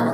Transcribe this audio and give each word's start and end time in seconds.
En 0.00 0.06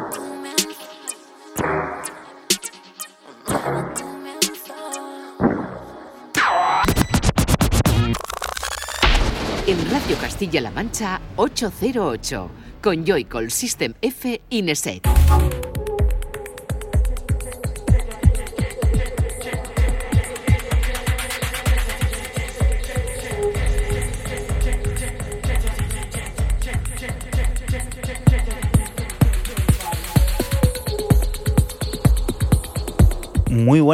Radio 9.91 10.16
Castilla-La 10.20 10.70
Mancha 10.72 11.20
808 11.36 12.50
con 12.82 13.04
Joycall 13.04 13.50
System 13.50 13.95
F 14.00 14.41
Ineset. 14.48 15.65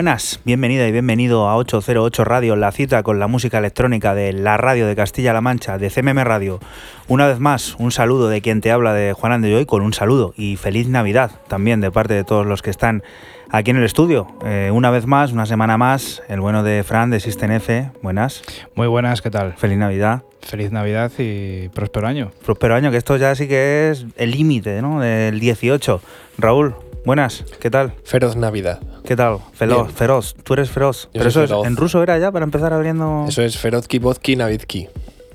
Buenas, 0.03 0.41
bienvenida 0.45 0.89
y 0.89 0.91
bienvenido 0.91 1.49
a 1.49 1.57
808 1.57 2.25
Radio, 2.25 2.57
la 2.57 2.73
cita 2.73 3.05
con 3.05 3.21
la 3.21 3.29
música 3.29 3.59
electrónica 3.59 4.17
de 4.17 4.33
la 4.33 4.57
radio 4.57 4.89
de 4.89 4.97
Castilla-La 4.97 5.41
Mancha, 5.41 5.79
de 5.79 5.91
CMM 5.91 6.25
Radio. 6.25 6.59
Una 7.07 7.29
vez 7.29 7.39
más, 7.39 7.77
un 7.79 7.93
saludo 7.93 8.29
de 8.29 8.41
quien 8.41 8.61
te 8.61 8.73
habla 8.73 8.95
de 8.95 9.13
Juan 9.13 9.31
Andeyoy 9.31 9.65
con 9.65 9.81
un 9.81 9.93
saludo 9.93 10.35
y 10.37 10.57
feliz 10.57 10.89
Navidad 10.89 11.31
también 11.47 11.81
de 11.81 11.93
parte 11.93 12.15
de 12.15 12.25
todos 12.25 12.45
los 12.45 12.63
que 12.63 12.71
están 12.71 13.05
aquí 13.49 13.71
en 13.71 13.77
el 13.77 13.85
estudio. 13.85 14.27
Eh, 14.45 14.73
una 14.75 14.91
vez 14.91 15.07
más, 15.07 15.31
una 15.31 15.47
semana 15.47 15.79
más, 15.79 16.21
el 16.29 16.41
bueno 16.41 16.65
de 16.65 16.83
Fran 16.83 17.11
de 17.11 17.21
System 17.21 17.53
F. 17.53 17.93
Buenas. 18.03 18.43
Muy 18.75 18.89
buenas, 18.89 19.23
¿qué 19.23 19.31
tal? 19.31 19.53
Feliz 19.53 19.79
Navidad. 19.79 20.25
Feliz 20.41 20.73
Navidad 20.73 21.13
y 21.19 21.69
próspero 21.69 22.09
año. 22.09 22.33
Próspero 22.45 22.75
año, 22.75 22.91
que 22.91 22.97
esto 22.97 23.17
ya 23.19 23.37
sí 23.37 23.47
que 23.47 23.91
es 23.91 24.05
el 24.17 24.33
límite, 24.33 24.83
¿no? 24.83 24.99
Del 24.99 25.39
18. 25.39 26.01
Raúl, 26.39 26.75
buenas, 27.05 27.45
¿qué 27.61 27.71
tal? 27.71 27.95
Feroz 28.05 28.37
Navidad. 28.37 28.81
¿Qué 29.05 29.17
tal? 29.17 29.39
Feroz, 29.53 29.93
feroz. 29.93 30.35
Tú 30.43 30.55
eres 30.55 30.71
feroz. 30.71 31.09
Pero 31.13 31.29
eso 31.29 31.43
es, 31.43 31.51
en 31.51 31.77
ruso 31.77 32.03
era 32.03 32.19
ya 32.19 32.31
para 32.31 32.45
empezar 32.45 32.73
abriendo. 32.73 33.27
Eso 33.29 33.43
es 33.43 33.59
Ferozki, 33.59 33.99
Vodki, 33.99 34.37
Navidki. 34.37 34.89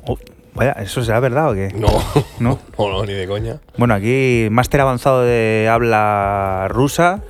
Oh, 0.05 0.17
vaya, 0.53 0.71
¿eso 0.73 1.03
será 1.03 1.19
verdad 1.19 1.51
o 1.51 1.53
qué? 1.53 1.73
No. 1.75 1.87
¿No? 2.39 2.59
no, 2.77 2.89
no, 2.89 3.05
ni 3.05 3.13
de 3.13 3.27
coña. 3.27 3.59
Bueno, 3.77 3.93
aquí 3.93 4.47
máster 4.51 4.81
avanzado 4.81 5.23
de 5.23 5.69
habla 5.69 6.67
rusa, 6.69 7.21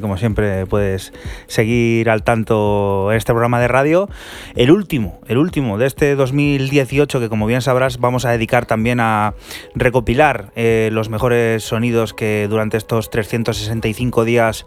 como 0.00 0.16
siempre 0.16 0.66
puedes 0.66 1.12
seguir 1.46 2.10
al 2.10 2.22
tanto 2.22 3.12
este 3.12 3.32
programa 3.32 3.60
de 3.60 3.68
radio. 3.68 4.08
El 4.54 4.70
último, 4.70 5.20
el 5.28 5.38
último 5.38 5.78
de 5.78 5.86
este 5.86 6.14
2018, 6.14 7.20
que 7.20 7.28
como 7.28 7.46
bien 7.46 7.62
sabrás 7.62 7.98
vamos 7.98 8.24
a 8.24 8.30
dedicar 8.30 8.66
también 8.66 9.00
a 9.00 9.34
recopilar 9.74 10.52
eh, 10.56 10.90
los 10.92 11.08
mejores 11.08 11.64
sonidos 11.64 12.14
que 12.14 12.46
durante 12.48 12.76
estos 12.76 13.10
365 13.10 14.24
días 14.24 14.64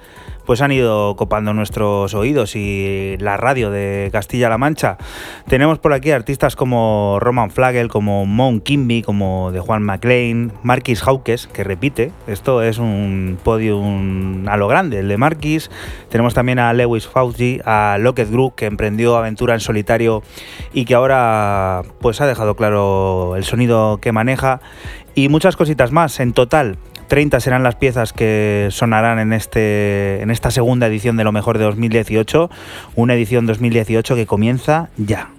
pues 0.50 0.64
han 0.64 0.72
ido 0.72 1.16
copando 1.16 1.54
nuestros 1.54 2.16
oídos 2.16 2.56
y 2.56 3.18
la 3.20 3.38
radio 3.38 3.70
de 3.70 4.10
Castilla-La 4.12 4.58
Mancha. 4.58 4.98
Tenemos 5.48 5.78
por 5.78 5.94
aquí 5.94 6.10
artistas 6.10 6.56
como 6.56 7.20
Roman 7.20 7.52
Flagel, 7.52 7.88
como 7.88 8.26
Mon 8.26 8.60
Kimby, 8.60 9.04
como 9.04 9.52
de 9.52 9.60
Juan 9.60 9.84
McLean, 9.84 10.52
Marquis 10.64 11.04
Hawkes, 11.04 11.46
que 11.46 11.64
repite, 11.64 12.12
esto 12.26 12.64
es 12.64 12.80
un 12.80 13.38
podium 13.44 14.48
a 14.48 14.58
lo 14.58 14.68
grande, 14.68 15.02
el 15.02 15.08
de 15.08 15.18
Marquis. 15.18 15.70
Tenemos 16.10 16.34
también 16.34 16.58
a 16.58 16.74
Lewis 16.74 17.08
Fauci, 17.08 17.62
a 17.64 17.98
Lockett 18.00 18.32
Group, 18.32 18.56
que 18.56 18.66
emprendió 18.66 19.18
aventura 19.18 19.54
en 19.54 19.60
solitario 19.60 20.24
y 20.74 20.86
que 20.86 20.96
ahora 20.96 21.84
pues 22.02 22.22
ha 22.22 22.26
dejado 22.26 22.56
claro 22.56 23.36
el 23.36 23.44
sonido 23.44 24.00
que 24.02 24.12
maneja 24.12 24.62
y 25.14 25.30
muchas 25.30 25.56
cositas 25.56 25.92
más. 25.92 26.20
En 26.20 26.34
total, 26.34 26.78
30 27.10 27.42
serán 27.42 27.64
las 27.64 27.76
piezas 27.76 28.14
que 28.14 28.70
sonarán 28.72 29.20
en, 29.20 29.34
este, 29.34 30.22
en 30.22 30.32
esta 30.32 30.52
segunda 30.52 30.88
edición 30.88 31.18
de 31.18 31.26
lo 31.26 31.34
mejor 31.34 31.58
de 31.58 31.66
2018, 31.66 32.50
una 32.96 33.16
edición 33.16 33.46
2018 33.46 34.16
que 34.16 34.26
comienza 34.26 34.90
ya. 34.96 35.30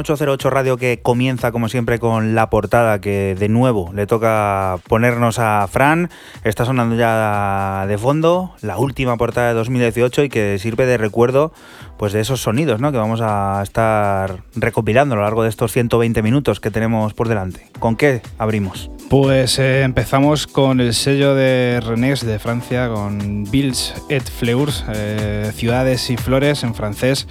808 0.00 0.50
Radio 0.50 0.76
que 0.76 1.00
comienza 1.00 1.52
como 1.52 1.68
siempre 1.68 1.98
con 1.98 2.34
la 2.34 2.50
portada 2.50 3.00
que 3.00 3.34
de 3.38 3.48
nuevo 3.48 3.92
le 3.94 4.06
toca 4.06 4.78
ponernos 4.88 5.38
a 5.38 5.66
Fran. 5.70 6.10
Está 6.44 6.64
sonando 6.64 6.96
ya 6.96 7.86
de 7.86 7.98
fondo 7.98 8.54
la 8.62 8.78
última 8.78 9.16
portada 9.16 9.48
de 9.48 9.54
2018 9.54 10.24
y 10.24 10.28
que 10.28 10.58
sirve 10.58 10.86
de 10.86 10.96
recuerdo 10.96 11.52
pues 11.98 12.12
de 12.12 12.20
esos 12.20 12.40
sonidos 12.40 12.80
¿no? 12.80 12.92
que 12.92 12.98
vamos 12.98 13.20
a 13.22 13.60
estar 13.62 14.42
recopilando 14.56 15.14
a 15.14 15.16
lo 15.16 15.22
largo 15.22 15.42
de 15.42 15.50
estos 15.50 15.72
120 15.72 16.22
minutos 16.22 16.58
que 16.58 16.70
tenemos 16.70 17.12
por 17.14 17.28
delante. 17.28 17.68
¿Con 17.78 17.96
qué 17.96 18.22
abrimos? 18.38 18.90
Pues 19.10 19.58
eh, 19.58 19.82
empezamos 19.82 20.46
con 20.46 20.80
el 20.80 20.94
sello 20.94 21.34
de 21.34 21.80
Renés 21.84 22.24
de 22.24 22.38
Francia, 22.38 22.88
con 22.88 23.44
Bills 23.50 23.94
et 24.08 24.22
Fleurs, 24.22 24.84
eh, 24.94 25.52
Ciudades 25.54 26.08
y 26.10 26.16
Flores 26.16 26.62
en 26.62 26.74
francés 26.74 27.26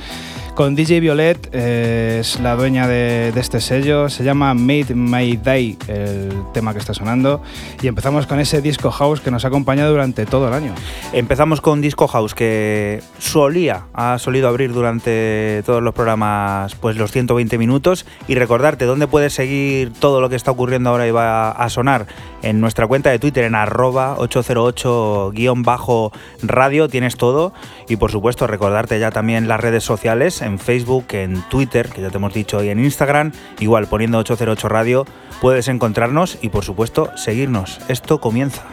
con 0.60 0.76
DJ 0.76 1.00
Violet, 1.00 1.50
eh, 1.54 2.18
es 2.20 2.38
la 2.42 2.58
dueña 2.58 2.86
de, 2.86 3.32
este 3.34 3.62
sello, 3.62 4.10
se 4.10 4.26
llama 4.26 4.54
Made 4.54 4.94
My 4.94 5.38
Day, 5.38 5.78
el 5.88 6.34
tema 6.54 6.74
que 6.74 6.80
está 6.80 6.94
sonando, 6.94 7.42
y 7.82 7.88
empezamos 7.88 8.28
con 8.28 8.42
ese 8.42 8.62
disco 8.62 8.92
house 8.92 9.22
que 9.22 9.32
nos 9.32 9.46
ha 9.46 9.48
acompañado 9.48 9.92
durante 9.92 10.26
todo 10.26 10.50
el 10.50 10.54
año. 10.54 10.76
Empezamos 11.14 11.62
con 11.62 11.80
disco 11.80 12.10
house 12.10 12.36
que 12.36 13.02
solía, 13.20 13.86
ha 13.94 14.20
solido 14.20 14.50
abrir 14.50 14.74
durante 14.74 15.64
todos 15.66 15.82
los 15.82 15.94
programas 15.94 16.76
pues 16.76 16.98
los 16.98 17.14
120 17.14 17.58
minutos 17.58 18.06
y 18.28 18.36
recordarte 18.36 18.84
dónde 18.84 19.08
puedes 19.08 19.32
seguir 19.32 19.94
todo 19.94 20.20
lo 20.20 20.28
que 20.28 20.36
está 20.36 20.52
ocurriendo 20.52 20.90
ahora 20.90 21.08
y 21.08 21.12
va 21.12 21.52
a 21.52 21.70
sonar 21.70 22.06
en 22.42 22.62
nuestra 22.62 22.88
cuenta 22.88 23.10
de 23.10 23.20
Twitter 23.20 23.44
en 23.44 23.56
arroba 23.56 24.16
808-radio, 24.18 26.90
tienes 26.90 27.18
todo 27.18 27.54
y 27.88 27.98
por 27.98 28.12
supuesto 28.12 28.48
recordarte 28.48 29.00
ya 29.00 29.12
también 29.12 29.48
las 29.48 29.60
redes 29.60 29.84
sociales 29.84 30.42
en 30.42 30.58
Facebook, 30.60 31.06
en 31.12 31.42
Twitter, 31.50 31.90
que 31.90 32.02
ya 32.02 32.10
te 32.10 32.18
hemos 32.18 32.34
dicho, 32.34 32.64
y 32.64 32.70
en 32.70 32.80
Instagram, 32.80 33.32
igual 33.60 33.88
poniendo 33.88 34.18
808 34.20 34.70
Radio, 34.70 35.06
puedes 35.42 35.68
encontrarnos 35.68 36.38
y 36.42 36.50
por 36.50 36.64
supuesto 36.64 37.16
seguirnos. 37.18 37.80
Esto 37.88 38.20
comienza. 38.20 38.64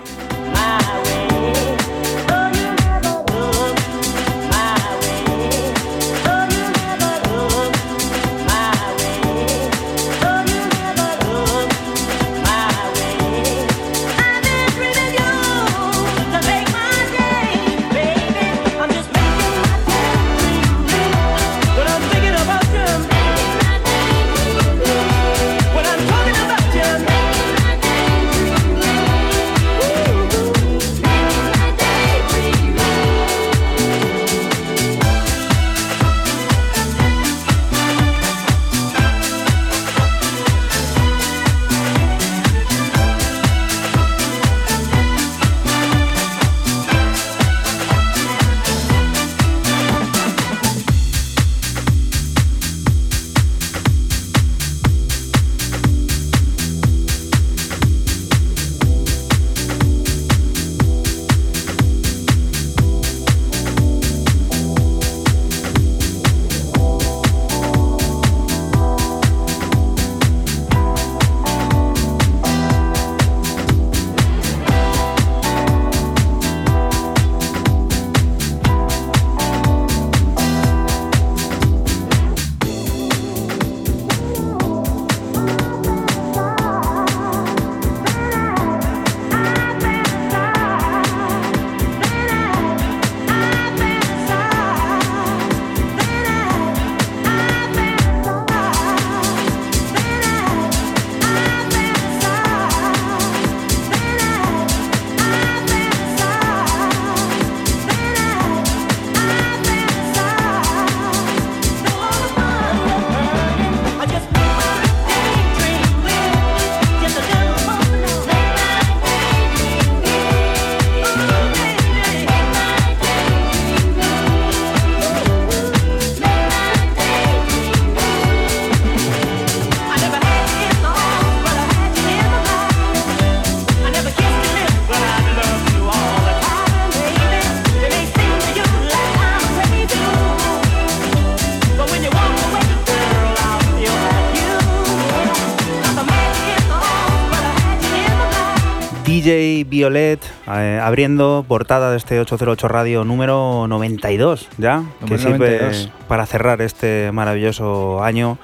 Abriendo 150.96 151.44
portada 151.46 151.90
de 151.90 151.98
este 151.98 152.18
808 152.18 152.68
Radio 152.68 153.04
número 153.04 153.66
92, 153.68 154.48
¿ya? 154.56 154.82
que 155.06 155.18
sirve 155.18 155.90
para 156.08 156.24
cerrar 156.24 156.62
este 156.62 157.12
maravilloso 157.12 158.02
año 158.02 158.38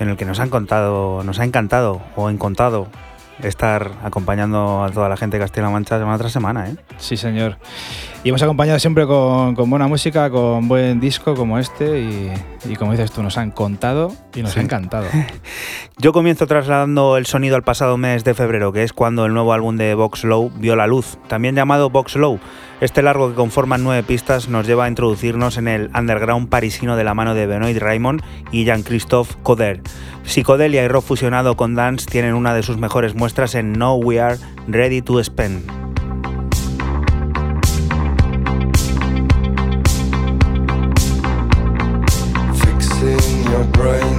en 0.00 0.08
el 0.08 0.16
que 0.16 0.24
nos 0.24 0.40
han 0.40 0.50
contado, 0.50 1.22
nos 1.22 1.38
ha 1.38 1.44
encantado 1.44 2.02
o 2.16 2.30
encontrado 2.30 2.88
estar 3.44 3.92
acompañando 4.02 4.82
a 4.82 4.90
toda 4.90 5.08
la 5.08 5.16
gente 5.16 5.36
de 5.36 5.44
Castilla-La 5.44 5.70
Mancha 5.70 5.96
semana 5.96 6.18
tras 6.18 6.32
semana, 6.32 6.68
¿eh? 6.68 6.76
Sí, 6.98 7.16
señor. 7.16 7.58
Y 8.24 8.30
hemos 8.30 8.42
acompañado 8.42 8.78
siempre 8.78 9.06
con, 9.06 9.54
buena 9.68 9.86
música, 9.86 10.30
con 10.30 10.66
buen 10.66 10.98
disco 10.98 11.34
como 11.34 11.58
este 11.58 12.00
y, 12.00 12.74
como 12.76 12.92
dices 12.92 13.12
tú, 13.12 13.22
nos 13.22 13.36
han 13.36 13.50
contado 13.50 14.12
y 14.34 14.40
nos 14.40 14.56
ha 14.56 14.62
encantado. 14.62 15.04
Yo 15.98 16.14
comienzo 16.14 16.46
trasladando 16.46 17.18
el 17.18 17.26
sonido 17.26 17.54
al 17.54 17.62
pasado 17.62 17.98
mes 17.98 18.24
de 18.24 18.32
febrero, 18.32 18.72
que 18.72 18.82
es 18.82 18.94
cuando 18.94 19.26
el 19.26 19.34
nuevo 19.34 19.52
álbum 19.52 19.76
de 19.76 19.94
Vox 19.94 20.24
Low 20.24 20.50
vio 20.56 20.74
la 20.74 20.86
luz, 20.86 21.18
también 21.28 21.54
llamado 21.54 21.90
Vox 21.90 22.16
Low. 22.16 22.40
Este 22.80 23.02
largo 23.02 23.28
que 23.28 23.34
conforma 23.34 23.76
nueve 23.76 24.02
pistas 24.02 24.48
nos 24.48 24.66
lleva 24.66 24.86
a 24.86 24.88
introducirnos 24.88 25.58
en 25.58 25.68
el 25.68 25.90
underground 25.94 26.48
parisino 26.48 26.96
de 26.96 27.04
la 27.04 27.12
mano 27.12 27.34
de 27.34 27.46
Benoit 27.46 27.76
Raymond 27.76 28.22
y 28.50 28.64
Jean-Christophe 28.64 29.34
Coder. 29.42 29.82
Psicodelia 30.22 30.82
y 30.82 30.88
rock 30.88 31.04
fusionado 31.04 31.56
con 31.56 31.74
dance 31.74 32.06
tienen 32.06 32.32
una 32.32 32.54
de 32.54 32.62
sus 32.62 32.78
mejores 32.78 33.14
muestras 33.14 33.54
en 33.54 33.74
No 33.74 33.96
We 33.96 34.18
Are 34.18 34.38
Ready 34.66 35.02
to 35.02 35.22
Spend. 35.22 35.83
Right. 43.84 44.13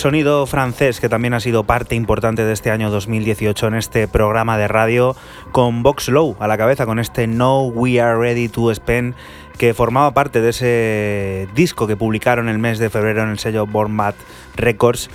Sonido 0.00 0.46
francés, 0.46 0.98
que 0.98 1.10
también 1.10 1.34
ha 1.34 1.40
sido 1.40 1.64
parte 1.64 1.94
importante 1.94 2.42
de 2.42 2.54
este 2.54 2.70
año 2.70 2.90
2018 2.90 3.66
en 3.66 3.74
este 3.74 4.08
programa 4.08 4.56
de 4.56 4.66
radio, 4.66 5.14
con 5.52 5.82
Vox 5.82 6.08
Low 6.08 6.36
a 6.40 6.48
la 6.48 6.56
cabeza, 6.56 6.86
con 6.86 6.98
este 6.98 7.26
No 7.26 7.66
We 7.66 8.00
Are 8.00 8.18
Ready 8.18 8.48
to 8.48 8.74
Spend, 8.74 9.14
que 9.58 9.74
formaba 9.74 10.14
parte 10.14 10.40
de 10.40 10.50
ese 10.50 11.48
disco 11.54 11.86
que 11.86 11.96
publicaron 11.96 12.48
el 12.48 12.58
mes 12.58 12.78
de 12.78 12.88
febrero 12.88 13.22
en 13.22 13.28
el 13.28 13.38
sello 13.38 13.66
Born 13.66 13.98
Records, 14.56 15.10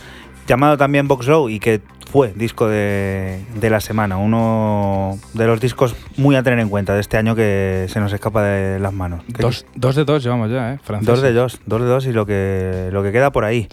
llamado 0.48 0.78
también 0.78 1.08
Vox 1.08 1.26
Low 1.26 1.50
y 1.50 1.60
que 1.60 1.82
fue 2.12 2.32
disco 2.36 2.68
de, 2.68 3.44
la 3.62 3.82
semana, 3.82 4.18
uno 4.18 5.18
de 5.34 5.48
los 5.48 5.60
discos 5.60 5.96
muy 6.16 6.36
a 6.36 6.44
tener 6.44 6.60
en 6.60 6.70
cuenta 6.70 6.94
de 6.94 7.02
este 7.02 7.18
año 7.18 7.36
que 7.36 7.88
se 7.90 8.00
nos 8.00 8.14
escapa 8.14 8.44
de 8.44 8.80
las 8.80 8.94
manos. 8.94 9.24
Dos, 9.28 9.96
de 9.96 10.06
dos 10.06 10.24
llevamos 10.24 10.52
ya, 10.52 10.74
¿eh? 10.74 10.80
Dos 11.02 11.22
de 11.22 11.34
dos, 11.34 11.60
dos 11.66 11.82
de 11.82 11.88
dos 11.88 12.06
y 12.06 12.14
lo 12.14 12.26
que, 12.26 12.90
lo 12.92 13.02
que 13.04 13.12
queda 13.12 13.32
por 13.32 13.44
ahí. 13.46 13.68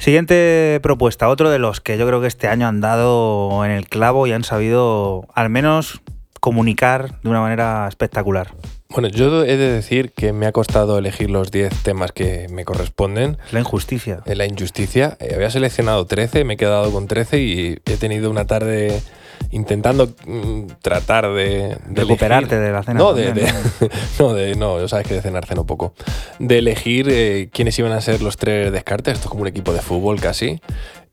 Siguiente 0.00 0.80
propuesta, 0.82 1.28
otro 1.28 1.50
de 1.50 1.58
los 1.58 1.82
que 1.82 1.98
yo 1.98 2.06
creo 2.06 2.22
que 2.22 2.26
este 2.26 2.48
año 2.48 2.66
han 2.66 2.80
dado 2.80 3.66
en 3.66 3.70
el 3.70 3.86
clavo 3.86 4.26
y 4.26 4.32
han 4.32 4.44
sabido 4.44 5.28
al 5.34 5.50
menos 5.50 6.00
comunicar 6.40 7.20
de 7.20 7.28
una 7.28 7.42
manera 7.42 7.86
espectacular. 7.86 8.54
Bueno, 8.88 9.08
yo 9.08 9.44
he 9.44 9.58
de 9.58 9.70
decir 9.70 10.12
que 10.12 10.32
me 10.32 10.46
ha 10.46 10.52
costado 10.52 10.96
elegir 10.96 11.30
los 11.30 11.50
10 11.50 11.82
temas 11.82 12.12
que 12.12 12.46
me 12.50 12.64
corresponden. 12.64 13.36
La 13.52 13.60
injusticia. 13.60 14.22
La 14.24 14.46
injusticia. 14.46 15.18
Eh, 15.20 15.34
había 15.34 15.50
seleccionado 15.50 16.06
13, 16.06 16.44
me 16.44 16.54
he 16.54 16.56
quedado 16.56 16.90
con 16.90 17.06
13 17.06 17.38
y 17.38 17.78
he 17.84 17.96
tenido 17.98 18.30
una 18.30 18.46
tarde 18.46 19.02
intentando 19.50 20.08
mm, 20.26 20.66
tratar 20.82 21.32
de, 21.32 21.76
recuperarte 21.92 22.58
de 22.58 22.72
la 22.72 22.82
cena. 22.82 22.98
No, 23.00 23.12
de, 23.14 23.32
¿no? 24.18 24.34
de, 24.34 24.54
no, 24.54 24.86
sabes 24.88 25.06
que 25.06 25.14
de 25.14 25.22
cenar 25.22 25.46
ceno 25.46 25.64
poco. 25.66 25.94
De 26.38 26.58
elegir 26.58 27.08
eh, 27.10 27.48
quiénes 27.52 27.78
iban 27.78 27.92
a 27.92 28.00
ser 28.00 28.22
los 28.22 28.36
tres 28.36 28.70
descartes. 28.72 29.14
Esto 29.14 29.26
es 29.26 29.30
como 29.30 29.42
un 29.42 29.48
equipo 29.48 29.72
de 29.72 29.80
fútbol 29.80 30.20
casi. 30.20 30.60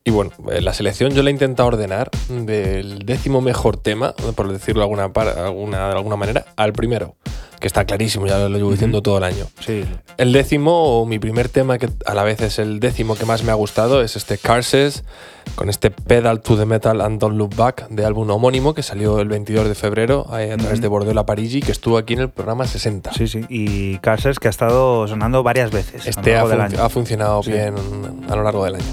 Y 0.04 0.10
bueno, 0.10 0.30
eh, 0.50 0.60
la 0.60 0.72
selección 0.72 1.12
yo 1.12 1.22
la 1.22 1.30
he 1.30 1.32
intentado 1.32 1.68
ordenar 1.68 2.10
del 2.30 3.00
décimo 3.00 3.40
mejor 3.40 3.76
tema, 3.76 4.14
por 4.34 4.50
decirlo 4.52 4.80
de 4.80 4.84
alguna, 4.84 5.12
par- 5.12 5.38
alguna, 5.38 5.88
de 5.88 5.94
alguna 5.94 6.16
manera, 6.16 6.46
al 6.56 6.72
primero, 6.72 7.16
que 7.60 7.66
está 7.66 7.84
clarísimo, 7.84 8.26
ya 8.26 8.38
lo 8.48 8.56
llevo 8.56 8.70
diciendo 8.70 9.02
todo 9.02 9.18
el 9.18 9.24
año. 9.24 9.46
Sí. 9.60 9.84
El 10.16 10.32
décimo, 10.32 11.00
o 11.00 11.06
mi 11.06 11.18
primer 11.18 11.48
tema, 11.48 11.78
que 11.78 11.88
a 12.06 12.14
la 12.14 12.22
vez 12.24 12.40
es 12.40 12.58
el 12.58 12.80
décimo 12.80 13.16
que 13.16 13.24
más 13.24 13.42
me 13.42 13.50
ha 13.50 13.54
gustado, 13.54 14.02
es 14.02 14.16
este 14.16 14.38
Carses, 14.38 15.04
con 15.54 15.68
este 15.70 15.90
Pedal 15.90 16.40
to 16.40 16.56
the 16.56 16.66
Metal 16.66 17.00
and 17.00 17.20
Don't 17.20 17.36
Look 17.36 17.54
Back 17.56 17.88
de 17.88 18.04
álbum 18.04 18.28
homónimo 18.30 18.74
que 18.74 18.82
salió 18.82 19.18
el 19.20 19.28
22 19.28 19.66
de 19.68 19.74
febrero 19.74 20.26
a 20.30 20.38
través 20.56 20.80
de 20.80 20.88
Bordel 20.88 21.16
a 21.18 21.24
Parigi, 21.26 21.60
que 21.62 21.72
estuvo 21.72 21.96
aquí 21.98 22.12
en 22.14 22.20
el 22.20 22.28
programa 22.30 22.66
60. 22.66 23.12
Sí, 23.14 23.26
sí. 23.28 23.44
Y 23.48 23.98
Carses 23.98 24.38
que 24.38 24.48
ha 24.48 24.50
estado 24.50 25.08
sonando 25.08 25.42
varias 25.42 25.70
veces. 25.70 26.02
a 26.02 26.04
lo 26.04 26.10
Este 26.10 26.36
ha, 26.36 26.44
largo 26.44 26.48
del 26.50 26.58
func- 26.60 26.64
año. 26.74 26.82
ha 26.84 26.88
funcionado 26.90 27.42
Sí. 27.42 27.52
bien 27.52 27.74
a 28.28 28.36
lo 28.36 28.42
largo 28.42 28.64
del 28.64 28.76
año. 28.76 28.84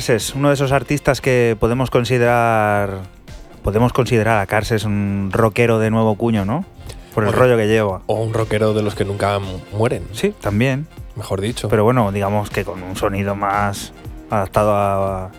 Carses, 0.00 0.34
uno 0.34 0.48
de 0.48 0.54
esos 0.54 0.72
artistas 0.72 1.20
que 1.20 1.58
podemos 1.60 1.90
considerar. 1.90 3.00
Podemos 3.62 3.92
considerar 3.92 4.38
a 4.38 4.46
Carses 4.46 4.84
un 4.84 5.28
rockero 5.30 5.78
de 5.78 5.90
nuevo 5.90 6.14
cuño, 6.14 6.46
¿no? 6.46 6.64
Por 7.14 7.24
el 7.24 7.34
rollo 7.34 7.58
que 7.58 7.66
lleva. 7.66 8.00
O 8.06 8.14
un 8.14 8.32
rockero 8.32 8.72
de 8.72 8.80
los 8.82 8.94
que 8.94 9.04
nunca 9.04 9.38
mu- 9.38 9.58
mueren, 9.76 10.04
Sí, 10.14 10.32
también. 10.40 10.86
mejor 11.16 11.42
dicho. 11.42 11.68
Pero 11.68 11.84
bueno, 11.84 12.12
digamos 12.12 12.48
que 12.48 12.64
con 12.64 12.82
un 12.82 12.96
sonido 12.96 13.34
más 13.34 13.92
adaptado 14.30 14.72
a, 14.74 15.24
a 15.26 15.30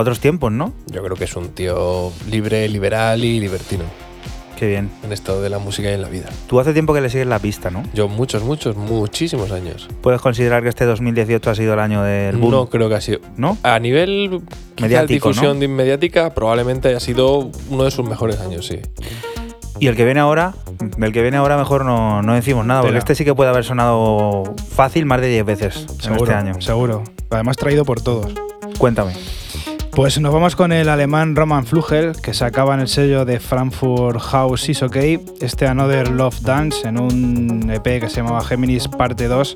otros 0.00 0.18
tiempos, 0.18 0.50
¿no? 0.50 0.72
Yo 0.88 1.04
creo 1.04 1.14
que 1.16 1.22
es 1.22 1.36
un 1.36 1.50
tío 1.50 2.10
libre, 2.28 2.68
liberal 2.68 3.22
y 3.22 3.38
libertino 3.38 3.84
Qué 4.56 4.68
bien. 4.68 4.90
en 5.02 5.12
esto 5.12 5.40
de 5.42 5.50
la 5.50 5.58
música 5.58 5.90
y 5.90 5.94
en 5.94 6.02
la 6.02 6.08
vida. 6.08 6.28
Tú 6.46 6.60
hace 6.60 6.72
tiempo 6.72 6.94
que 6.94 7.00
le 7.00 7.10
sigues 7.10 7.26
la 7.26 7.38
pista, 7.38 7.70
¿no? 7.70 7.82
Yo 7.92 8.08
muchos, 8.08 8.42
muchos, 8.42 8.76
muchísimos 8.76 9.50
años. 9.52 9.88
¿Puedes 10.00 10.20
considerar 10.20 10.62
que 10.62 10.68
este 10.68 10.84
2018 10.84 11.50
ha 11.50 11.54
sido 11.54 11.74
el 11.74 11.80
año 11.80 12.02
del 12.02 12.36
boom? 12.36 12.50
No 12.50 12.68
creo 12.68 12.88
que 12.88 12.94
ha 12.94 13.00
sido. 13.00 13.20
¿No? 13.36 13.58
A 13.62 13.78
nivel 13.78 14.42
Mediático, 14.80 15.28
difusión 15.28 15.54
¿no? 15.54 15.60
de 15.60 15.64
inmediática, 15.66 16.34
probablemente 16.34 16.88
haya 16.88 17.00
sido 17.00 17.50
uno 17.68 17.84
de 17.84 17.90
sus 17.90 18.08
mejores 18.08 18.40
años, 18.40 18.66
sí. 18.66 18.80
Y 19.80 19.88
el 19.88 19.96
que 19.96 20.04
viene 20.04 20.20
ahora, 20.20 20.54
del 20.96 21.12
que 21.12 21.20
viene 21.20 21.36
ahora 21.36 21.56
mejor 21.56 21.84
no, 21.84 22.22
no 22.22 22.34
decimos 22.34 22.64
nada, 22.64 22.82
porque 22.82 22.98
este 22.98 23.14
sí 23.14 23.24
que 23.24 23.34
puede 23.34 23.50
haber 23.50 23.64
sonado 23.64 24.44
fácil 24.70 25.04
más 25.04 25.20
de 25.20 25.28
10 25.28 25.44
veces 25.44 25.86
en 26.04 26.14
este 26.14 26.32
año. 26.32 26.60
seguro. 26.60 27.02
Además 27.30 27.56
traído 27.56 27.84
por 27.84 28.00
todos. 28.00 28.32
Cuéntame. 28.78 29.14
Pues 29.94 30.18
nos 30.20 30.34
vamos 30.34 30.56
con 30.56 30.72
el 30.72 30.88
alemán 30.88 31.36
Roman 31.36 31.64
Flugel, 31.66 32.20
que 32.20 32.34
sacaba 32.34 32.74
en 32.74 32.80
el 32.80 32.88
sello 32.88 33.24
de 33.24 33.38
Frankfurt 33.38 34.20
House 34.20 34.68
Is 34.68 34.82
OK 34.82 34.96
este 35.40 35.68
Another 35.68 36.10
Love 36.10 36.40
Dance 36.40 36.88
en 36.88 36.98
un 36.98 37.70
EP 37.70 38.00
que 38.00 38.08
se 38.08 38.16
llamaba 38.16 38.42
Géminis 38.44 38.88
Parte 38.88 39.28
2. 39.28 39.54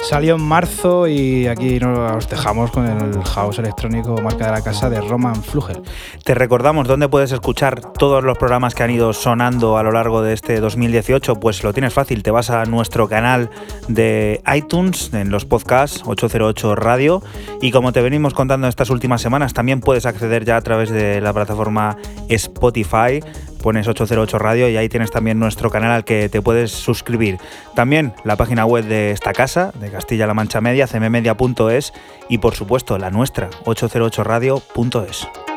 Salió 0.00 0.36
en 0.36 0.40
marzo 0.40 1.06
y 1.06 1.48
aquí 1.48 1.78
nos 1.80 2.26
dejamos 2.30 2.70
con 2.70 2.86
el 2.86 3.22
house 3.24 3.58
electrónico 3.58 4.16
marca 4.22 4.46
de 4.46 4.52
la 4.52 4.62
casa 4.62 4.88
de 4.88 5.02
Roman 5.02 5.42
Flugel. 5.44 5.82
Te 6.24 6.34
recordamos 6.34 6.88
dónde 6.88 7.10
puedes 7.10 7.32
escuchar 7.32 7.92
todos 7.92 8.24
los 8.24 8.38
programas 8.38 8.74
que 8.74 8.84
han 8.84 8.90
ido 8.90 9.12
sonando 9.12 9.76
a 9.76 9.82
lo 9.82 9.92
largo 9.92 10.22
de 10.22 10.32
este 10.32 10.60
2018. 10.60 11.34
Pues 11.34 11.62
lo 11.62 11.74
tienes 11.74 11.92
fácil, 11.92 12.22
te 12.22 12.30
vas 12.30 12.48
a 12.48 12.64
nuestro 12.64 13.06
canal 13.06 13.50
de 13.88 14.40
iTunes, 14.54 15.12
en 15.12 15.28
los 15.28 15.44
podcasts 15.44 16.02
808 16.06 16.74
Radio. 16.74 17.22
Y 17.60 17.70
como 17.70 17.92
te 17.92 18.00
venimos 18.00 18.32
contando 18.32 18.66
estas 18.66 18.88
últimas 18.88 19.20
semanas, 19.20 19.52
también 19.52 19.73
puedes 19.80 20.06
acceder 20.06 20.44
ya 20.44 20.56
a 20.56 20.60
través 20.60 20.90
de 20.90 21.20
la 21.20 21.32
plataforma 21.32 21.96
Spotify 22.28 23.20
pones 23.64 23.88
808 23.88 24.38
Radio 24.38 24.68
y 24.68 24.76
ahí 24.76 24.90
tienes 24.90 25.10
también 25.10 25.38
nuestro 25.38 25.70
canal 25.70 25.90
al 25.90 26.04
que 26.04 26.28
te 26.28 26.42
puedes 26.42 26.70
suscribir. 26.70 27.38
También 27.74 28.12
la 28.22 28.36
página 28.36 28.66
web 28.66 28.84
de 28.84 29.10
esta 29.10 29.32
casa, 29.32 29.72
de 29.80 29.90
Castilla-La 29.90 30.34
Mancha 30.34 30.60
Media, 30.60 30.86
cmmedia.es 30.86 31.94
y 32.28 32.38
por 32.38 32.54
supuesto 32.54 32.98
la 32.98 33.10
nuestra, 33.10 33.48
808radio.es. 33.64 35.53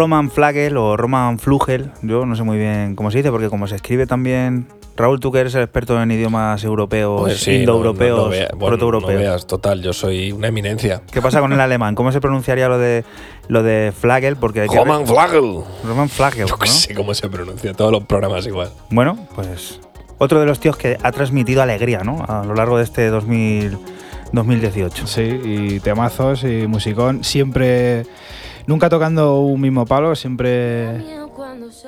Roman 0.00 0.30
Flagel 0.30 0.78
o 0.78 0.96
Roman 0.96 1.38
Flugel, 1.38 1.90
yo 2.00 2.24
no 2.24 2.34
sé 2.34 2.42
muy 2.42 2.56
bien 2.56 2.94
cómo 2.96 3.10
se 3.10 3.18
dice, 3.18 3.30
porque 3.30 3.50
como 3.50 3.66
se 3.66 3.76
escribe 3.76 4.06
también. 4.06 4.66
Raúl, 4.96 5.20
tú 5.20 5.30
que 5.30 5.40
eres 5.40 5.54
el 5.54 5.62
experto 5.62 6.00
en 6.02 6.10
idiomas 6.10 6.64
europeos, 6.64 7.20
Pues 7.20 7.38
sí, 7.40 7.50
indoeuropeos, 7.56 8.18
no, 8.18 8.24
no 8.24 8.30
vea- 8.30 8.48
bueno, 8.52 8.66
protoeuropeos. 8.76 9.12
no 9.12 9.18
veas, 9.18 9.46
total, 9.46 9.82
yo 9.82 9.92
soy 9.92 10.32
una 10.32 10.48
eminencia. 10.48 11.02
¿Qué 11.12 11.20
pasa 11.20 11.40
con 11.40 11.52
el 11.52 11.60
alemán? 11.60 11.94
¿Cómo 11.94 12.12
se 12.12 12.20
pronunciaría 12.22 12.66
lo 12.68 12.78
de 12.78 13.04
lo 13.48 13.62
de 13.62 13.92
Flagel? 13.98 14.36
Porque 14.36 14.62
hay 14.62 14.68
que 14.70 14.76
Roman 14.78 15.06
Flagel. 15.06 15.58
Roman 15.84 16.08
Flagel, 16.08 16.46
Yo 16.46 16.54
¿no? 16.54 16.58
qué 16.58 16.68
sé 16.68 16.94
cómo 16.94 17.12
se 17.12 17.28
pronuncia, 17.28 17.74
todos 17.74 17.92
los 17.92 18.04
programas 18.04 18.46
igual. 18.46 18.70
Bueno, 18.88 19.18
pues 19.34 19.80
otro 20.16 20.40
de 20.40 20.46
los 20.46 20.60
tíos 20.60 20.78
que 20.78 20.96
ha 21.02 21.12
transmitido 21.12 21.60
alegría, 21.62 22.00
¿no? 22.04 22.24
A 22.26 22.42
lo 22.46 22.54
largo 22.54 22.78
de 22.78 22.84
este 22.84 23.08
2000, 23.08 23.76
2018. 24.32 25.06
Sí, 25.06 25.22
y 25.44 25.80
temazos 25.80 26.44
y 26.44 26.66
musicón. 26.66 27.22
Siempre, 27.22 28.04
nunca 28.66 28.88
tocando 28.88 29.40
un 29.40 29.60
mismo 29.60 29.86
palo, 29.86 30.14
siempre 30.14 31.02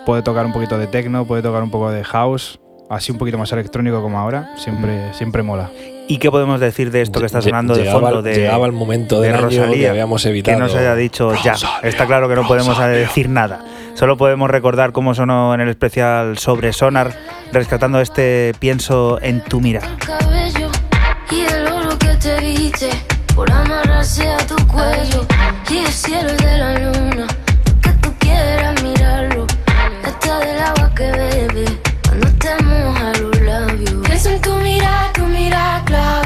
puede 0.07 0.23
tocar 0.23 0.47
un 0.47 0.53
poquito 0.53 0.79
de 0.79 0.87
techno, 0.87 1.27
puede 1.27 1.43
tocar 1.43 1.63
un 1.63 1.71
poco 1.71 1.91
de 1.91 2.05
house, 2.05 2.61
así 2.89 3.13
un 3.13 3.19
poquito 3.19 3.39
más 3.39 3.53
electrónico 3.53 4.03
como 4.03 4.19
ahora. 4.19 4.51
Siempre, 4.57 5.13
siempre 5.15 5.43
mola. 5.43 5.71
¿Y 6.09 6.19
qué 6.19 6.31
podemos 6.31 6.61
decir 6.61 6.91
de 6.91 7.01
esto 7.01 7.21
que 7.21 7.27
está 7.27 7.41
sonando 7.41 7.75
de 7.75 7.91
fondo 7.91 8.23
de, 8.23 8.35
llegaba 8.35 8.67
el 8.67 8.73
momento 8.73 9.21
de 9.21 9.31
año 9.31 9.43
Rosalía? 9.43 9.77
que 9.77 9.89
habíamos 9.89 10.27
evitado. 10.27 10.59
Que 10.59 10.63
no 10.63 10.69
se 10.69 10.79
haya 10.79 10.95
dicho 10.95 11.33
ya. 11.43 11.55
Está 11.83 12.07
claro 12.07 12.29
que 12.29 12.35
no 12.35 12.47
podemos 12.47 12.79
decir 12.79 13.29
nada. 13.29 13.65
Solo 13.95 14.17
podemos 14.17 14.51
recordar 14.51 14.93
cómo 14.93 15.15
sonó 15.15 15.55
en 15.55 15.61
el 15.61 15.69
especial 15.69 16.39
sobre 16.39 16.73
Sonar, 16.73 17.13
rescatando 17.53 18.01
este 18.01 18.53
pienso 18.59 19.19
en 19.23 19.43
tu 19.43 19.61
mira. 19.61 19.81
cabello 20.05 20.71
y 21.31 21.41
el 21.41 21.67
oro 21.67 21.99
que 21.99 22.15
te 22.17 22.41
viste 22.41 23.12
por 23.35 23.51
amarrarse 23.51 24.29
a 24.29 24.39
tu 24.47 24.57
cuello 24.67 25.27
y 25.71 25.79
el 25.79 25.93
cielo 25.93 26.33
de 26.37 26.59
la 26.59 26.79
luna. 26.79 27.27
Que 27.83 27.91
tú 28.03 28.13
quieras 28.19 28.83
mirarlo 28.83 29.47
está 30.05 30.39
del 30.41 30.61
agua 30.61 30.91
que 30.95 31.11
bebe 31.11 31.81
cuando 32.07 32.29
te 32.39 32.63
moja 32.63 33.13
los 33.21 33.41
labios. 33.41 34.07
Pienso 34.07 34.31
en 34.31 34.41
tu 34.41 34.55
mira 34.57 35.11
tu 35.15 35.25
mira 35.27 35.83
clava 35.87 36.22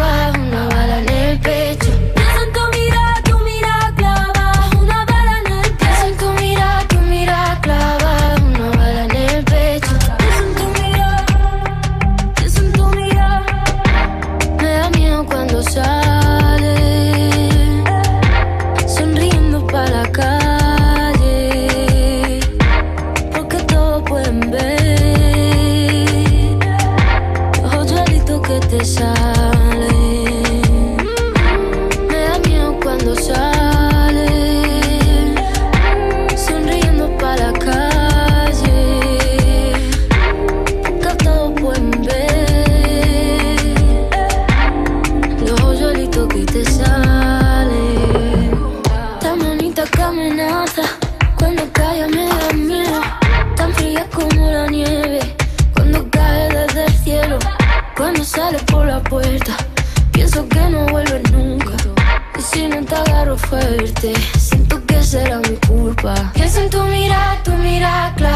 siento 64.39 64.85
que 64.87 65.03
será 65.03 65.39
mi 65.39 65.57
culpa. 65.69 66.15
Pienso 66.35 66.61
en 66.61 66.71
tu 66.71 66.83
mira, 66.85 67.41
tu 67.45 67.53
mira 67.53 68.13
clava 68.17 68.36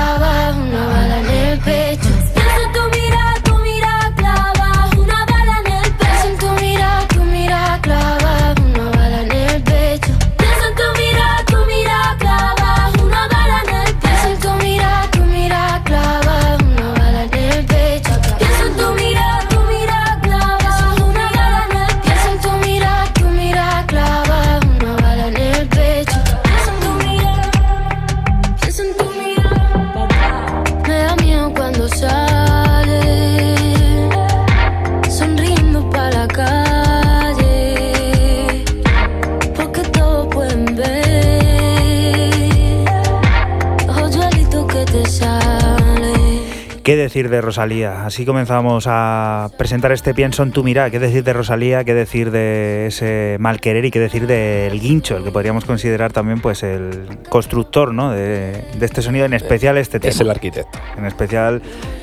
decir 47.11 47.29
de 47.29 47.41
Rosalía? 47.41 48.07
Así 48.07 48.25
comenzamos 48.25 48.85
a 48.87 49.51
presentar 49.59 49.91
este 49.91 50.15
Pienso 50.15 50.45
en 50.45 50.53
tu 50.53 50.63
mirada. 50.63 50.91
¿Qué 50.91 51.01
decir 51.01 51.25
de 51.25 51.33
Rosalía? 51.33 51.83
¿Qué 51.83 51.93
decir 51.93 52.31
de 52.31 52.87
ese 52.87 53.37
mal 53.41 53.61
querer? 53.61 53.85
¿Y 53.85 53.91
qué 53.91 53.99
decir 53.99 54.29
del 54.29 54.79
guincho? 54.79 55.17
El 55.17 55.25
que 55.25 55.33
podríamos 55.33 55.65
considerar 55.65 56.13
también 56.13 56.41
pues 56.41 56.63
el 56.63 57.19
constructor 57.29 57.93
¿no? 57.93 58.13
de, 58.13 58.63
este 58.81 59.03
sonido, 59.03 59.25
en 59.25 59.33
especial 59.33 59.77
este 59.77 59.99
tema. 59.99 60.13
Es 60.13 60.21
el 60.21 60.31
arquitecto. 60.31 60.79
En 60.97 61.05
especial 61.05 61.63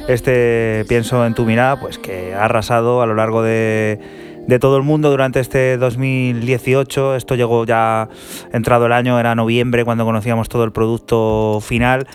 este 0.09 0.83
Pienso 0.89 1.25
en 1.25 1.35
tu 1.35 1.45
mirada, 1.45 1.79
pues 1.79 1.97
que 1.99 2.33
ha 2.33 2.43
arrasado 2.43 3.01
a 3.01 3.05
lo 3.05 3.15
largo 3.15 3.41
de, 3.41 4.01
de 4.45 4.59
todo 4.59 4.75
el 4.75 4.83
mundo 4.83 5.09
durante 5.09 5.39
este 5.39 5.77
2018. 5.77 7.15
Esto 7.15 7.35
llegó 7.35 7.65
ya 7.65 8.09
entrado 8.51 8.87
el 8.87 8.91
año, 8.91 9.17
era 9.21 9.35
noviembre 9.35 9.85
cuando 9.85 10.03
conocíamos 10.03 10.49
todo 10.49 10.65
el 10.65 10.73
producto 10.73 11.59
final 11.61 12.07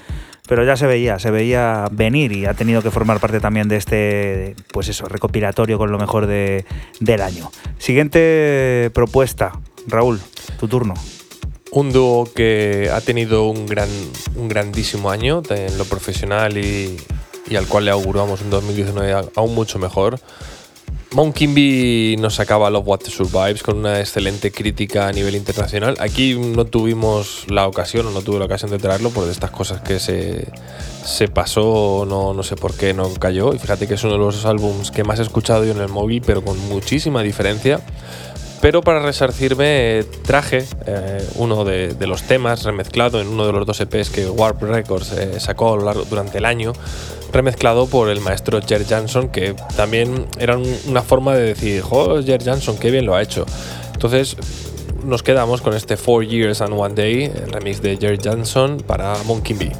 pero 0.47 0.65
ya 0.65 0.77
se 0.77 0.87
veía, 0.87 1.19
se 1.19 1.31
veía 1.31 1.87
venir 1.93 2.33
y 2.33 2.47
ha 2.47 2.55
tenido 2.55 2.83
que 2.83 2.91
formar 2.91 3.21
parte 3.21 3.41
también 3.41 3.69
de 3.69 3.77
este, 3.77 4.57
pues 4.73 4.89
eso, 4.89 5.07
recopilatorio 5.07 5.79
con 5.79 5.93
lo 5.93 5.99
mejor 5.99 6.27
de, 6.27 6.65
del 7.01 7.23
año. 7.23 7.51
Siguiente 7.79 8.91
propuesta, 8.93 9.53
Raúl, 9.87 10.21
tu 10.59 10.69
turno. 10.69 10.95
Un 11.71 11.93
dúo 11.93 12.31
que 12.35 12.91
ha 12.93 13.01
tenido 13.01 13.45
un, 13.45 13.67
gran, 13.67 13.89
un 14.35 14.49
grandísimo 14.49 15.11
año 15.11 15.43
en 15.49 15.79
lo 15.79 15.85
profesional 15.85 16.59
y, 16.59 16.99
y 17.49 17.57
al 17.57 17.67
cual 17.67 17.87
le 17.87 17.91
auguramos 17.93 18.43
un 18.43 18.51
2019 18.51 19.31
aún 19.35 19.55
mucho 19.55 19.79
mejor. 19.79 20.19
Mount 21.15 21.35
Kimby 21.35 22.17
nos 22.19 22.37
sacaba 22.37 22.71
Love 22.71 22.89
What 22.89 23.01
Survives 23.03 23.63
con 23.63 23.77
una 23.77 24.01
excelente 24.01 24.51
crítica 24.51 25.09
a 25.09 25.13
nivel 25.13 25.35
internacional. 25.35 25.95
Aquí 26.01 26.35
no 26.35 26.65
tuvimos 26.65 27.45
la 27.49 27.67
ocasión, 27.67 28.07
o 28.07 28.11
no 28.11 28.23
tuve 28.23 28.39
la 28.39 28.47
ocasión 28.47 28.71
de 28.71 28.79
traerlo 28.79 29.11
por 29.11 29.29
estas 29.29 29.51
cosas 29.51 29.83
que 29.83 30.01
se, 30.01 30.49
se 31.05 31.29
pasó, 31.29 32.07
no, 32.09 32.33
no 32.33 32.43
sé 32.43 32.57
por 32.57 32.75
qué 32.75 32.95
no 32.95 33.13
cayó. 33.15 33.53
Y 33.53 33.59
fíjate 33.59 33.87
que 33.87 33.95
es 33.95 34.05
uno 34.05 34.15
de 34.15 34.21
los 34.21 34.47
álbums 34.47 34.91
que 34.91 35.05
más 35.05 35.19
he 35.19 35.23
escuchado 35.23 35.65
yo 35.65 35.73
en 35.73 35.81
el 35.81 35.89
móvil, 35.91 36.23
pero 36.25 36.43
con 36.43 36.59
muchísima 36.69 37.23
diferencia. 37.23 37.81
Pero 38.63 38.81
para 38.81 39.01
resarcirme 39.01 40.05
traje 40.25 40.65
eh, 40.87 41.29
uno 41.35 41.65
de, 41.65 41.97
los 42.07 42.23
temas 42.23 42.63
remezclado 42.63 43.21
en 43.21 43.27
uno 43.27 43.45
de 43.45 43.53
los 43.53 43.67
dos 43.67 43.81
EPs 43.81 44.09
que 44.09 44.31
Warp 44.31 44.63
Records 44.63 45.13
eh, 45.13 45.41
sacó 45.41 45.77
durante 46.09 46.39
el 46.39 46.45
año 46.45 46.73
remezclado 47.33 47.89
por 47.89 48.09
el 48.09 48.21
maestro 48.21 48.61
Jer 48.63 48.87
Jansson, 48.87 49.31
que 49.31 49.57
también 49.75 50.27
era 50.39 50.57
una 50.87 51.03
forma 51.03 51.35
de 51.35 51.43
decir, 51.43 51.83
jo, 51.83 52.23
Jer 52.23 52.41
Jansson, 52.41 52.79
qué 52.79 52.93
bien 52.93 53.05
lo 53.05 53.17
ha 53.17 53.23
hecho. 53.23 53.47
Entonces 53.95 54.37
nos 55.05 55.25
quedamos 55.25 55.61
con 55.61 55.75
este 55.75 55.97
Four 55.97 56.25
Years 56.25 56.61
and 56.61 56.75
One 56.75 56.95
Day, 56.95 57.25
el 57.25 57.53
remix 57.53 57.83
de 57.83 57.97
Jer 57.97 58.17
Jansson 58.23 58.79
para 58.87 59.17
Monkey 59.25 59.57
Bee. 59.57 59.73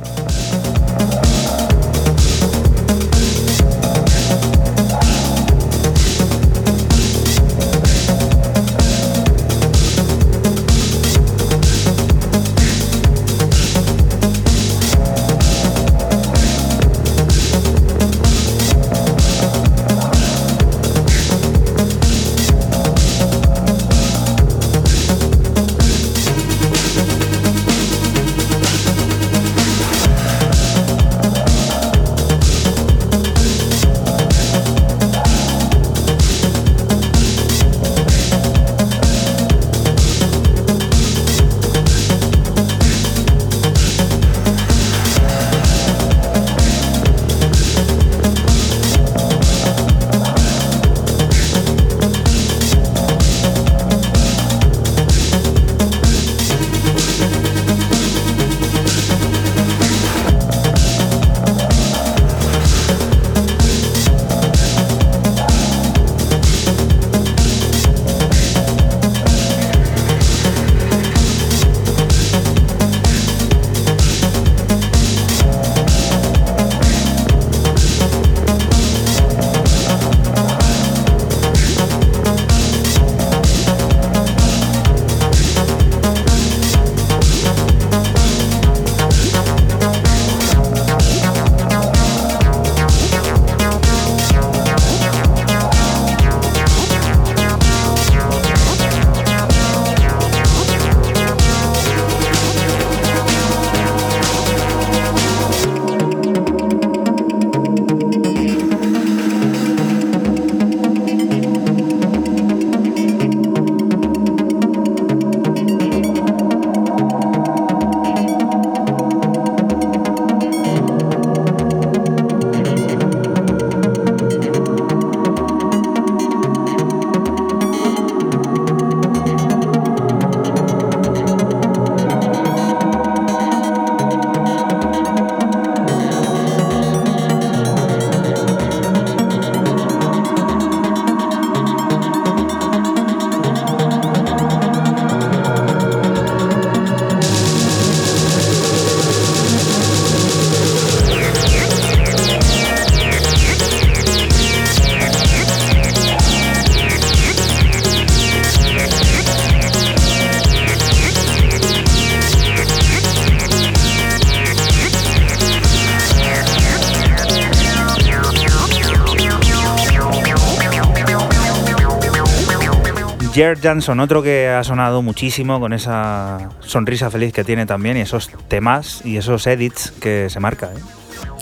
Jared 173.35 173.61
Johnson, 173.63 173.99
otro 174.01 174.23
que 174.23 174.49
ha 174.49 174.63
sonado 174.63 175.01
muchísimo 175.01 175.59
con 175.59 175.73
esa 175.73 176.51
sonrisa 176.61 177.11
feliz 177.11 177.33
que 177.33 177.45
tiene 177.45 177.65
también 177.65 177.97
y 177.97 178.01
esos 178.01 178.31
temas 178.49 179.01
y 179.07 179.17
esos 179.17 179.47
edits 179.47 179.91
que 179.91 180.29
se 180.29 180.39
marca. 180.39 180.67
¿eh? 180.67 180.81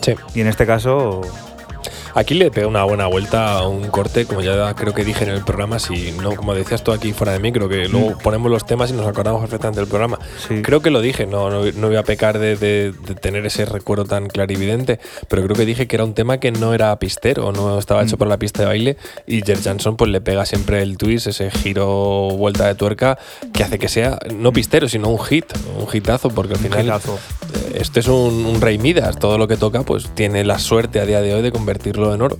Sí. 0.00 0.14
Y 0.35 0.40
en 0.40 0.46
este 0.46 0.66
caso 0.66 1.22
Aquí 2.14 2.34
le 2.34 2.50
pega 2.50 2.66
una 2.66 2.84
buena 2.84 3.06
vuelta 3.06 3.58
a 3.58 3.68
un 3.68 3.88
corte, 3.88 4.26
como 4.26 4.40
ya 4.40 4.74
creo 4.74 4.94
que 4.94 5.04
dije 5.04 5.24
en 5.24 5.30
el 5.30 5.44
programa, 5.44 5.78
si 5.78 6.12
no, 6.12 6.34
como 6.34 6.54
decías 6.54 6.82
tú 6.82 6.92
aquí 6.92 7.12
fuera 7.12 7.32
de 7.32 7.38
mí, 7.38 7.52
creo 7.52 7.68
que 7.68 7.88
luego 7.88 8.10
mm. 8.10 8.18
ponemos 8.18 8.50
los 8.50 8.66
temas 8.66 8.90
y 8.90 8.94
nos 8.94 9.06
acordamos 9.06 9.40
perfectamente 9.40 9.80
del 9.80 9.88
programa. 9.88 10.18
Creo 10.62 10.80
que 10.80 10.90
lo 10.90 11.00
dije, 11.00 11.26
no, 11.26 11.50
no, 11.50 11.86
voy 11.86 11.96
a 11.96 12.02
pecar 12.02 12.38
de, 12.38 12.92
tener 13.20 13.46
ese 13.46 13.64
recuerdo 13.64 14.04
tan 14.04 14.28
clarividente, 14.28 15.00
pero 15.28 15.42
creo 15.44 15.56
que 15.56 15.64
dije 15.64 15.86
que 15.86 15.96
era 15.96 16.04
un 16.04 16.14
tema 16.14 16.38
que 16.38 16.52
no 16.52 16.74
era 16.74 16.98
pistero, 16.98 17.52
no 17.52 17.78
estaba 17.78 18.02
hecho 18.02 18.16
mm. 18.16 18.18
por 18.18 18.28
la 18.28 18.38
pista 18.38 18.62
de 18.62 18.66
baile 18.66 18.96
y 19.26 19.42
Jer 19.42 19.60
Jansson 19.60 19.96
pues 19.96 20.10
le 20.10 20.20
pega 20.20 20.46
siempre 20.46 20.82
el 20.82 20.96
twist, 20.96 21.26
ese 21.26 21.50
giro 21.50 22.30
vuelta 22.36 22.66
de 22.66 22.74
tuerca 22.74 23.18
que 23.52 23.62
hace 23.62 23.78
que 23.78 23.88
sea 23.88 24.18
no 24.34 24.52
pistero, 24.52 24.88
sino 24.88 25.08
un 25.08 25.18
hit, 25.18 25.46
un 25.78 25.86
hitazo, 25.92 26.30
porque 26.30 26.54
al 26.54 26.60
final 26.60 26.90
este 27.74 28.00
es 28.00 28.09
un, 28.09 28.61
rey 28.61 28.78
Midas, 28.78 29.18
todo 29.18 29.38
lo 29.38 29.48
que 29.48 29.56
toca 29.56 29.83
pues 29.83 30.11
tiene 30.14 30.44
la 30.44 30.59
suerte 30.59 31.00
a 31.00 31.06
día 31.06 31.20
de 31.20 31.35
hoy 31.35 31.42
de 31.42 31.52
convertirlo 31.52 32.14
en 32.14 32.22
oro. 32.22 32.38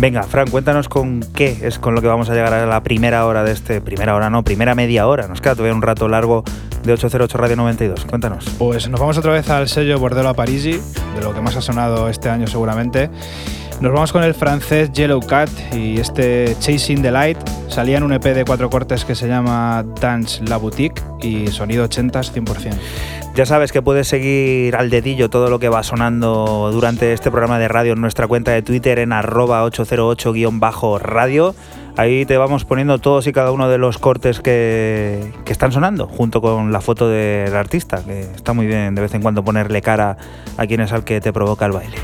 Venga, 0.00 0.22
Fran, 0.22 0.48
cuéntanos 0.48 0.88
con 0.88 1.24
qué 1.34 1.58
es 1.62 1.78
con 1.78 1.94
lo 1.94 2.00
que 2.00 2.08
vamos 2.08 2.30
a 2.30 2.34
llegar 2.34 2.52
a 2.52 2.66
la 2.66 2.82
primera 2.82 3.26
hora 3.26 3.44
de 3.44 3.52
este, 3.52 3.80
primera 3.80 4.14
hora 4.14 4.30
no, 4.30 4.42
primera 4.44 4.74
media 4.74 5.06
hora, 5.06 5.28
nos 5.28 5.40
queda 5.40 5.54
todavía 5.54 5.74
un 5.74 5.82
rato 5.82 6.08
largo 6.08 6.44
de 6.82 6.92
808 6.92 7.38
Radio 7.38 7.56
92, 7.56 8.04
cuéntanos. 8.06 8.44
Pues 8.58 8.88
nos 8.88 9.00
vamos 9.00 9.16
otra 9.18 9.32
vez 9.32 9.48
al 9.50 9.68
sello 9.68 9.98
Bordello 9.98 10.28
a 10.28 10.34
Parisi, 10.34 10.72
de 10.72 11.22
lo 11.22 11.34
que 11.34 11.40
más 11.40 11.56
ha 11.56 11.60
sonado 11.60 12.08
este 12.08 12.28
año 12.28 12.46
seguramente. 12.46 13.10
Nos 13.82 13.90
vamos 13.90 14.12
con 14.12 14.22
el 14.22 14.32
francés 14.32 14.92
Yellow 14.92 15.18
Cat 15.18 15.50
y 15.72 15.98
este 15.98 16.54
Chasing 16.60 17.02
the 17.02 17.10
Light. 17.10 17.36
Salía 17.66 17.96
en 17.96 18.04
un 18.04 18.12
EP 18.12 18.22
de 18.22 18.44
cuatro 18.44 18.70
cortes 18.70 19.04
que 19.04 19.16
se 19.16 19.26
llama 19.26 19.84
Dance 20.00 20.40
La 20.44 20.56
Boutique 20.56 21.02
y 21.20 21.48
sonido 21.48 21.88
80s 21.88 22.32
100%. 22.32 22.74
Ya 23.34 23.44
sabes 23.44 23.72
que 23.72 23.82
puedes 23.82 24.06
seguir 24.06 24.76
al 24.76 24.88
dedillo 24.88 25.30
todo 25.30 25.50
lo 25.50 25.58
que 25.58 25.68
va 25.68 25.82
sonando 25.82 26.70
durante 26.72 27.12
este 27.12 27.32
programa 27.32 27.58
de 27.58 27.66
radio 27.66 27.94
en 27.94 28.00
nuestra 28.00 28.28
cuenta 28.28 28.52
de 28.52 28.62
Twitter 28.62 29.00
en 29.00 29.12
arroba 29.12 29.66
808-radio. 29.66 31.52
Ahí 31.96 32.24
te 32.24 32.38
vamos 32.38 32.64
poniendo 32.64 32.98
todos 32.98 33.26
y 33.26 33.32
cada 33.32 33.50
uno 33.50 33.68
de 33.68 33.78
los 33.78 33.98
cortes 33.98 34.38
que, 34.38 35.32
están 35.46 35.72
sonando, 35.72 36.06
junto 36.06 36.40
con 36.40 36.70
la 36.70 36.80
foto 36.80 37.08
del 37.08 37.56
artista, 37.56 38.00
que 38.04 38.20
está 38.20 38.52
muy 38.52 38.66
bien 38.66 38.94
de 38.94 39.02
vez 39.02 39.12
en 39.14 39.22
cuando 39.22 39.42
ponerle 39.42 39.82
cara 39.82 40.16
a 40.56 40.66
quien 40.68 40.82
es 40.82 40.92
al 40.92 41.02
que 41.02 41.20
te 41.20 41.32
provoca 41.32 41.66
el 41.66 41.72
baile. 41.72 41.96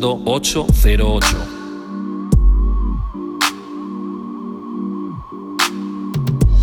Escuchando 0.00 0.22
808. 0.24 1.26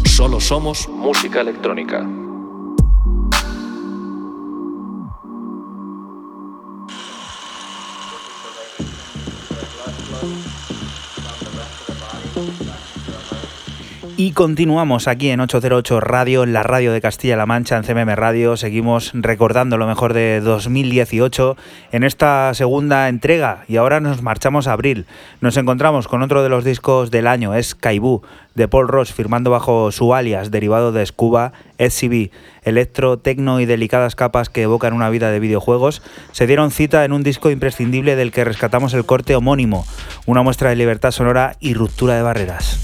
Solo 0.06 0.40
somos 0.40 0.88
música 0.88 1.42
electrónica. 1.42 2.06
Y 14.20 14.32
continuamos 14.32 15.08
aquí 15.08 15.30
en 15.30 15.42
808 15.42 16.00
Radio, 16.00 16.42
en 16.42 16.52
la 16.52 16.64
radio 16.64 16.92
de 16.92 17.02
Castilla-La 17.02 17.46
Mancha, 17.46 17.78
en 17.78 17.84
CMM 17.84 18.16
Radio. 18.16 18.58
Seguimos 18.58 19.12
recordando 19.14 19.78
lo 19.78 19.86
mejor 19.86 20.16
de 20.16 20.42
2018 20.42 21.56
en 21.92 22.04
esta 22.04 22.52
segunda 22.56 23.10
entrega. 23.10 23.64
Y 23.68 23.78
ahora 23.78 24.00
nos 24.00 24.24
marchamos 24.24 24.66
a 24.66 24.74
abril. 24.74 25.06
Nos 25.40 25.56
encontramos 25.56 26.08
con 26.08 26.24
otro 26.24 26.42
de 26.42 26.50
los 26.50 26.64
discos 26.64 27.12
del 27.12 27.28
año, 27.28 27.54
es 27.54 27.76
Kaibú, 27.76 28.24
de 28.56 28.68
Paul 28.68 28.88
Ross, 28.88 29.14
firmando 29.14 29.52
bajo 29.52 29.92
su 29.92 30.16
alias, 30.16 30.50
derivado 30.50 30.92
de 30.92 31.06
Scuba, 31.06 31.54
SCB. 31.78 32.32
Electro, 32.64 33.20
tecno 33.20 33.60
y 33.60 33.68
delicadas 33.68 34.16
capas 34.16 34.50
que 34.50 34.64
evocan 34.64 34.94
una 34.94 35.12
vida 35.12 35.30
de 35.30 35.40
videojuegos, 35.40 36.02
se 36.32 36.48
dieron 36.48 36.72
cita 36.72 37.06
en 37.06 37.14
un 37.14 37.22
disco 37.22 37.52
imprescindible 37.52 38.16
del 38.16 38.32
que 38.32 38.44
rescatamos 38.44 38.96
el 38.96 39.06
corte 39.06 39.36
homónimo, 39.36 39.86
una 40.26 40.42
muestra 40.42 40.72
de 40.72 40.76
libertad 40.76 41.12
sonora 41.12 41.56
y 41.60 41.76
ruptura 41.76 42.16
de 42.16 42.24
barreras. 42.24 42.82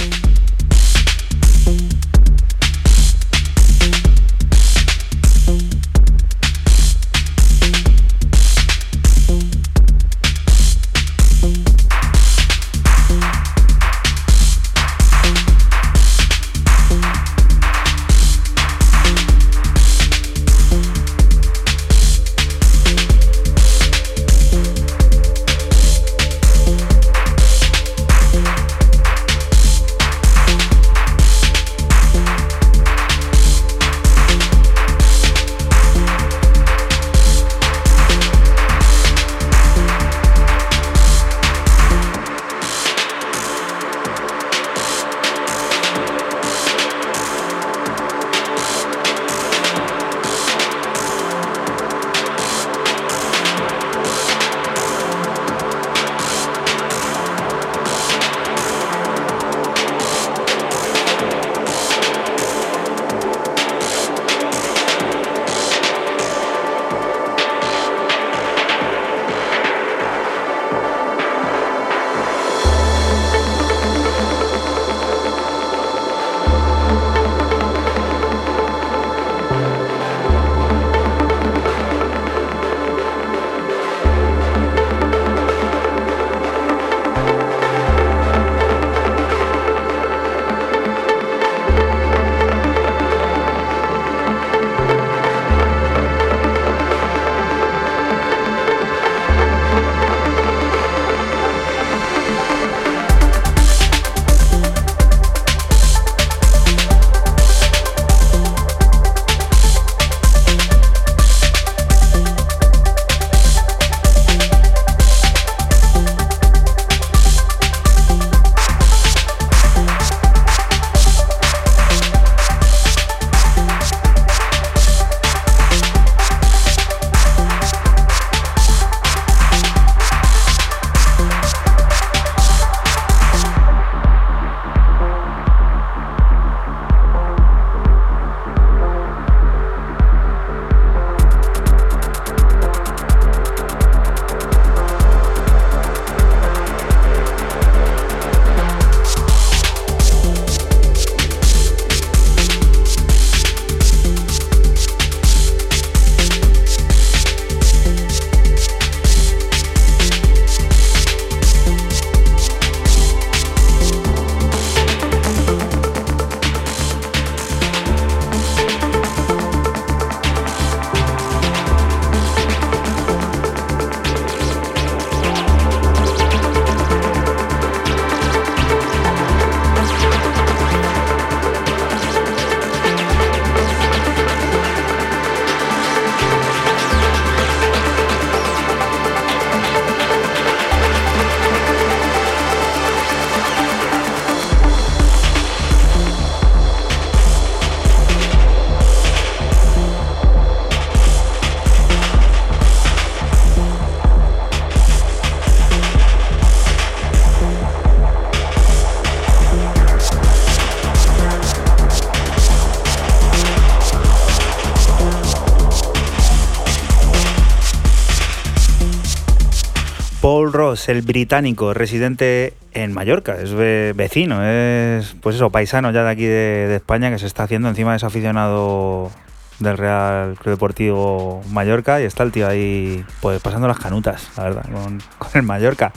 Ross, 220.83 220.89
el 220.89 221.01
británico 221.01 221.73
residente 221.73 222.53
en 222.73 222.93
Mallorca, 222.93 223.37
es 223.41 223.53
vecino, 223.53 224.43
es 224.43 225.15
pues 225.21 225.35
eso, 225.35 225.49
paisano 225.49 225.91
ya 225.91 226.03
de 226.03 226.09
aquí 226.09 226.25
de, 226.25 226.75
España 226.75 227.11
que 227.11 227.19
se 227.19 227.27
está 227.27 227.43
haciendo 227.43 227.69
encima 227.69 227.95
es 227.95 228.03
aficionado 228.03 229.11
del 229.59 229.77
Real 229.77 230.35
Club 230.35 230.55
Deportivo 230.55 231.41
Mallorca 231.51 232.01
y 232.01 232.05
está 232.05 232.23
el 232.23 232.31
tío 232.31 232.47
ahí 232.47 233.05
pues 233.21 233.41
pasando 233.41 233.67
las 233.67 233.79
canutas, 233.79 234.29
la 234.35 234.43
verdad, 234.43 234.65
con, 234.71 235.01
con 235.17 235.29
el 235.35 235.43
Mallorca. 235.43 235.93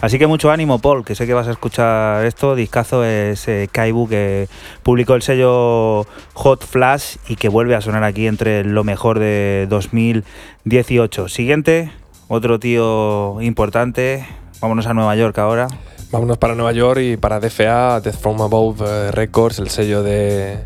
Así 0.00 0.18
que 0.18 0.26
mucho 0.26 0.50
ánimo, 0.50 0.78
Paul, 0.78 1.04
que 1.04 1.14
sé 1.14 1.26
que 1.26 1.34
vas 1.34 1.48
a 1.48 1.52
escuchar 1.52 2.24
esto. 2.24 2.54
Discazo 2.54 3.04
es 3.04 3.46
eh, 3.48 3.68
Kaibu 3.70 4.08
que 4.08 4.48
publicó 4.82 5.14
el 5.14 5.22
sello 5.22 6.06
Hot 6.34 6.64
Flash 6.64 7.16
y 7.28 7.36
que 7.36 7.48
vuelve 7.48 7.74
a 7.74 7.80
sonar 7.80 8.04
aquí 8.04 8.26
entre 8.26 8.64
lo 8.64 8.84
mejor 8.84 9.18
de 9.18 9.66
2018. 9.68 11.28
Siguiente, 11.28 11.90
otro 12.30 12.58
tío 12.60 13.40
importante. 13.42 14.24
Vámonos 14.60 14.86
a 14.86 14.94
Nueva 14.94 15.16
York 15.16 15.36
ahora. 15.38 15.66
Vámonos 16.12 16.38
para 16.38 16.54
Nueva 16.54 16.72
York 16.72 17.00
y 17.00 17.16
para 17.16 17.40
DFA, 17.40 18.00
Death 18.00 18.16
From 18.18 18.40
Above 18.40 18.84
eh, 18.86 19.10
Records, 19.10 19.58
el 19.58 19.68
sello 19.70 20.02
de, 20.02 20.58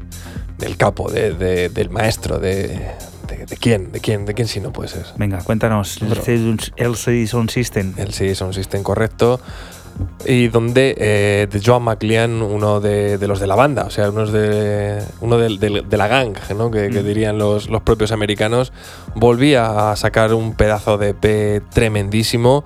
del 0.59 0.77
capo, 0.77 1.11
de, 1.11 1.33
de- 1.33 1.69
del 1.69 1.91
maestro, 1.91 2.39
de, 2.39 2.69
de, 3.49 3.57
quién, 3.59 3.93
de 3.93 4.01
quién, 4.01 4.25
de 4.27 4.35
quién 4.35 4.49
si 4.49 4.61
no 4.61 4.73
puede 4.73 4.89
ser. 4.89 5.05
Venga, 5.17 5.39
cuéntanos 5.43 5.99
el 6.01 6.13
el 6.77 6.97
Sound 7.29 7.51
System. 7.51 7.95
El 7.97 8.13
Sound 8.13 8.55
System 8.55 8.83
correcto. 8.83 9.41
Y 10.27 10.49
donde 10.49 10.95
eh, 10.99 11.47
de 11.51 11.61
Joan 11.65 11.83
McLean, 11.83 12.43
uno 12.43 12.81
de, 12.81 13.19
de 13.19 13.29
los 13.29 13.41
de 13.41 13.47
la 13.47 13.55
banda, 13.55 13.85
o 13.85 13.91
sea, 13.91 14.11
uno 14.11 14.27
de, 14.27 15.03
uno 15.21 15.39
de, 15.39 15.97
la 15.97 16.09
gang, 16.09 16.35
¿no? 16.57 16.71
que, 16.71 16.91
que 16.91 17.03
Mm. 17.03 17.07
dirían 17.07 17.39
los, 17.39 17.69
los 17.69 17.83
propios 17.83 18.11
americanos, 18.11 18.73
volvía 19.15 19.91
a 19.91 19.97
sacar 19.97 20.35
un 20.35 20.55
pedazo 20.55 20.99
de 20.99 21.11
EP 21.11 21.63
tremendísimo 21.71 22.65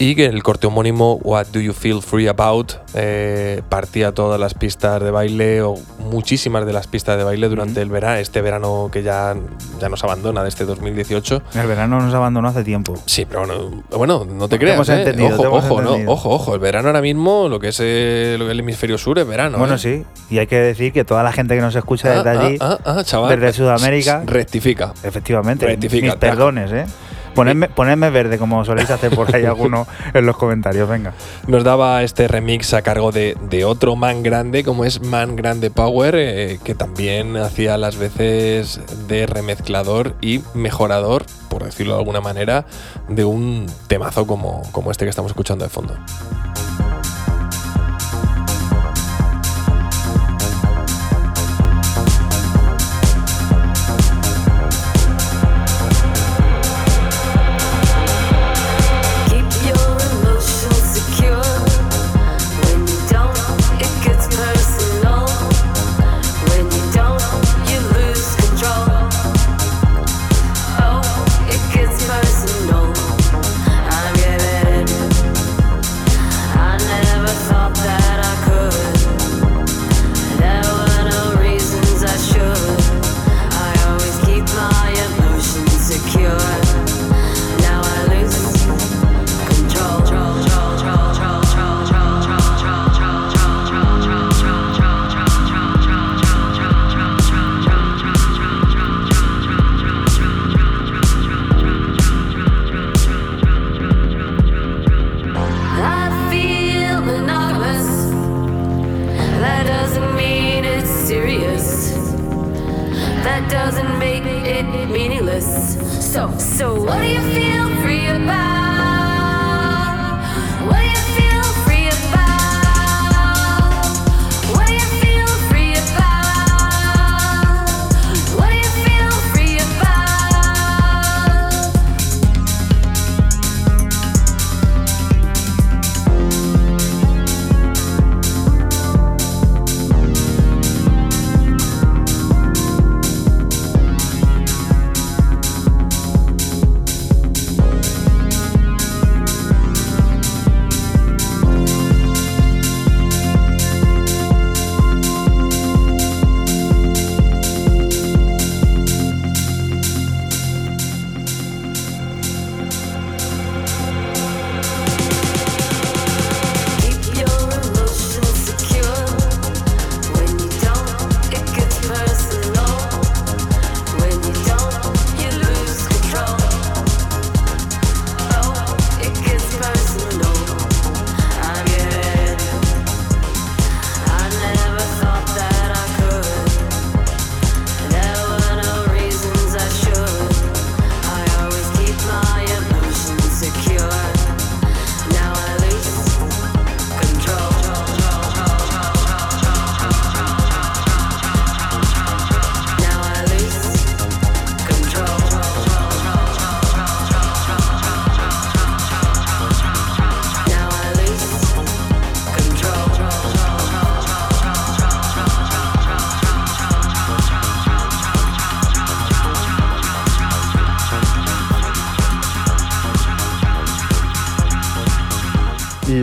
y 0.00 0.14
que 0.14 0.26
el 0.26 0.42
corte 0.44 0.68
homónimo 0.68 1.14
What 1.24 1.48
Do 1.52 1.58
You 1.60 1.72
Feel 1.72 2.02
Free 2.02 2.28
About 2.28 2.72
eh, 2.94 3.62
partía 3.68 4.12
todas 4.12 4.38
las 4.38 4.54
pistas 4.54 5.02
de 5.02 5.10
baile 5.10 5.62
o 5.62 5.74
muchísimas 6.10 6.64
de 6.66 6.72
las 6.72 6.86
pistas 6.86 7.16
de 7.18 7.24
baile 7.24 7.48
durante 7.48 7.80
Mm. 7.80 7.82
el 7.82 7.88
verano, 7.90 8.16
este 8.18 8.40
verano 8.40 8.90
que 8.92 9.02
ya, 9.02 9.34
ya 9.80 9.88
nos 9.88 10.04
abandona 10.04 10.42
de 10.44 10.48
este 10.50 10.64
2018. 10.64 11.42
El 11.54 11.66
verano 11.66 12.00
nos 12.00 12.14
abandonó 12.14 12.48
hace 12.48 12.62
tiempo. 12.62 12.94
Sí, 13.06 13.24
pero 13.24 13.40
bueno, 13.40 13.82
bueno 13.90 14.24
no 14.24 14.48
te 14.48 14.54
Te 14.56 14.60
creas. 14.60 14.76
hemos 14.76 14.88
¿eh? 14.88 14.98
entendido, 15.00 15.30
ojo, 15.30 15.42
te 15.42 15.48
ojo, 15.48 15.82
no, 15.82 16.12
ojo, 16.12 16.30
ojo. 16.30 16.54
El 16.54 16.60
verano 16.60 16.88
ahora 16.88 17.00
mismo, 17.02 17.48
lo 17.48 17.58
que 17.58 17.68
es 17.68 17.80
eh, 17.80 18.36
que 18.38 18.44
es 18.44 18.50
el 18.50 18.60
hemisferio 18.60 18.98
sur 18.98 19.18
es 19.18 19.26
verano. 19.26 19.58
Bueno, 19.58 19.74
¿eh? 19.74 19.78
sí, 19.78 20.04
y 20.30 20.38
hay 20.38 20.46
que 20.46 20.58
decir 20.60 20.92
que 20.92 21.04
toda 21.04 21.24
la 21.24 21.32
gente 21.32 21.56
que 21.56 21.60
nos 21.60 21.74
escucha 21.74 22.12
Ah, 22.12 22.22
desde 22.22 22.30
allí, 22.30 22.56
ah, 22.60 22.78
ah, 22.84 22.94
ah, 22.98 23.04
chaval. 23.04 23.38
desde 23.40 23.52
Sudamérica, 23.52 24.22
Rectifica. 24.24 24.94
efectivamente, 25.02 25.66
rectifica, 25.66 26.06
mis 26.06 26.14
perdones, 26.14 26.70
¿eh? 26.72 26.86
Ponedme, 27.34 27.68
ponedme 27.68 28.10
verde 28.10 28.38
como 28.38 28.64
soléis 28.64 28.90
hacer 28.90 29.14
por 29.14 29.34
ahí 29.34 29.44
alguno 29.46 29.86
en 30.14 30.26
los 30.26 30.36
comentarios, 30.36 30.88
venga. 30.88 31.14
Nos 31.46 31.64
daba 31.64 32.02
este 32.02 32.28
remix 32.28 32.74
a 32.74 32.82
cargo 32.82 33.12
de, 33.12 33.36
de 33.48 33.64
otro 33.64 33.96
man 33.96 34.22
grande, 34.22 34.64
como 34.64 34.84
es 34.84 35.02
Man 35.02 35.36
Grande 35.36 35.70
Power, 35.70 36.14
eh, 36.16 36.58
que 36.64 36.74
también 36.74 37.36
hacía 37.36 37.76
las 37.76 37.96
veces 37.96 38.80
de 39.06 39.26
remezclador 39.26 40.14
y 40.20 40.40
mejorador, 40.54 41.24
por 41.48 41.64
decirlo 41.64 41.94
de 41.94 42.00
alguna 42.00 42.20
manera, 42.20 42.66
de 43.08 43.24
un 43.24 43.66
temazo 43.86 44.26
como, 44.26 44.62
como 44.72 44.90
este 44.90 45.04
que 45.04 45.10
estamos 45.10 45.30
escuchando 45.30 45.64
de 45.64 45.70
fondo. 45.70 45.94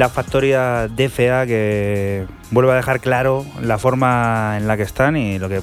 La 0.06 0.10
factoría 0.10 0.88
DFA 0.88 1.48
que 1.48 2.28
vuelve 2.52 2.74
a 2.74 2.76
dejar 2.76 3.00
claro 3.00 3.44
la 3.60 3.80
forma 3.80 4.54
en 4.56 4.68
la 4.68 4.78
que 4.78 4.84
están 4.84 5.18
y 5.18 5.40
lo 5.40 5.50
que, 5.50 5.62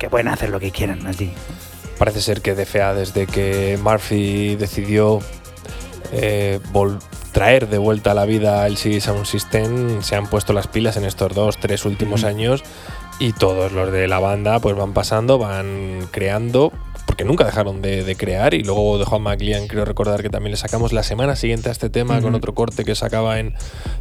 que 0.00 0.10
pueden 0.10 0.26
hacer 0.26 0.50
lo 0.50 0.58
que 0.58 0.72
quieran 0.72 1.06
allí. 1.06 1.32
Parece 1.96 2.20
ser 2.20 2.42
que 2.42 2.56
DFA, 2.56 2.92
desde 2.92 3.28
que 3.28 3.78
Murphy 3.80 4.56
decidió 4.56 5.20
eh, 6.10 6.58
traer 7.30 7.68
de 7.68 7.78
vuelta 7.78 8.10
a 8.10 8.14
la 8.14 8.24
vida 8.24 8.66
el 8.66 8.78
CD 8.78 9.00
Sound 9.00 9.26
System, 9.26 10.02
se 10.02 10.16
han 10.16 10.26
puesto 10.26 10.52
las 10.52 10.66
pilas 10.66 10.96
en 10.96 11.04
estos 11.04 11.32
dos, 11.32 11.56
tres 11.58 11.84
últimos 11.84 12.24
años 12.24 12.64
y 13.20 13.32
todos 13.32 13.70
los 13.70 13.92
de 13.92 14.08
la 14.08 14.18
banda 14.18 14.58
pues 14.58 14.74
van 14.74 14.92
pasando, 14.92 15.38
van 15.38 16.08
creando 16.10 16.72
porque 17.14 17.24
nunca 17.24 17.44
dejaron 17.44 17.80
de, 17.80 18.16
crear. 18.18 18.54
Y 18.54 18.64
luego 18.64 18.98
de 18.98 19.04
Juan 19.04 19.22
McLean, 19.22 19.68
creo 19.68 19.84
recordar 19.84 20.20
que 20.20 20.30
también 20.30 20.50
le 20.50 20.56
sacamos 20.56 20.92
la 20.92 21.04
semana 21.04 21.36
siguiente 21.36 21.68
a 21.68 21.72
este 21.72 21.88
tema 21.88 22.20
con 22.20 22.34
otro 22.34 22.54
corte 22.54 22.84
que 22.84 22.96
sacaba 22.96 23.38
en, 23.38 23.54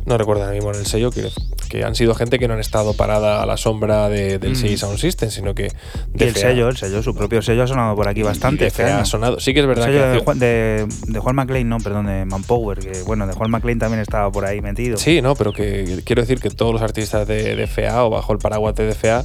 no 0.07 0.18
recuerdo 0.18 0.41
ahora 0.41 0.55
mismo 0.55 0.72
en 0.72 0.80
el 0.80 0.88
sello, 0.88 1.11
que, 1.11 1.30
que 1.70 1.84
han 1.84 1.93
sido 1.93 2.16
gente 2.16 2.39
que 2.39 2.47
no 2.47 2.55
han 2.55 2.59
estado 2.59 2.95
parada 2.95 3.43
a 3.43 3.45
la 3.45 3.55
sombra 3.55 4.09
de, 4.09 4.39
del 4.39 4.53
uh 4.53 4.78
Sound 4.78 4.97
System, 4.97 5.30
sino 5.30 5.53
que. 5.53 5.72
De 6.11 6.28
el 6.28 6.36
sello, 6.36 6.70
el 6.70 6.76
sello, 6.76 7.03
su 7.03 7.14
propio 7.14 7.43
sello 7.43 7.61
ha 7.61 7.68
sonado 7.68 7.95
por 7.95 8.07
aquí 8.07 8.24
bastante. 8.24 8.66
Este 8.66 8.84
ha 8.84 9.05
sonado. 9.05 9.39
Sí 9.39 9.53
que 9.53 9.59
es 9.59 9.68
verdad. 9.68 9.86
que 9.86 9.91
de, 9.91 10.20
Juan, 10.20 10.39
de, 10.39 10.88
Juan 11.20 11.36
McLean, 11.36 11.70
no, 11.70 11.78
perdón, 11.78 12.07
de 12.07 12.26
Manpower, 12.26 12.80
que 12.80 13.03
bueno, 13.03 13.28
de 13.28 13.34
Juan 13.34 13.51
McLean 13.51 13.78
también 13.78 14.01
estaba 14.01 14.32
por 14.32 14.43
ahí 14.43 14.59
metido. 14.59 14.97
Sí, 14.97 15.22
no, 15.22 15.36
pero 15.36 15.53
que 15.53 16.01
quiero 16.03 16.24
decir 16.24 16.39
que 16.39 16.49
todos 16.49 16.74
los 16.74 16.82
artistas 16.82 17.28
de, 17.28 17.55
de 17.55 17.68
FA 17.68 18.05
o 18.05 18.09
bajo 18.09 18.34
el 18.34 18.39
paraguas 18.39 18.74
de 18.74 18.91
FA, 18.95 19.24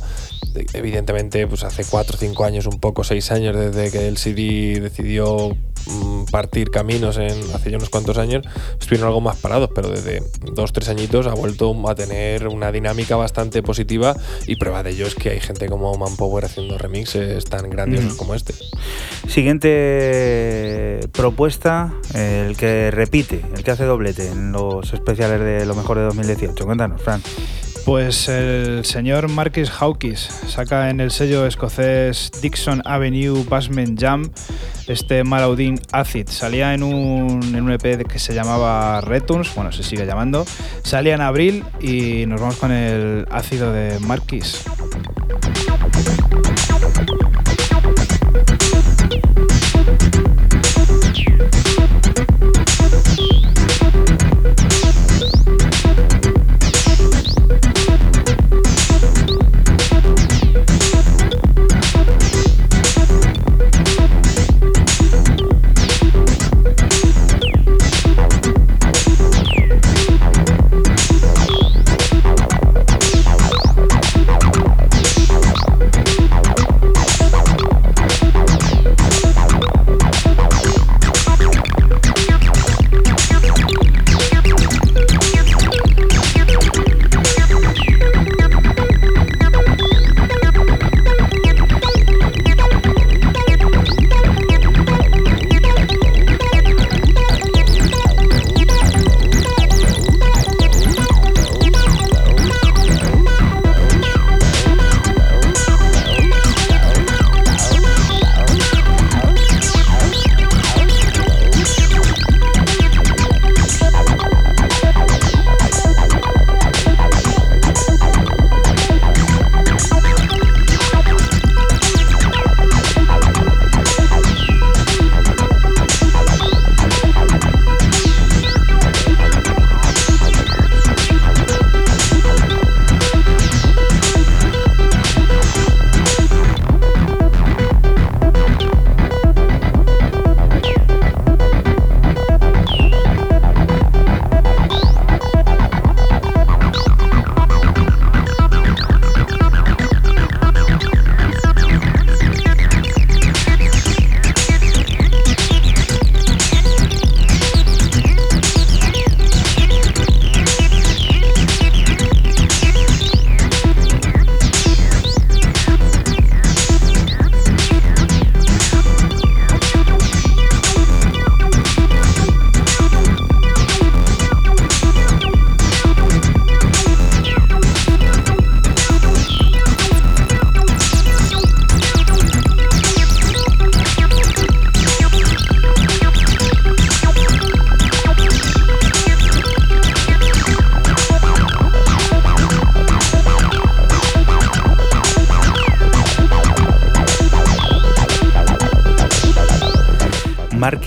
evidentemente, 0.72 1.46
pues 1.46 1.64
hace 1.64 1.84
4 1.84 2.16
o 2.16 2.18
5 2.18 2.44
años, 2.44 2.66
un 2.66 2.80
poco, 2.80 3.04
6 3.04 3.30
años 3.32 3.56
desde 3.56 3.90
que 3.90 4.08
el 4.08 4.16
CD 4.16 4.80
decidió 4.80 5.56
mm, 5.86 6.24
partir 6.30 6.70
caminos 6.70 7.18
en 7.18 7.32
hace 7.54 7.70
ya 7.70 7.76
unos 7.76 7.90
cuantos 7.90 8.18
años, 8.18 8.46
estuvieron 8.80 9.08
algo 9.08 9.20
más 9.20 9.36
parados, 9.36 9.70
pero 9.74 9.90
desde 9.90 10.22
dos, 10.52 10.72
tres 10.72 10.88
añitos 10.88 11.26
ha 11.26 11.34
vuelto 11.34 11.74
a 11.88 11.94
tener 11.94 12.48
una 12.48 12.72
dinámica 12.72 13.16
bastante 13.16 13.62
positiva 13.62 14.16
y 14.46 14.56
prueba 14.56 14.82
de 14.82 14.90
ello 14.90 15.06
es 15.06 15.14
que 15.14 15.30
hay 15.30 15.40
gente 15.40 15.68
como 15.68 15.94
Manpower 15.94 16.44
haciendo 16.44 16.78
remixes 16.78 17.44
tan 17.44 17.70
grandiosos 17.70 18.14
como 18.14 18.34
este. 18.34 18.54
Siguiente 19.28 21.00
propuesta, 21.12 21.92
el 22.14 22.56
que 22.56 22.90
repite, 22.90 23.42
el 23.54 23.64
que 23.64 23.70
hace 23.70 23.84
doblete 23.84 24.28
en 24.28 24.52
los 24.52 24.92
especiales 24.92 25.40
de 25.40 25.66
lo 25.66 25.74
mejor 25.74 25.98
de 25.98 26.04
2018. 26.04 26.64
Cuéntanos, 26.64 27.00
Fran. 27.02 27.22
Pues 27.84 28.28
el 28.28 28.84
señor 28.84 29.28
Marcus 29.28 29.70
Hawkins 29.70 30.28
saca 30.48 30.90
en 30.90 31.00
el 31.00 31.10
sello 31.10 31.46
escocés 31.46 32.30
Dixon 32.42 32.82
Avenue 32.84 33.44
Basement 33.48 33.98
Jam 33.98 34.30
este 34.86 35.24
Malaudin 35.24 35.80
Acid. 35.92 36.28
Salía 36.28 36.74
en 36.74 36.82
un, 36.82 37.42
en 37.54 37.62
un 37.62 37.70
EP 37.72 38.06
que 38.06 38.18
se 38.18 38.34
llamaba 38.34 39.00
Returns, 39.00 39.54
bueno, 39.54 39.72
se 39.72 39.82
sigue 39.82 40.06
llamando. 40.06 40.44
Salía 40.82 41.14
en 41.14 41.20
abril 41.20 41.64
y 41.80 42.26
nos 42.26 42.40
vamos 42.40 42.56
con 42.56 42.72
el 42.72 43.26
ácido 43.30 43.72
de 43.72 43.98
Marquis. 44.00 44.64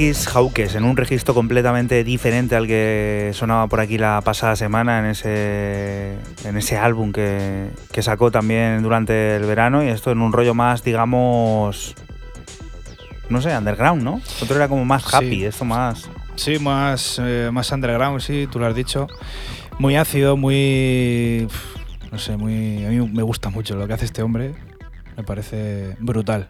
Hawkes 0.01 0.73
en 0.75 0.83
un 0.83 0.97
registro 0.97 1.35
completamente 1.35 2.03
diferente 2.03 2.55
al 2.55 2.65
que 2.65 3.31
sonaba 3.35 3.67
por 3.67 3.79
aquí 3.79 3.99
la 3.99 4.21
pasada 4.21 4.55
semana 4.55 4.99
en 4.99 5.05
ese, 5.05 6.15
en 6.43 6.57
ese 6.57 6.77
álbum 6.77 7.11
que, 7.11 7.69
sacó 8.01 8.31
también 8.31 8.81
durante 8.81 9.35
el 9.35 9.43
verano 9.43 9.83
y 9.83 9.89
esto 9.89 10.11
en 10.11 10.21
un 10.21 10.33
rollo 10.33 10.55
más, 10.55 10.83
digamos, 10.83 11.93
no 13.29 13.41
sé, 13.41 13.55
underground, 13.55 14.01
¿no? 14.01 14.21
Otro 14.41 14.55
era 14.55 14.67
como 14.67 14.85
más 14.85 15.13
happy, 15.13 15.45
esto 15.45 15.65
más... 15.65 16.09
Sí, 16.35 16.57
más, 16.57 17.21
eh, 17.23 17.49
más 17.53 17.71
underground, 17.71 18.21
sí, 18.21 18.47
tú 18.51 18.57
lo 18.57 18.65
has 18.65 18.73
dicho. 18.73 19.07
Muy 19.77 19.97
ácido, 19.97 20.35
muy... 20.35 21.47
No 22.11 22.17
sé, 22.17 22.37
muy... 22.37 22.85
A 22.85 22.89
mí 22.89 23.07
me 23.07 23.21
gusta 23.21 23.49
mucho 23.49 23.75
lo 23.75 23.85
que 23.85 23.93
hace 23.93 24.05
este 24.05 24.23
hombre. 24.23 24.55
Me 25.15 25.23
parece 25.23 25.95
brutal. 25.99 26.49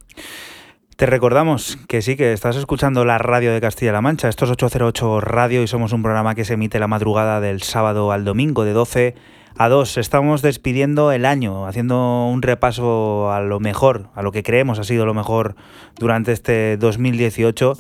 Te 1.02 1.08
recordamos 1.08 1.80
que 1.88 2.04
sí, 2.04 2.16
que 2.16 2.32
estás 2.32 2.56
escuchando 2.58 3.06
la 3.06 3.18
radio 3.18 3.52
de 3.52 3.60
Castilla-La 3.60 4.02
Mancha. 4.02 4.30
Esto 4.30 4.46
es 4.46 4.52
808 4.52 5.20
Radio 5.20 5.64
y 5.64 5.68
somos 5.68 5.94
un 5.94 6.04
programa 6.04 6.36
que 6.36 6.46
se 6.46 6.54
emite 6.54 6.78
la 6.78 6.86
madrugada 6.86 7.42
del 7.42 7.64
sábado 7.64 8.12
al 8.12 8.24
domingo 8.24 8.66
de 8.66 8.74
12 8.74 9.16
a 9.58 9.68
2. 9.68 9.98
Estamos 9.98 10.44
despidiendo 10.44 11.12
el 11.12 11.26
año, 11.26 11.66
haciendo 11.66 12.28
un 12.28 12.44
repaso 12.44 13.32
a 13.32 13.42
lo 13.42 13.60
mejor, 13.60 14.10
a 14.14 14.22
lo 14.22 14.32
que 14.32 14.44
creemos 14.44 14.78
ha 14.78 14.84
sido 14.84 15.08
lo 15.08 15.16
mejor 15.16 15.56
durante 15.98 16.34
este 16.34 16.78
2018 16.78 17.74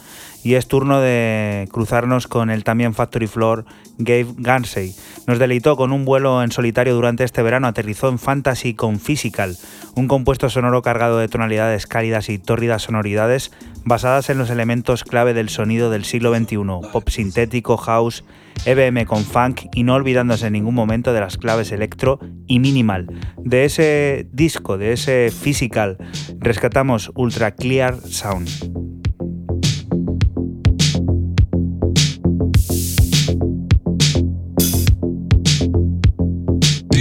y 0.43 0.55
es 0.55 0.67
turno 0.67 0.99
de 0.99 1.67
cruzarnos 1.71 2.27
con 2.27 2.49
el 2.49 2.63
también 2.63 2.93
Factory 2.93 3.27
Floor 3.27 3.65
Gabe 3.97 4.33
Gansey. 4.37 4.95
Nos 5.27 5.39
deleitó 5.39 5.75
con 5.75 5.91
un 5.91 6.05
vuelo 6.05 6.43
en 6.43 6.51
solitario 6.51 6.95
durante 6.95 7.23
este 7.23 7.43
verano, 7.43 7.67
aterrizó 7.67 8.09
en 8.09 8.19
Fantasy 8.19 8.73
con 8.73 8.99
Physical, 8.99 9.55
un 9.95 10.07
compuesto 10.07 10.49
sonoro 10.49 10.81
cargado 10.81 11.19
de 11.19 11.27
tonalidades 11.27 11.87
cálidas 11.87 12.29
y 12.29 12.39
tórridas 12.39 12.83
sonoridades 12.83 13.51
basadas 13.83 14.29
en 14.29 14.37
los 14.37 14.49
elementos 14.49 15.03
clave 15.03 15.33
del 15.33 15.49
sonido 15.49 15.89
del 15.89 16.05
siglo 16.05 16.35
XXI, 16.35 16.57
pop 16.91 17.09
sintético, 17.09 17.77
house, 17.77 18.23
EBM 18.65 19.05
con 19.05 19.23
funk 19.23 19.61
y 19.73 19.83
no 19.83 19.95
olvidándose 19.95 20.47
en 20.47 20.53
ningún 20.53 20.75
momento 20.75 21.13
de 21.13 21.19
las 21.19 21.37
claves 21.37 21.71
electro 21.71 22.19
y 22.47 22.59
minimal. 22.59 23.07
De 23.37 23.65
ese 23.65 24.27
disco, 24.31 24.77
de 24.77 24.93
ese 24.93 25.31
Physical, 25.31 25.97
rescatamos 26.39 27.11
Ultra 27.15 27.51
Clear 27.51 27.99
Sound. 28.01 28.90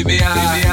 Baby. 0.04 0.69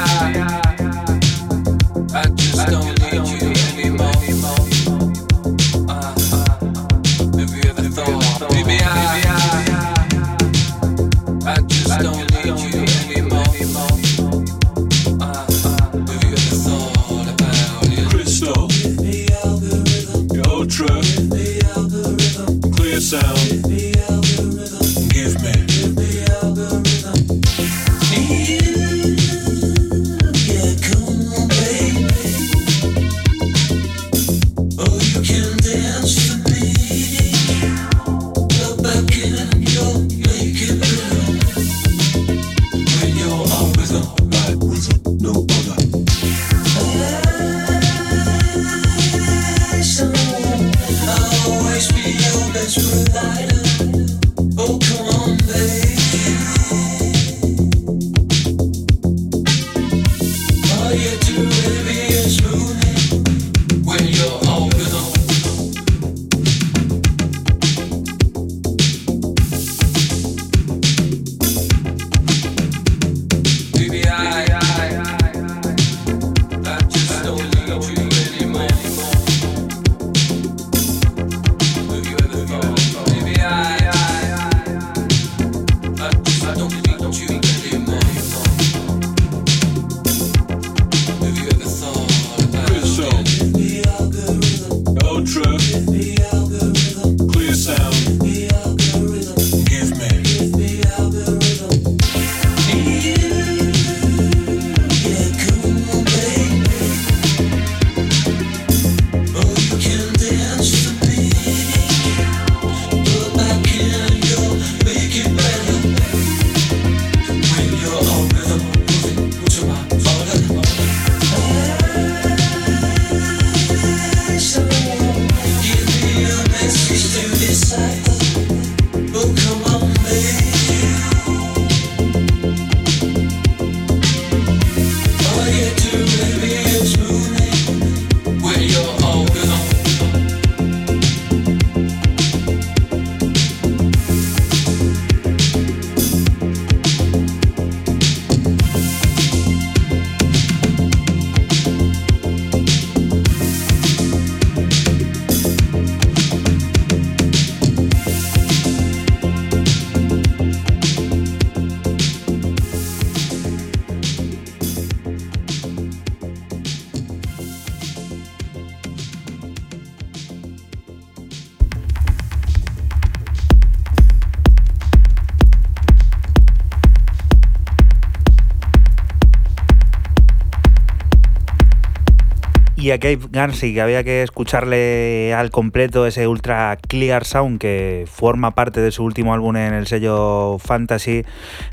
A 182.90 182.98
Gabe 182.98 183.20
Gansey, 183.30 183.74
que 183.74 183.80
había 183.80 184.04
que 184.04 184.22
escucharle 184.22 185.34
al 185.34 185.50
completo 185.50 186.06
ese 186.06 186.26
ultra 186.26 186.76
clear 186.76 187.24
sound 187.24 187.58
que 187.58 188.04
forma 188.10 188.52
parte 188.52 188.80
de 188.80 188.90
su 188.90 189.04
último 189.04 189.34
álbum 189.34 189.56
en 189.56 189.74
el 189.74 189.86
sello 189.86 190.58
Fantasy, 190.58 191.24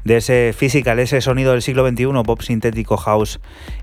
de 0.04 0.18
ese 0.18 0.54
physical, 0.58 1.00
ese 1.00 1.22
sonido 1.22 1.52
del 1.52 1.62
siglo 1.62 1.88
XXI, 1.88 2.08
pop 2.26 2.42
sintético 2.42 2.98
house 2.98 3.40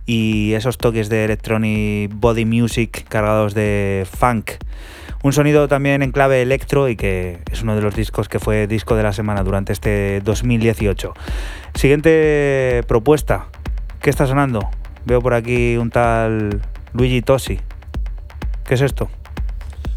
y 0.06 0.52
esos 0.54 0.78
toques 0.78 1.08
de 1.08 1.24
electronic 1.24 2.12
body 2.14 2.44
music 2.44 3.06
cargados 3.08 3.54
de 3.54 4.06
funk. 4.10 4.52
Un 5.22 5.32
sonido 5.32 5.68
también 5.68 6.02
en 6.02 6.10
clave 6.10 6.42
electro 6.42 6.88
y 6.88 6.96
que 6.96 7.38
es 7.52 7.62
uno 7.62 7.76
de 7.76 7.82
los 7.82 7.94
discos 7.94 8.28
que 8.28 8.40
fue 8.40 8.66
disco 8.66 8.96
de 8.96 9.04
la 9.04 9.12
semana 9.12 9.44
durante 9.44 9.72
este 9.72 10.20
2018. 10.24 11.14
Siguiente 11.74 12.82
propuesta. 12.88 13.46
¿Qué 14.00 14.10
está 14.10 14.26
sonando? 14.26 14.68
Veo 15.04 15.20
por 15.20 15.34
aquí 15.34 15.76
un 15.76 15.90
tal 15.90 16.60
Luigi 16.94 17.22
Tosi. 17.22 17.60
¿Qué 18.66 18.74
es 18.74 18.80
esto? 18.80 19.08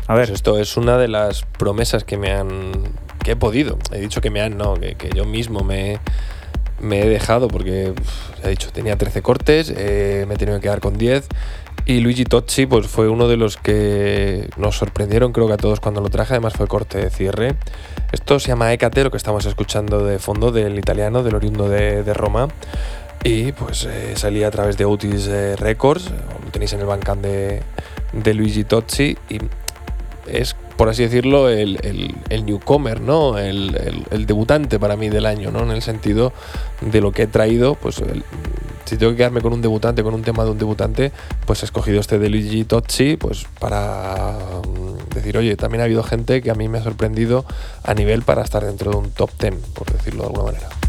A 0.07 0.15
ver. 0.15 0.27
Pues 0.27 0.35
esto 0.35 0.59
es 0.59 0.77
una 0.77 0.97
de 0.97 1.07
las 1.07 1.43
promesas 1.43 2.03
que 2.03 2.17
me 2.17 2.31
han. 2.31 2.71
que 3.23 3.31
he 3.31 3.35
podido. 3.35 3.77
He 3.91 3.99
dicho 3.99 4.21
que 4.21 4.29
me 4.29 4.41
han, 4.41 4.57
no, 4.57 4.75
que, 4.75 5.09
yo 5.13 5.25
mismo 5.25 5.61
me, 5.61 5.99
me, 6.79 7.01
he 7.01 7.09
dejado 7.09 7.47
porque, 7.47 7.93
he 8.43 8.49
dicho, 8.49 8.71
tenía 8.71 8.97
13 8.97 9.21
cortes, 9.21 9.73
eh, 9.75 10.25
me 10.27 10.35
he 10.35 10.37
tenido 10.37 10.57
que 10.57 10.63
quedar 10.63 10.79
con 10.79 10.97
10. 10.97 11.27
Y 11.87 11.99
Luigi 11.99 12.23
Tocci 12.23 12.65
pues, 12.65 12.87
fue 12.87 13.09
uno 13.09 13.27
de 13.27 13.37
los 13.37 13.57
que 13.57 14.49
nos 14.57 14.75
sorprendieron, 14.77 15.33
creo 15.33 15.47
que 15.47 15.53
a 15.53 15.57
todos 15.57 15.79
cuando 15.79 16.01
lo 16.01 16.09
traje, 16.09 16.33
además 16.33 16.53
fue 16.53 16.67
corte 16.67 16.97
de 16.97 17.09
cierre. 17.11 17.55
Esto 18.11 18.39
se 18.39 18.47
llama 18.47 18.73
Ecate, 18.73 19.03
lo 19.03 19.11
que 19.11 19.17
estamos 19.17 19.45
escuchando 19.45 20.03
de 20.03 20.17
fondo 20.17 20.51
del 20.51 20.79
italiano, 20.79 21.21
del 21.21 21.35
oriundo 21.35 21.69
de, 21.69 22.03
de 22.03 22.13
Roma. 22.13 22.47
Y 23.25 23.53
pues 23.53 23.85
eh, 23.85 24.13
salía 24.15 24.49
a 24.49 24.51
través 24.51 24.77
de 24.77 24.85
Otis 24.85 25.25
eh, 25.27 25.55
Records, 25.55 26.11
lo 26.11 26.51
tenéis 26.51 26.73
en 26.73 26.81
el 26.81 26.85
bancán 26.85 27.23
de, 27.23 27.63
Luigi 28.35 28.63
Tozzi, 28.63 29.17
y 29.29 29.39
es, 30.27 30.55
por 30.77 30.89
así 30.89 31.01
decirlo, 31.01 31.49
el, 31.49 31.79
newcomer, 32.45 33.01
¿no? 33.01 33.39
El, 33.39 33.73
debutante 34.27 34.77
para 34.77 34.95
mí 34.95 35.09
del 35.09 35.25
año, 35.25 35.49
¿no? 35.49 35.63
En 35.63 35.71
el 35.71 35.81
sentido 35.81 36.33
de 36.81 37.01
lo 37.01 37.11
que 37.11 37.23
he 37.23 37.27
traído, 37.27 37.73
pues 37.73 37.95
si 38.85 38.95
tengo 38.95 39.13
que 39.13 39.17
quedarme 39.17 39.41
con 39.41 39.53
un 39.53 39.61
debutante, 39.63 40.03
con 40.03 40.13
un 40.13 40.21
tema 40.21 40.43
de 40.43 40.51
un 40.51 40.59
debutante, 40.59 41.11
pues 41.47 41.63
he 41.63 41.65
escogido 41.65 41.99
este 42.01 42.19
de 42.19 42.29
Luigi 42.29 42.63
Tozzi, 42.63 43.17
pues 43.17 43.47
para 43.59 44.37
decir, 45.15 45.35
oye, 45.35 45.55
también 45.55 45.81
ha 45.81 45.85
habido 45.85 46.03
gente 46.03 46.43
que 46.43 46.51
a 46.51 46.53
mí 46.53 46.69
me 46.69 46.77
ha 46.77 46.83
sorprendido 46.83 47.43
a 47.81 47.95
nivel 47.95 48.21
para 48.21 48.43
estar 48.43 48.63
dentro 48.63 48.91
de 48.91 48.97
un 48.97 49.09
top 49.09 49.31
10, 49.39 49.55
por 49.73 49.91
decirlo 49.91 50.21
de 50.21 50.27
alguna 50.27 50.51
manera. 50.51 50.84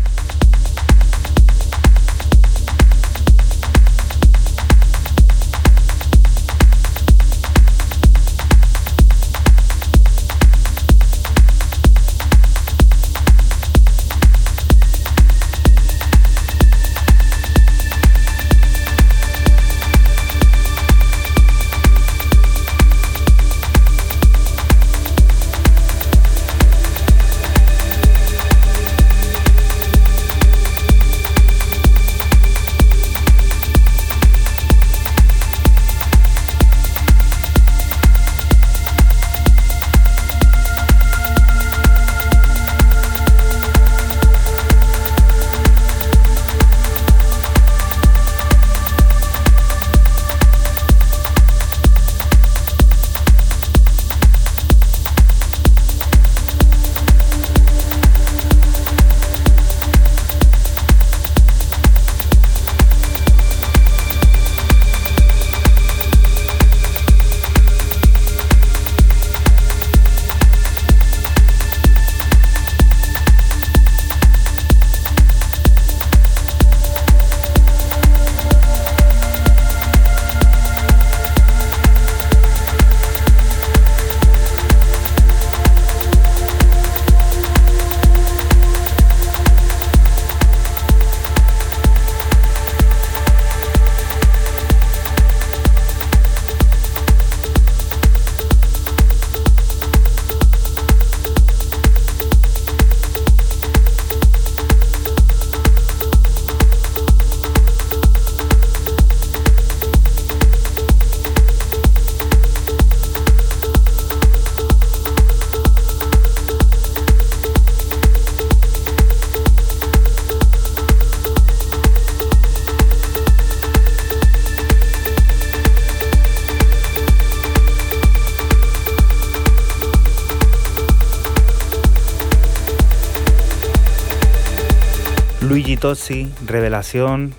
Revelación. 136.44 137.34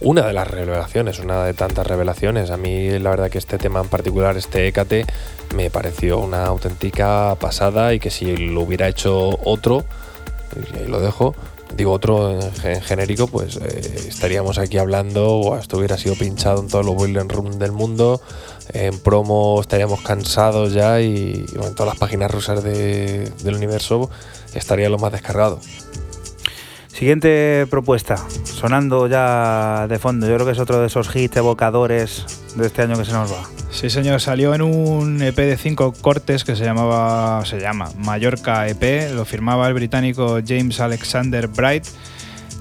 Una 0.00 0.26
de 0.26 0.32
las 0.32 0.48
revelaciones, 0.48 1.20
una 1.20 1.44
de 1.44 1.54
tantas 1.54 1.86
revelaciones. 1.86 2.50
A 2.50 2.56
mí 2.56 2.98
la 2.98 3.10
verdad 3.10 3.30
que 3.30 3.38
este 3.38 3.58
tema 3.58 3.80
en 3.80 3.88
particular, 3.88 4.36
este 4.36 4.66
Hécate, 4.66 5.06
me 5.54 5.70
pareció 5.70 6.18
una 6.18 6.46
auténtica 6.46 7.36
pasada 7.38 7.94
y 7.94 8.00
que 8.00 8.10
si 8.10 8.36
lo 8.36 8.62
hubiera 8.62 8.88
hecho 8.88 9.38
otro, 9.44 9.84
y 10.72 10.78
ahí 10.78 10.88
lo 10.88 11.00
dejo, 11.00 11.36
digo 11.76 11.92
otro 11.92 12.32
en, 12.32 12.82
genérico, 12.82 13.28
pues 13.28 13.56
eh, 13.56 14.06
estaríamos 14.08 14.58
aquí 14.58 14.78
hablando 14.78 15.28
o 15.30 15.56
esto 15.56 15.78
hubiera 15.78 15.96
sido 15.96 16.16
pinchado 16.16 16.60
en 16.60 16.68
todos 16.68 16.84
los 16.84 16.96
Boiler 16.96 17.26
Room 17.28 17.58
del 17.58 17.72
mundo. 17.72 18.20
En 18.72 18.98
promo 18.98 19.60
estaríamos 19.60 20.00
cansados 20.02 20.72
ya 20.72 21.00
y, 21.00 21.46
en 21.54 21.74
todas 21.74 21.92
las 21.92 21.98
páginas 21.98 22.30
rusas 22.30 22.64
del 22.64 23.54
universo 23.54 24.10
estaría 24.54 24.88
lo 24.88 24.98
más 24.98 25.12
descargado. 25.12 25.60
Siguiente 27.02 27.66
propuesta, 27.68 28.16
sonando 28.44 29.08
ya 29.08 29.88
de 29.88 29.98
fondo. 29.98 30.28
Yo 30.28 30.34
creo 30.36 30.46
que 30.46 30.52
es 30.52 30.60
otro 30.60 30.78
de 30.78 30.86
esos 30.86 31.10
hits 31.16 31.36
evocadores 31.36 32.24
de 32.54 32.68
este 32.68 32.82
año 32.82 32.96
que 32.96 33.04
se 33.04 33.10
nos 33.10 33.32
va. 33.32 33.42
Sí, 33.72 33.90
señor, 33.90 34.20
salió 34.20 34.54
en 34.54 34.62
un 34.62 35.20
EP 35.20 35.34
de 35.34 35.56
cinco 35.56 35.92
cortes 36.00 36.44
que 36.44 36.54
se 36.54 36.64
llamaba, 36.64 37.44
se 37.44 37.58
llama 37.58 37.90
Mallorca 37.98 38.68
EP, 38.68 39.12
lo 39.16 39.24
firmaba 39.24 39.66
el 39.66 39.74
británico 39.74 40.38
James 40.46 40.78
Alexander 40.78 41.48
Bright. 41.48 41.86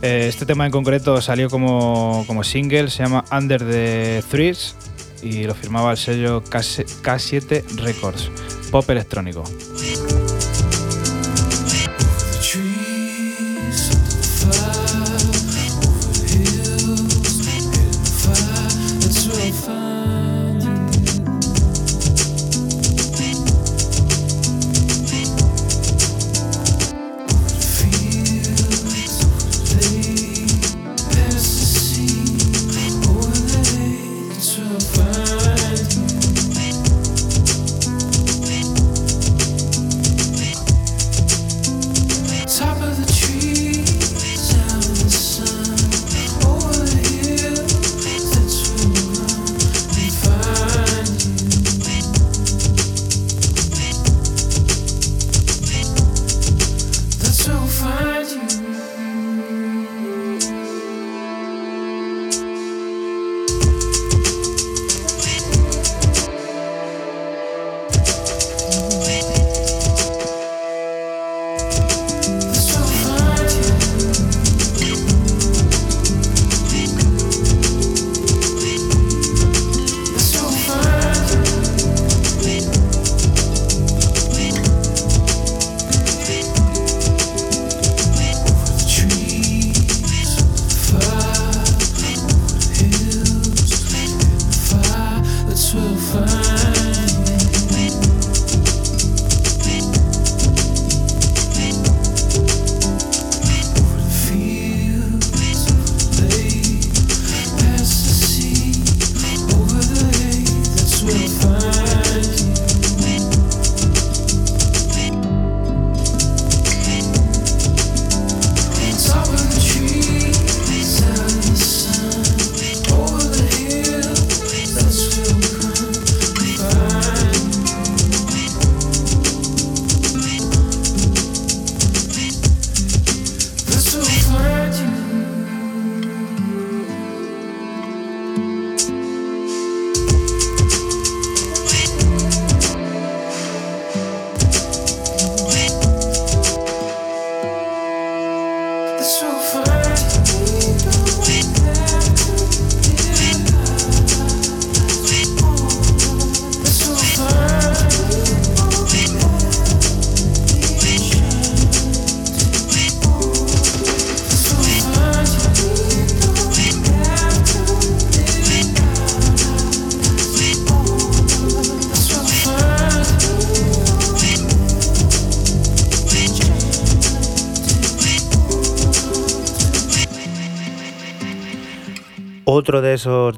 Eh, 0.02 0.26
este 0.28 0.48
tema 0.48 0.66
en 0.66 0.72
concreto 0.72 1.22
salió 1.22 1.48
como, 1.48 2.24
como 2.26 2.44
single, 2.44 2.90
se 2.90 3.04
llama 3.04 3.24
Under 3.32 3.60
the 3.64 4.24
Threes 4.32 4.76
y 5.22 5.44
lo 5.44 5.54
firmaba 5.54 5.92
el 5.92 5.98
sello 5.98 6.44
K7 6.44 7.64
Records, 7.76 8.32
pop 8.72 8.90
electrónico. 8.90 9.44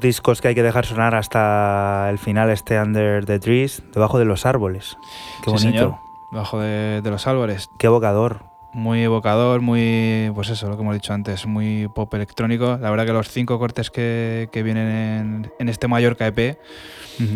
Discos 0.04 0.40
que 0.40 0.48
hay 0.48 0.54
que 0.54 0.62
dejar 0.62 0.86
sonar 0.86 1.14
hasta 1.16 2.08
el 2.10 2.18
final, 2.18 2.50
este 2.50 2.80
Under 2.80 3.24
the 3.26 3.40
Trees, 3.40 3.82
debajo 3.92 4.18
de 4.18 4.24
los 4.24 4.46
árboles. 4.46 4.96
Qué 5.42 5.50
Sí, 5.50 5.66
bonito. 5.66 5.78
señor. 5.82 5.94
Debajo 6.30 6.60
de, 6.60 7.00
de 7.02 7.10
los 7.10 7.26
árboles. 7.26 7.70
Qué 7.78 7.86
evocador. 7.86 8.44
Muy 8.72 9.02
evocador, 9.04 9.60
muy, 9.60 10.32
pues 10.34 10.48
eso, 10.50 10.68
lo 10.68 10.76
que 10.76 10.82
hemos 10.82 10.94
dicho 10.94 11.12
antes, 11.12 11.46
muy 11.46 11.86
pop 11.94 12.12
electrónico. 12.12 12.76
La 12.80 12.90
verdad 12.90 13.06
que 13.06 13.12
los 13.12 13.28
cinco 13.28 13.56
cortes 13.60 13.88
que, 13.90 14.48
que 14.50 14.64
vienen 14.64 14.88
en, 14.88 15.52
en 15.60 15.68
este 15.68 15.86
Mallorca 15.86 16.26
EP 16.26 16.58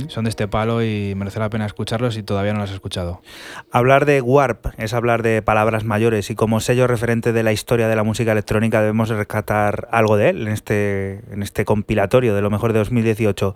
son 0.08 0.24
de 0.24 0.30
este 0.30 0.48
palo 0.48 0.82
y 0.82 1.14
merece 1.16 1.38
la 1.38 1.50
pena 1.50 1.66
escucharlos 1.66 2.14
si 2.14 2.22
todavía 2.22 2.52
no 2.52 2.60
los 2.60 2.70
has 2.70 2.74
escuchado. 2.74 3.22
Hablar 3.70 4.06
de 4.06 4.20
Warp 4.20 4.66
es 4.76 4.94
hablar 4.94 5.22
de 5.22 5.42
palabras 5.42 5.84
mayores 5.84 6.30
y 6.30 6.34
como 6.34 6.60
sello 6.60 6.86
referente 6.86 7.32
de 7.32 7.42
la 7.42 7.52
historia 7.52 7.88
de 7.88 7.96
la 7.96 8.02
música 8.02 8.32
electrónica 8.32 8.80
debemos 8.80 9.08
rescatar 9.08 9.88
algo 9.90 10.16
de 10.16 10.30
él 10.30 10.46
en 10.46 10.52
este, 10.52 11.22
en 11.30 11.42
este 11.42 11.64
compilatorio 11.64 12.34
de 12.34 12.42
lo 12.42 12.50
mejor 12.50 12.72
de 12.72 12.78
2018. 12.80 13.54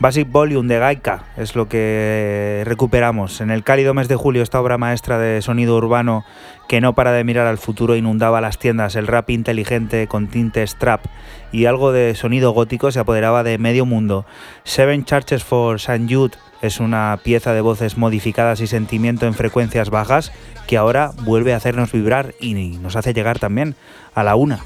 Basic 0.00 0.30
Volume 0.30 0.68
de 0.68 0.80
Gaika 0.80 1.26
es 1.36 1.56
lo 1.56 1.68
que 1.68 2.62
recuperamos. 2.64 3.40
En 3.40 3.50
el 3.50 3.64
cálido 3.64 3.94
mes 3.94 4.08
de 4.08 4.16
julio 4.16 4.42
esta 4.42 4.60
obra 4.60 4.78
maestra 4.78 5.18
de 5.18 5.42
sonido 5.42 5.76
urbano 5.76 6.24
que 6.68 6.80
no 6.80 6.94
para 6.94 7.12
de 7.12 7.24
mirar 7.24 7.46
al 7.46 7.58
futuro 7.58 7.96
inundaba 7.96 8.40
las 8.40 8.58
tiendas, 8.58 8.96
el 8.96 9.06
rap 9.06 9.30
inteligente 9.30 10.06
con 10.06 10.28
tintes 10.28 10.76
trap 10.76 11.04
y 11.52 11.66
algo 11.66 11.92
de 11.92 12.14
sonido 12.14 12.52
gótico 12.52 12.90
se 12.90 13.00
apoderaba 13.00 13.42
de 13.42 13.58
medio 13.58 13.86
mundo. 13.86 14.26
Seven 14.64 15.04
Churches 15.04 15.44
for 15.44 15.76
St. 15.76 16.06
Jude 16.08 16.36
es 16.62 16.80
una 16.80 17.18
pieza 17.22 17.52
de 17.52 17.60
voces 17.60 17.96
modificadas 17.96 18.60
y 18.60 18.66
sentimiento 18.66 19.26
en 19.26 19.34
frecuencias 19.34 19.90
bajas 19.90 20.32
que 20.66 20.76
ahora 20.76 21.10
vuelve 21.22 21.52
a 21.52 21.56
hacernos 21.56 21.92
vibrar 21.92 22.34
y 22.40 22.54
nos 22.54 22.96
hace 22.96 23.12
llegar 23.12 23.38
también 23.38 23.74
a 24.14 24.22
la 24.22 24.34
una. 24.36 24.60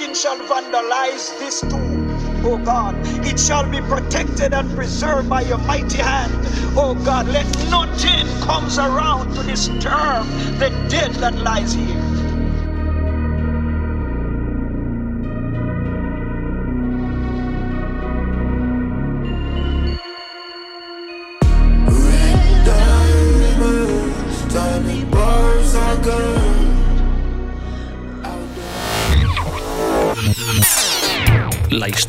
Shall 0.00 0.38
vandalize 0.38 1.38
this 1.38 1.60
tomb. 1.60 2.08
Oh 2.44 2.58
God, 2.58 2.96
it 3.26 3.38
shall 3.38 3.70
be 3.70 3.80
protected 3.82 4.54
and 4.54 4.70
preserved 4.74 5.28
by 5.28 5.42
your 5.42 5.58
mighty 5.58 5.98
hand. 5.98 6.32
Oh 6.74 6.94
God, 7.04 7.28
let 7.28 7.46
nothing 7.70 8.26
comes 8.40 8.78
around 8.78 9.34
to 9.34 9.42
disturb 9.44 10.24
the 10.58 10.70
dead 10.88 11.12
that 11.16 11.36
lies 11.36 11.74
here. 11.74 11.99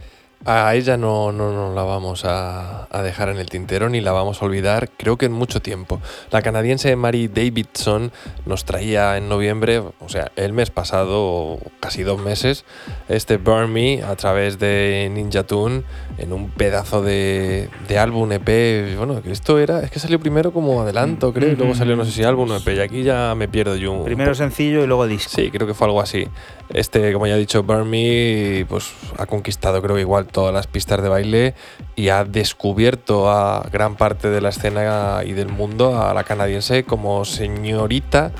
A 0.45 0.75
ella 0.75 0.97
no, 0.97 1.31
no, 1.31 1.53
no 1.53 1.73
la 1.73 1.83
vamos 1.83 2.25
a, 2.25 2.87
a 2.91 3.01
dejar 3.01 3.29
en 3.29 3.37
el 3.37 3.49
tintero 3.49 3.87
ni 3.87 4.01
la 4.01 4.11
vamos 4.11 4.41
a 4.41 4.45
olvidar, 4.45 4.89
creo 4.97 5.17
que 5.17 5.25
en 5.27 5.31
mucho 5.31 5.61
tiempo. 5.61 6.01
La 6.31 6.41
canadiense 6.41 6.95
Mary 6.97 7.29
Davidson 7.29 8.11
nos 8.45 8.65
traía 8.65 9.15
en 9.17 9.29
noviembre, 9.29 9.79
o 9.79 10.09
sea, 10.09 10.31
el 10.35 10.51
mes 10.51 10.69
pasado, 10.69 11.59
casi 11.79 12.03
dos 12.03 12.19
meses, 12.21 12.65
este 13.07 13.37
Burn 13.37 13.71
Me 13.71 14.03
a 14.03 14.15
través 14.17 14.59
de 14.59 15.09
Ninja 15.13 15.43
Tune 15.43 15.83
en 16.17 16.33
un 16.33 16.49
pedazo 16.49 17.01
de, 17.01 17.69
de 17.87 17.97
álbum 17.97 18.29
EP. 18.33 18.97
Bueno, 18.97 19.21
que 19.21 19.31
esto 19.31 19.59
era, 19.59 19.79
es 19.81 19.91
que 19.91 19.99
salió 19.99 20.19
primero 20.19 20.51
como 20.51 20.81
adelanto, 20.81 21.31
creo, 21.33 21.51
y 21.53 21.55
luego 21.55 21.73
salió 21.73 21.95
no 21.95 22.03
sé 22.03 22.11
si 22.11 22.23
álbum 22.23 22.51
o 22.51 22.57
EP, 22.57 22.67
y 22.75 22.79
aquí 22.81 23.03
ya 23.03 23.33
me 23.35 23.47
pierdo 23.47 23.77
yo. 23.77 23.93
un 23.93 24.03
Primero 24.03 24.31
poco. 24.31 24.35
sencillo 24.39 24.83
y 24.83 24.87
luego 24.87 25.07
disco. 25.07 25.31
Sí, 25.35 25.51
creo 25.51 25.65
que 25.67 25.73
fue 25.73 25.87
algo 25.87 26.01
así. 26.01 26.27
Este, 26.69 27.13
como 27.13 27.27
ya 27.27 27.35
he 27.35 27.39
dicho, 27.39 27.63
Burn 27.63 27.89
Me, 27.89 28.65
pues 28.67 28.91
ha 29.17 29.25
conquistado, 29.25 29.81
creo, 29.81 29.99
igual 29.99 30.27
todas 30.27 30.53
las 30.53 30.65
pistas 30.65 31.01
de 31.03 31.09
baile 31.09 31.53
y 31.95 32.09
ha 32.09 32.23
descubierto 32.23 33.29
a 33.29 33.67
gran 33.71 33.95
parte 33.95 34.29
de 34.29 34.41
la 34.41 34.49
escena 34.49 35.21
y 35.25 35.33
del 35.33 35.49
mundo 35.49 36.01
a 36.01 36.13
la 36.13 36.23
canadiense 36.23 36.83
como 36.83 37.25
señorita 37.25 38.31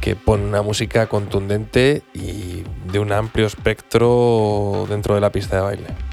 que 0.00 0.14
pone 0.14 0.44
una 0.44 0.62
música 0.62 1.06
contundente 1.08 2.02
y 2.14 2.64
de 2.92 2.98
un 2.98 3.12
amplio 3.12 3.46
espectro 3.46 4.86
dentro 4.88 5.14
de 5.14 5.20
la 5.20 5.32
pista 5.32 5.56
de 5.56 5.62
baile. 5.62 6.09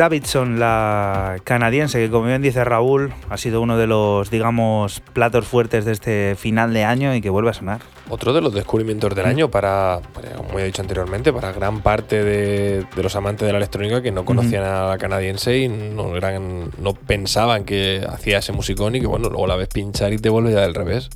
Davidson, 0.00 0.58
la 0.58 1.36
canadiense, 1.44 1.98
que 1.98 2.08
como 2.08 2.26
bien 2.26 2.40
dice 2.40 2.64
Raúl, 2.64 3.12
ha 3.28 3.36
sido 3.36 3.60
uno 3.60 3.76
de 3.76 3.86
los, 3.86 4.30
digamos, 4.30 5.00
platos 5.12 5.46
fuertes 5.46 5.84
de 5.84 5.92
este 5.92 6.36
final 6.36 6.72
de 6.72 6.84
año 6.84 7.14
y 7.14 7.20
que 7.20 7.28
vuelve 7.28 7.50
a 7.50 7.52
sonar. 7.52 7.82
Otro 8.08 8.32
de 8.32 8.40
los 8.40 8.54
descubrimientos 8.54 9.14
del 9.14 9.26
año 9.26 9.50
para, 9.50 10.00
para, 10.14 10.30
como 10.36 10.58
he 10.58 10.64
dicho 10.64 10.80
anteriormente, 10.80 11.34
para 11.34 11.52
gran 11.52 11.82
parte 11.82 12.24
de, 12.24 12.86
de 12.96 13.02
los 13.02 13.14
amantes 13.14 13.44
de 13.44 13.52
la 13.52 13.58
electrónica 13.58 14.00
que 14.00 14.10
no 14.10 14.24
conocían 14.24 14.64
a 14.64 14.86
la 14.86 14.96
canadiense 14.96 15.58
y 15.58 15.68
no, 15.68 16.16
eran, 16.16 16.70
no 16.78 16.94
pensaban 16.94 17.64
que 17.64 18.02
hacía 18.08 18.38
ese 18.38 18.52
musicón 18.52 18.94
y 18.94 19.00
que 19.00 19.06
bueno, 19.06 19.28
luego 19.28 19.46
la 19.46 19.56
ves 19.56 19.68
pinchar 19.68 20.14
y 20.14 20.16
te 20.16 20.30
vuelve 20.30 20.50
ya 20.50 20.62
del 20.62 20.74
revés. 20.74 21.10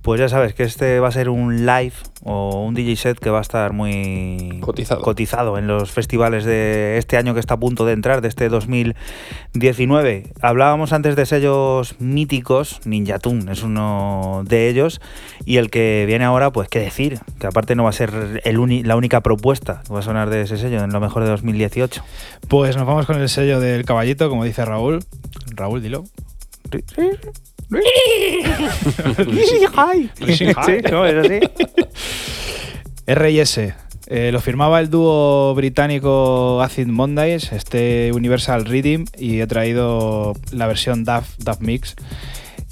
Pues 0.00 0.18
ya 0.18 0.28
sabes 0.28 0.52
que 0.54 0.64
este 0.64 0.98
va 0.98 1.08
a 1.08 1.12
ser 1.12 1.28
un 1.28 1.64
live 1.64 1.92
o 2.24 2.64
un 2.64 2.74
DJ 2.74 2.96
set 2.96 3.18
que 3.20 3.30
va 3.30 3.38
a 3.38 3.42
estar 3.42 3.72
muy 3.72 4.58
Cotizado. 4.60 5.00
cotizado 5.00 5.58
en 5.58 5.68
los 5.68 5.92
festivales 5.92 6.44
de 6.44 6.96
este 6.98 7.16
año 7.18 7.34
que 7.34 7.40
está 7.40 7.54
a 7.54 7.60
punto 7.60 7.84
de 7.86 7.92
entrar, 7.92 8.20
de 8.20 8.26
este 8.26 8.48
2019. 8.48 10.32
Hablábamos 10.40 10.92
antes 10.92 11.14
de 11.14 11.24
sellos 11.26 11.94
míticos, 12.00 12.80
Ninja 12.84 13.18
Tune 13.20 13.52
es 13.52 13.62
uno 13.62 14.42
de 14.44 14.68
ellos, 14.68 15.00
y 15.44 15.58
el 15.58 15.70
que 15.70 16.04
viene 16.06 16.24
ahora, 16.24 16.50
pues 16.50 16.68
qué 16.68 16.80
decir, 16.80 17.20
que 17.38 17.46
aparte 17.46 17.74
no 17.76 17.84
va 17.84 17.90
a 17.90 17.92
ser 17.92 18.40
el 18.44 18.58
uni- 18.58 18.82
la 18.82 18.96
única 18.96 19.20
propuesta 19.20 19.82
que 19.86 19.92
va 19.92 20.00
a 20.00 20.02
sonar 20.02 20.30
de 20.30 20.42
ese 20.42 20.56
sello 20.56 20.82
en 20.82 20.90
lo 20.92 20.98
mejor 20.98 21.22
de 21.22 21.30
2018. 21.30 22.02
Pues 22.48 22.76
nos 22.76 22.86
vamos 22.86 23.06
con 23.06 23.20
el 23.20 23.28
sello 23.28 23.60
del 23.60 23.84
caballito, 23.84 24.28
como 24.28 24.44
dice 24.44 24.64
Raúl. 24.64 24.98
Raúl, 25.54 25.80
dilo. 25.80 26.04
Sí, 26.72 26.82
no, 30.90 31.06
es 31.06 31.16
así. 31.16 31.40
R&S. 33.06 33.74
eh, 34.06 34.30
lo 34.32 34.40
firmaba 34.40 34.80
el 34.80 34.90
dúo 34.90 35.54
británico 35.54 36.60
Acid 36.62 36.86
Mondays, 36.86 37.52
este 37.52 38.10
Universal 38.12 38.64
Rhythm, 38.64 39.04
y 39.18 39.40
he 39.40 39.46
traído 39.46 40.34
la 40.52 40.66
versión 40.66 41.04
DAF, 41.04 41.28
DAF 41.38 41.60
Mix. 41.60 41.94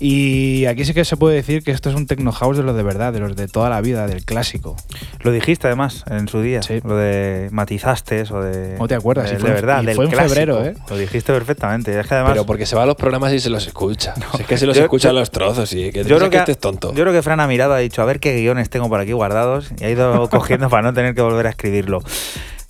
Y 0.03 0.65
aquí 0.65 0.87
sí 0.87 0.95
que 0.95 1.05
se 1.05 1.19
puede 1.19 1.37
decir 1.37 1.63
que 1.63 1.71
esto 1.73 1.91
es 1.91 1.95
un 1.95 2.07
techno 2.07 2.33
house 2.33 2.57
de 2.57 2.63
los 2.63 2.75
de 2.75 2.83
verdad, 2.83 3.13
de 3.13 3.21
los 3.21 3.37
de 3.37 3.49
toda 3.49 3.69
la 3.69 3.83
vida, 3.83 4.07
del 4.07 4.25
clásico. 4.25 4.75
Lo 5.23 5.31
dijiste 5.31 5.67
además 5.67 6.05
en 6.11 6.27
su 6.27 6.41
día. 6.41 6.63
Sí. 6.63 6.81
Lo 6.83 6.97
de 6.97 7.49
matizaste 7.53 8.23
o 8.31 8.41
de. 8.43 8.77
¿No 8.79 8.89
te 8.89 8.95
acuerdas? 8.95 9.31
De, 9.31 9.39
fue 9.39 9.51
de 9.51 9.55
verdad, 9.57 9.83
y 9.83 9.87
del 9.87 9.97
fue 9.97 10.07
en 10.07 10.11
clásico. 10.11 10.35
febrero, 10.35 10.65
¿eh? 10.65 10.75
Lo 10.89 10.97
dijiste 10.97 11.33
perfectamente. 11.35 12.01
Es 12.01 12.07
que 12.07 12.15
además. 12.15 12.33
Pero 12.33 12.47
porque 12.47 12.65
se 12.65 12.77
va 12.77 12.85
a 12.85 12.87
los 12.87 12.97
programas 12.97 13.31
y 13.35 13.41
se 13.41 13.51
los 13.51 13.67
escucha. 13.67 14.15
Si 14.37 14.41
es 14.43 14.49
que 14.49 14.57
se 14.57 14.65
los 14.67 14.75
Yo- 14.77 14.85
escucha 14.85 15.09
yo- 15.09 15.15
los 15.15 15.31
trozos 15.31 15.71
y 15.75 15.93
que, 15.93 16.03
yo 16.05 16.17
creo 16.17 16.31
que, 16.31 16.31
que, 16.31 16.37
este 16.39 16.53
es 16.53 16.59
tonto. 16.59 16.95
yo 16.95 17.03
creo 17.03 17.13
que 17.13 17.21
Fran 17.23 17.39
ha 17.41 17.47
mirado, 17.47 17.75
ha 17.75 17.79
dicho, 17.79 18.01
a 18.01 18.07
ver 18.07 18.21
qué 18.21 18.35
guiones 18.41 18.71
tengo 18.71 18.89
por 18.89 19.01
aquí 19.01 19.13
guardados 19.13 19.71
y 19.79 19.85
ha 19.85 19.91
ido 19.91 20.29
cogiendo 20.31 20.71
para 20.71 20.83
no 20.83 20.95
tener 20.95 21.15
que 21.15 21.21
volver 21.21 21.47
a 21.47 21.51
escribirlo. 21.51 22.03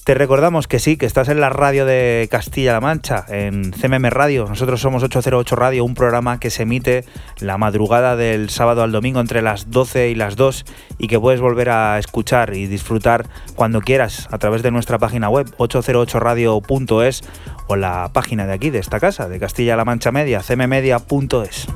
Te 0.05 0.15
recordamos 0.15 0.67
que 0.67 0.79
sí, 0.79 0.97
que 0.97 1.05
estás 1.05 1.29
en 1.29 1.41
la 1.41 1.51
radio 1.51 1.85
de 1.85 2.27
Castilla-La 2.31 2.81
Mancha, 2.81 3.27
en 3.29 3.71
CMM 3.71 4.07
Radio. 4.09 4.47
Nosotros 4.49 4.81
somos 4.81 5.03
808 5.03 5.57
Radio, 5.57 5.85
un 5.85 5.95
programa 5.95 6.41
que 6.41 6.49
se 6.49 6.63
emite 6.63 7.05
la 7.39 7.59
madrugada 7.59 8.17
del 8.17 8.49
sábado 8.49 8.83
al 8.83 8.93
domingo 8.93 9.21
entre 9.21 9.43
las 9.43 9.71
12 9.71 10.09
y 10.09 10.15
las 10.15 10.37
2 10.37 10.65
y 10.99 11.07
que 11.09 11.21
puedes 11.21 11.43
volver 11.43 11.69
a 11.69 11.99
escuchar 11.99 12.55
y 12.55 12.67
disfrutar 12.67 13.27
cuando 13.55 13.83
quieras 13.83 14.27
a 14.31 14.39
través 14.39 14.63
de 14.63 14.71
nuestra 14.71 14.99
página 14.99 15.29
web 15.29 15.55
808radio.es 15.59 17.23
o 17.67 17.77
la 17.77 18.11
página 18.13 18.47
de 18.47 18.55
aquí, 18.55 18.71
de 18.71 18.79
esta 18.79 19.01
casa, 19.01 19.29
de 19.29 19.39
Castilla-La 19.39 19.85
Mancha 19.85 20.11
Media, 20.13 20.41
cmmedia.es. 20.41 21.69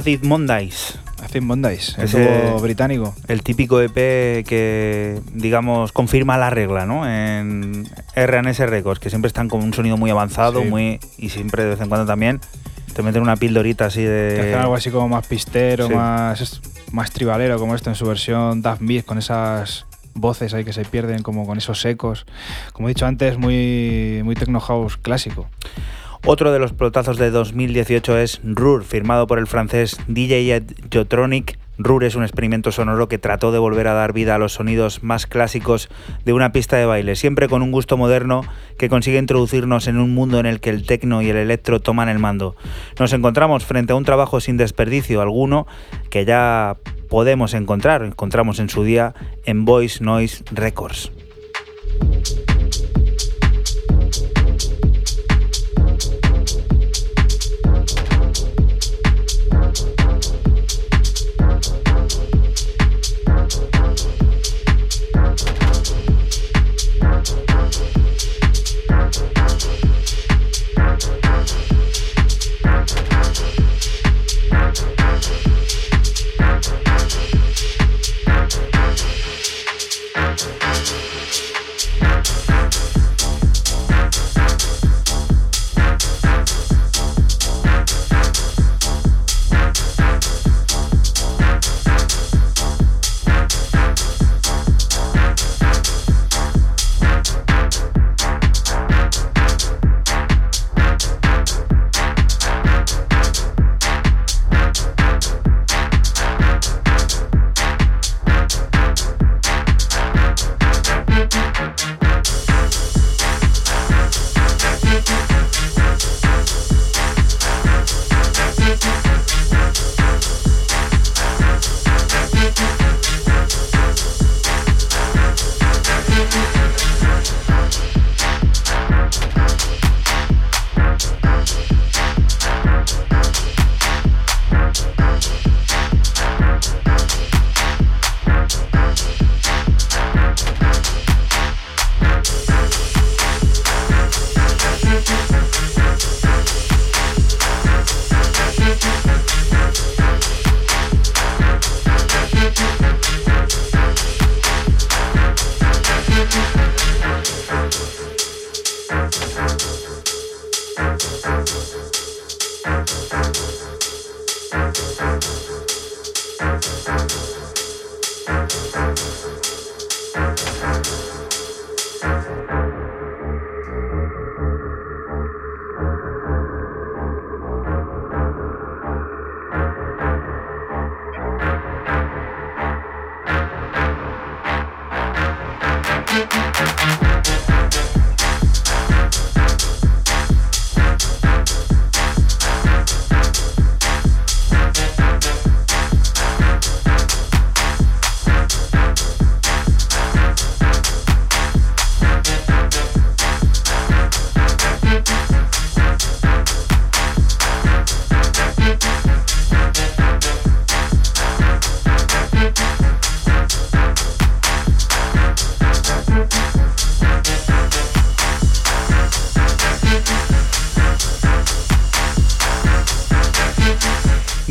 Acid 0.00 0.22
Mondays. 0.24 0.98
Acid 1.22 1.42
Mondays, 1.42 1.98
el 1.98 2.60
británico. 2.62 3.14
El 3.28 3.42
típico 3.42 3.82
EP 3.82 3.94
que, 4.46 5.20
digamos, 5.34 5.92
confirma 5.92 6.38
la 6.38 6.48
regla, 6.48 6.86
¿no? 6.86 7.06
En 7.06 7.86
R&S 8.14 8.64
Records, 8.66 8.98
que 8.98 9.10
siempre 9.10 9.26
están 9.26 9.48
con 9.50 9.62
un 9.62 9.74
sonido 9.74 9.98
muy 9.98 10.10
avanzado, 10.10 10.62
Sí. 10.62 10.68
muy 10.68 10.98
y 11.18 11.28
siempre 11.28 11.64
de 11.64 11.70
vez 11.70 11.80
en 11.82 11.88
cuando 11.90 12.06
también 12.06 12.40
te 12.94 13.02
meten 13.02 13.20
una 13.20 13.36
pildorita 13.36 13.84
así 13.86 14.00
Que 14.00 14.38
hacen 14.40 14.54
algo 14.54 14.72
de... 14.72 14.78
así 14.78 14.90
como 14.90 15.08
más 15.08 15.26
pistero, 15.26 15.88
sí. 15.88 15.94
más, 15.94 16.62
más 16.92 17.10
tribalero, 17.10 17.58
como 17.58 17.74
esto 17.74 17.90
en 17.90 17.96
su 17.96 18.06
versión 18.06 18.62
Daft 18.62 18.80
Mix, 18.80 19.04
con 19.04 19.18
esas 19.18 19.84
voces 20.14 20.54
ahí 20.54 20.64
que 20.64 20.72
se 20.72 20.86
pierden, 20.86 21.22
como 21.22 21.46
con 21.46 21.58
esos 21.58 21.84
ecos. 21.84 22.24
Como 22.72 22.88
he 22.88 22.92
dicho 22.92 23.04
antes, 23.04 23.36
muy, 23.36 24.22
muy 24.24 24.34
techno 24.36 24.58
house 24.60 24.96
clásico. 24.96 25.48
Otro 26.32 26.52
de 26.52 26.60
los 26.60 26.72
pelotazos 26.72 27.18
de 27.18 27.32
2018 27.32 28.16
es 28.18 28.40
Rur, 28.44 28.84
firmado 28.84 29.26
por 29.26 29.40
el 29.40 29.48
francés 29.48 29.98
DJ 30.06 30.62
Jotronic. 30.94 31.58
Rur 31.76 32.04
es 32.04 32.14
un 32.14 32.22
experimento 32.22 32.70
sonoro 32.70 33.08
que 33.08 33.18
trató 33.18 33.50
de 33.50 33.58
volver 33.58 33.88
a 33.88 33.94
dar 33.94 34.12
vida 34.12 34.36
a 34.36 34.38
los 34.38 34.52
sonidos 34.52 35.02
más 35.02 35.26
clásicos 35.26 35.88
de 36.24 36.32
una 36.32 36.52
pista 36.52 36.76
de 36.76 36.86
baile, 36.86 37.16
siempre 37.16 37.48
con 37.48 37.62
un 37.62 37.72
gusto 37.72 37.96
moderno 37.96 38.44
que 38.78 38.88
consigue 38.88 39.18
introducirnos 39.18 39.88
en 39.88 39.98
un 39.98 40.14
mundo 40.14 40.38
en 40.38 40.46
el 40.46 40.60
que 40.60 40.70
el 40.70 40.86
techno 40.86 41.20
y 41.20 41.30
el 41.30 41.36
electro 41.36 41.80
toman 41.80 42.08
el 42.08 42.20
mando. 42.20 42.54
Nos 43.00 43.12
encontramos 43.12 43.64
frente 43.64 43.92
a 43.92 43.96
un 43.96 44.04
trabajo 44.04 44.38
sin 44.38 44.56
desperdicio 44.56 45.22
alguno 45.22 45.66
que 46.10 46.24
ya 46.24 46.76
podemos 47.08 47.54
encontrar, 47.54 48.04
encontramos 48.04 48.60
en 48.60 48.68
su 48.68 48.84
día 48.84 49.14
en 49.46 49.64
Voice 49.64 50.04
Noise 50.04 50.44
Records. 50.52 51.10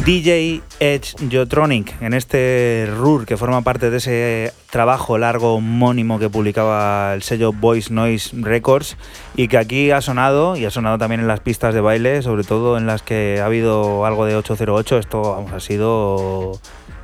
DJ 0.09 0.63
Edge 0.79 1.13
Jotronic 1.31 2.01
en 2.01 2.15
este 2.15 2.91
RUR 2.97 3.27
que 3.27 3.37
forma 3.37 3.61
parte 3.61 3.91
de 3.91 3.97
ese 3.97 4.53
trabajo 4.71 5.19
largo 5.19 5.53
homónimo 5.53 6.17
que 6.17 6.31
publicaba 6.31 7.13
el 7.13 7.21
sello 7.21 7.53
Voice 7.53 7.93
Noise 7.93 8.31
Records 8.41 8.97
y 9.35 9.49
que 9.49 9.59
aquí 9.59 9.91
ha 9.91 10.01
sonado 10.01 10.57
y 10.57 10.65
ha 10.65 10.71
sonado 10.71 10.97
también 10.97 11.21
en 11.21 11.27
las 11.27 11.41
pistas 11.41 11.75
de 11.75 11.81
baile, 11.81 12.23
sobre 12.23 12.43
todo 12.43 12.79
en 12.79 12.87
las 12.87 13.03
que 13.03 13.37
ha 13.39 13.45
habido 13.45 14.03
algo 14.03 14.25
de 14.25 14.35
808, 14.35 14.97
esto 14.97 15.21
vamos, 15.21 15.53
ha 15.53 15.59
sido 15.59 16.59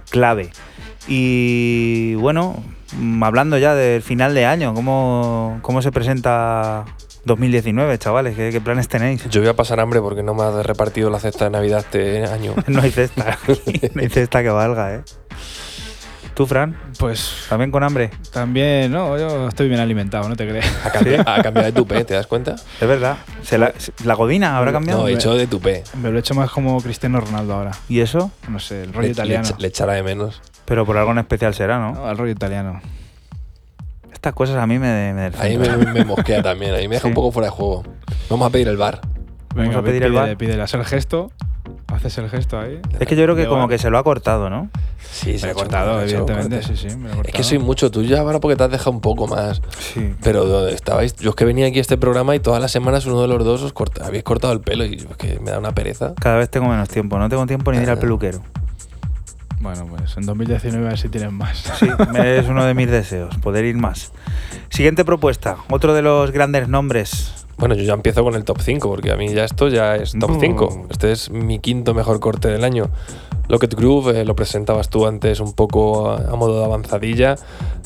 clave. 0.10 0.50
Y 1.08 2.16
bueno, 2.16 2.64
hablando 3.22 3.60
ya 3.60 3.76
del 3.76 4.02
final 4.02 4.34
de 4.34 4.48
año, 4.48 4.74
¿cómo, 4.74 5.60
cómo 5.62 5.84
se 5.84 5.92
presenta 5.92 6.86
2019, 7.26 7.98
chavales? 7.98 8.36
¿Qué, 8.36 8.50
qué 8.52 8.62
planes 8.62 8.88
tenéis? 8.88 9.28
Yo 9.30 9.42
voy 9.42 9.50
a 9.50 9.56
pasar 9.56 9.80
hambre 9.80 10.00
porque 10.02 10.24
no 10.24 10.34
me 10.34 10.44
has 10.44 10.66
repartido 10.66 11.10
la 11.10 11.20
cesta 11.20 11.46
de 11.46 11.52
Navidad 11.52 11.80
este 11.80 12.26
año. 12.26 12.54
No 12.68 12.82
hay 12.82 12.92
cesta, 12.92 13.38
no 13.94 14.02
hay 14.02 14.10
cesta 14.10 14.42
que 14.44 14.50
valga, 14.50 14.96
¿eh? 14.96 15.02
¿Tú, 16.34 16.46
Fran? 16.46 16.78
Pues 17.00 17.46
¿También 17.48 17.72
con 17.72 17.82
hambre? 17.84 18.12
también, 18.34 18.92
no, 18.92 19.18
yo 19.18 19.48
estoy 19.48 19.70
bien 19.70 19.80
alimentado, 19.80 20.28
no 20.28 20.36
te 20.36 20.46
crees. 20.46 20.66
Ha 20.84 20.92
cambiado, 20.92 21.24
ha 21.30 21.42
cambiado 21.42 21.66
de 21.68 21.72
tupé, 21.72 22.04
¿te 22.04 22.14
das 22.14 22.28
cuenta? 22.28 22.56
Es 22.82 22.88
verdad. 22.88 23.16
¿Se 23.42 23.58
la, 23.58 23.74
¿La 24.04 24.16
godina 24.16 24.58
habrá 24.58 24.74
cambiado? 24.74 25.04
No, 25.04 25.08
he 25.08 25.14
hecho 25.14 25.34
de 25.34 25.48
tupé. 25.48 25.86
Me 26.02 26.12
lo 26.12 26.18
he 26.18 26.20
hecho 26.20 26.34
más 26.36 26.52
como 26.52 26.82
Cristiano 26.82 27.22
Ronaldo 27.22 27.54
ahora. 27.54 27.72
¿Y 27.88 28.02
eso? 28.02 28.32
No 28.50 28.60
sé, 28.60 28.84
el 28.84 28.92
rollo 28.92 29.08
Le, 29.08 29.14
italiano. 29.14 29.48
le- 29.56 29.62
le 29.62 29.68
echará 29.70 29.94
de 29.94 30.04
menos. 30.04 30.42
Pero 30.66 30.86
por 30.86 30.98
algo 30.98 31.12
en 31.12 31.20
especial 31.20 31.54
será, 31.54 31.80
¿no? 31.80 31.94
No, 31.94 32.12
el 32.12 32.18
rollo 32.18 32.34
italiano. 32.34 32.82
Estas 34.26 34.34
cosas 34.38 34.56
a 34.56 34.66
mí 34.66 34.80
me, 34.80 35.14
me 35.14 35.26
A 35.28 35.44
mí 35.44 35.56
me, 35.94 36.04
mosquea 36.04 36.42
también, 36.42 36.74
a 36.74 36.78
mí 36.80 36.88
me 36.88 36.96
deja 36.96 37.04
Sí. 37.04 37.10
un 37.10 37.14
poco 37.14 37.32
fuera 37.32 37.46
de 37.46 37.52
juego. 37.52 37.84
Vamos 38.28 38.48
a 38.48 38.50
pedir 38.50 38.68
el 38.70 38.76
bar. 38.76 39.00
Venga, 39.54 39.78
a 39.78 39.84
pedir 39.84 40.02
el 40.02 40.14
bar. 40.14 40.36
pídele, 40.36 40.64
haz 40.64 40.74
el 40.74 40.84
gesto. 40.84 41.32
Haces 41.94 42.18
el 42.18 42.28
gesto 42.32 42.60
ahí. 42.60 42.80
Es 43.00 43.08
que 43.08 43.16
yo 43.16 43.22
creo 43.22 43.36
que 43.36 43.46
como 43.46 43.68
que 43.68 43.78
se 43.78 43.92
lo 43.92 44.00
ha 44.00 44.04
cortado, 44.04 44.50
¿no? 44.50 44.72
Sí, 45.12 45.34
Me 45.34 45.40
lo 45.46 45.52
ha 45.52 45.54
cortado, 45.54 46.02
evidentemente. 46.02 46.64
Sí, 46.64 46.76
sí, 46.76 46.88
me 46.98 47.10
lo 47.10 47.18
he 47.22 47.28
Es 47.28 47.34
que 47.34 47.44
soy 47.44 47.60
mucho 47.60 47.92
tuyo 47.92 48.20
ahora 48.20 48.40
porque 48.40 48.56
te 48.56 48.64
has 48.64 48.72
dejado 48.72 48.90
un 48.94 49.02
poco 49.02 49.28
más. 49.28 49.62
Sí. 49.78 50.16
Pero 50.24 50.46
donde 50.46 50.74
estabais, 50.74 51.16
yo 51.18 51.30
es 51.30 51.36
que 51.36 51.46
venía 51.46 51.68
aquí 51.68 51.78
a 51.78 51.82
este 51.82 51.98
programa 52.00 52.36
y 52.36 52.40
todas 52.40 52.60
las 52.60 52.72
semanas 52.72 53.06
uno 53.06 53.22
de 53.22 53.28
los 53.28 53.46
dos 53.46 53.62
os 53.62 53.74
corta- 53.74 54.08
habéis 54.08 54.24
cortado 54.24 54.54
el 54.54 54.62
pelo 54.62 54.86
y 54.86 54.96
es 54.96 55.06
que 55.18 55.40
me 55.40 55.52
da 55.52 55.60
una 55.60 55.72
pereza. 55.76 56.16
Cada 56.20 56.38
vez 56.38 56.50
tengo 56.50 56.68
menos 56.68 56.90
tiempo. 56.90 57.20
No 57.20 57.30
tengo 57.30 57.46
tiempo 57.46 57.72
ni 57.72 57.78
de 57.78 57.84
ir 57.84 57.90
al 57.92 58.00
peluquero. 58.00 58.40
Bueno, 59.66 59.88
pues 59.88 60.16
en 60.16 60.28
2019 60.28 60.86
a 60.86 60.90
ver 60.90 61.00
si 61.00 61.10
tienes 61.10 61.32
más. 61.32 61.64
Sí, 61.80 61.88
es 62.24 62.48
uno 62.48 62.66
de 62.66 62.76
mis 62.76 62.88
deseos, 62.88 63.36
poder 63.38 63.66
ir 63.66 63.76
más. 63.76 64.12
Siguiente 64.70 65.04
propuesta. 65.04 65.58
Otro 65.72 65.96
de 65.96 66.04
los 66.04 66.30
grandes 66.30 66.68
nombres. 66.68 67.45
Bueno, 67.58 67.76
yo 67.76 67.84
ya 67.84 67.94
empiezo 67.94 68.24
con 68.24 68.36
el 68.36 68.44
top 68.44 68.62
5 68.62 68.90
porque 68.90 69.12
a 69.12 69.16
mí 69.16 69.30
ya 69.34 69.46
esto 69.46 69.70
ya 69.70 69.96
es 69.96 70.14
top 70.20 70.32
Uh. 70.32 70.40
5. 70.40 70.88
Este 70.92 71.12
es 71.12 71.30
mi 71.30 71.60
quinto 71.60 71.94
mejor 71.94 72.20
corte 72.20 72.50
del 72.50 72.64
año. 72.64 72.90
Locket 73.48 73.74
Groove, 73.76 74.22
eh, 74.22 74.26
lo 74.26 74.36
presentabas 74.36 74.90
tú 74.90 75.06
antes 75.06 75.40
un 75.40 75.54
poco 75.54 76.10
a, 76.10 76.18
a 76.18 76.36
modo 76.36 76.60
de 76.60 76.66
avanzadilla. 76.66 77.36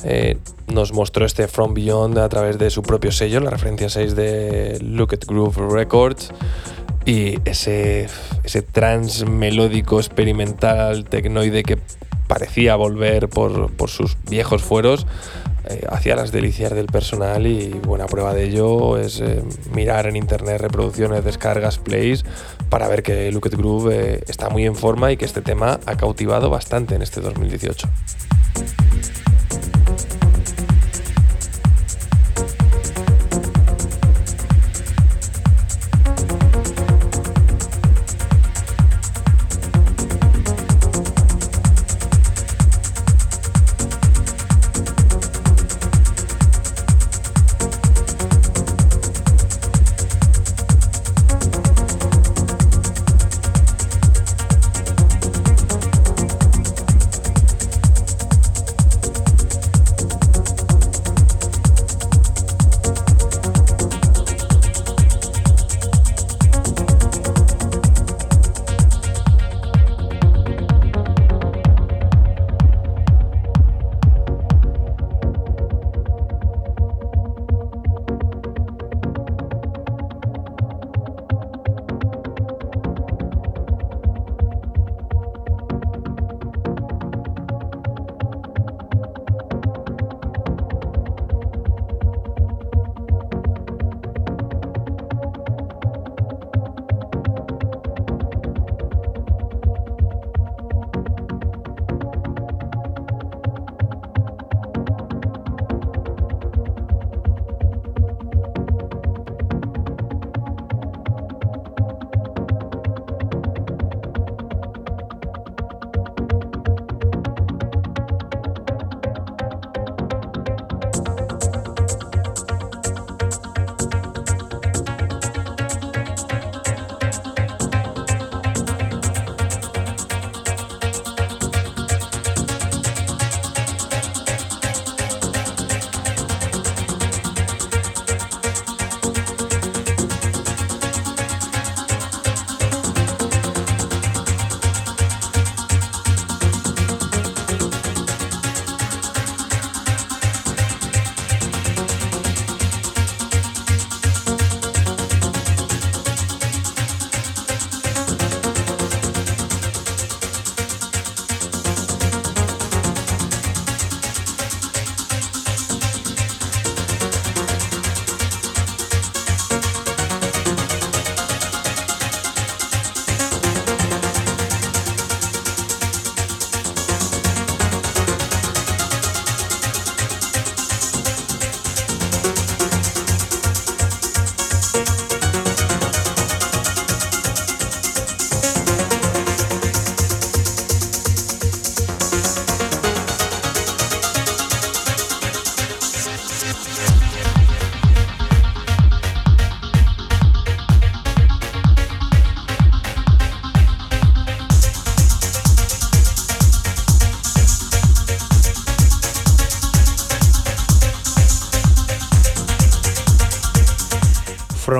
Eh, 0.04 0.38
nos 0.68 0.94
mostró 0.94 1.26
este 1.26 1.48
From 1.48 1.74
Beyond 1.74 2.18
a 2.18 2.30
través 2.30 2.58
de 2.58 2.70
su 2.70 2.82
propio 2.82 3.12
sello, 3.12 3.41
la 3.41 3.50
referencia 3.52 3.90
6 3.90 4.16
de 4.16 4.80
Locket 4.82 5.26
Groove 5.26 5.58
Records. 5.72 6.32
Y 7.06 7.38
ese, 7.46 8.08
ese 8.44 8.62
trance 8.62 9.26
melódico 9.26 10.00
experimental 10.00 11.06
tecnoide 11.06 11.64
que 11.64 11.78
parecía 12.30 12.76
volver 12.76 13.28
por, 13.28 13.72
por 13.72 13.90
sus 13.90 14.16
viejos 14.30 14.62
fueros, 14.62 15.08
eh, 15.66 15.86
hacía 15.90 16.16
las 16.16 16.32
delicias 16.32 16.72
del 16.74 16.86
personal 16.86 17.46
y 17.46 17.70
buena 17.70 18.06
prueba 18.06 18.34
de 18.34 18.46
ello 18.46 18.98
es 18.98 19.20
eh, 19.20 19.44
mirar 19.74 20.06
en 20.06 20.16
internet 20.16 20.62
reproducciones, 20.62 21.26
descargas, 21.26 21.80
plays, 21.80 22.24
para 22.70 22.88
ver 22.88 23.02
que 23.04 23.32
Look 23.32 23.50
Groove 23.50 23.94
eh, 23.94 24.24
está 24.28 24.50
muy 24.50 24.66
en 24.66 24.76
forma 24.76 25.12
y 25.12 25.18
que 25.18 25.26
este 25.26 25.42
tema 25.42 25.80
ha 25.88 25.98
cautivado 25.98 26.52
bastante 26.52 26.96
en 26.96 27.02
este 27.02 27.20
2018. 27.20 27.90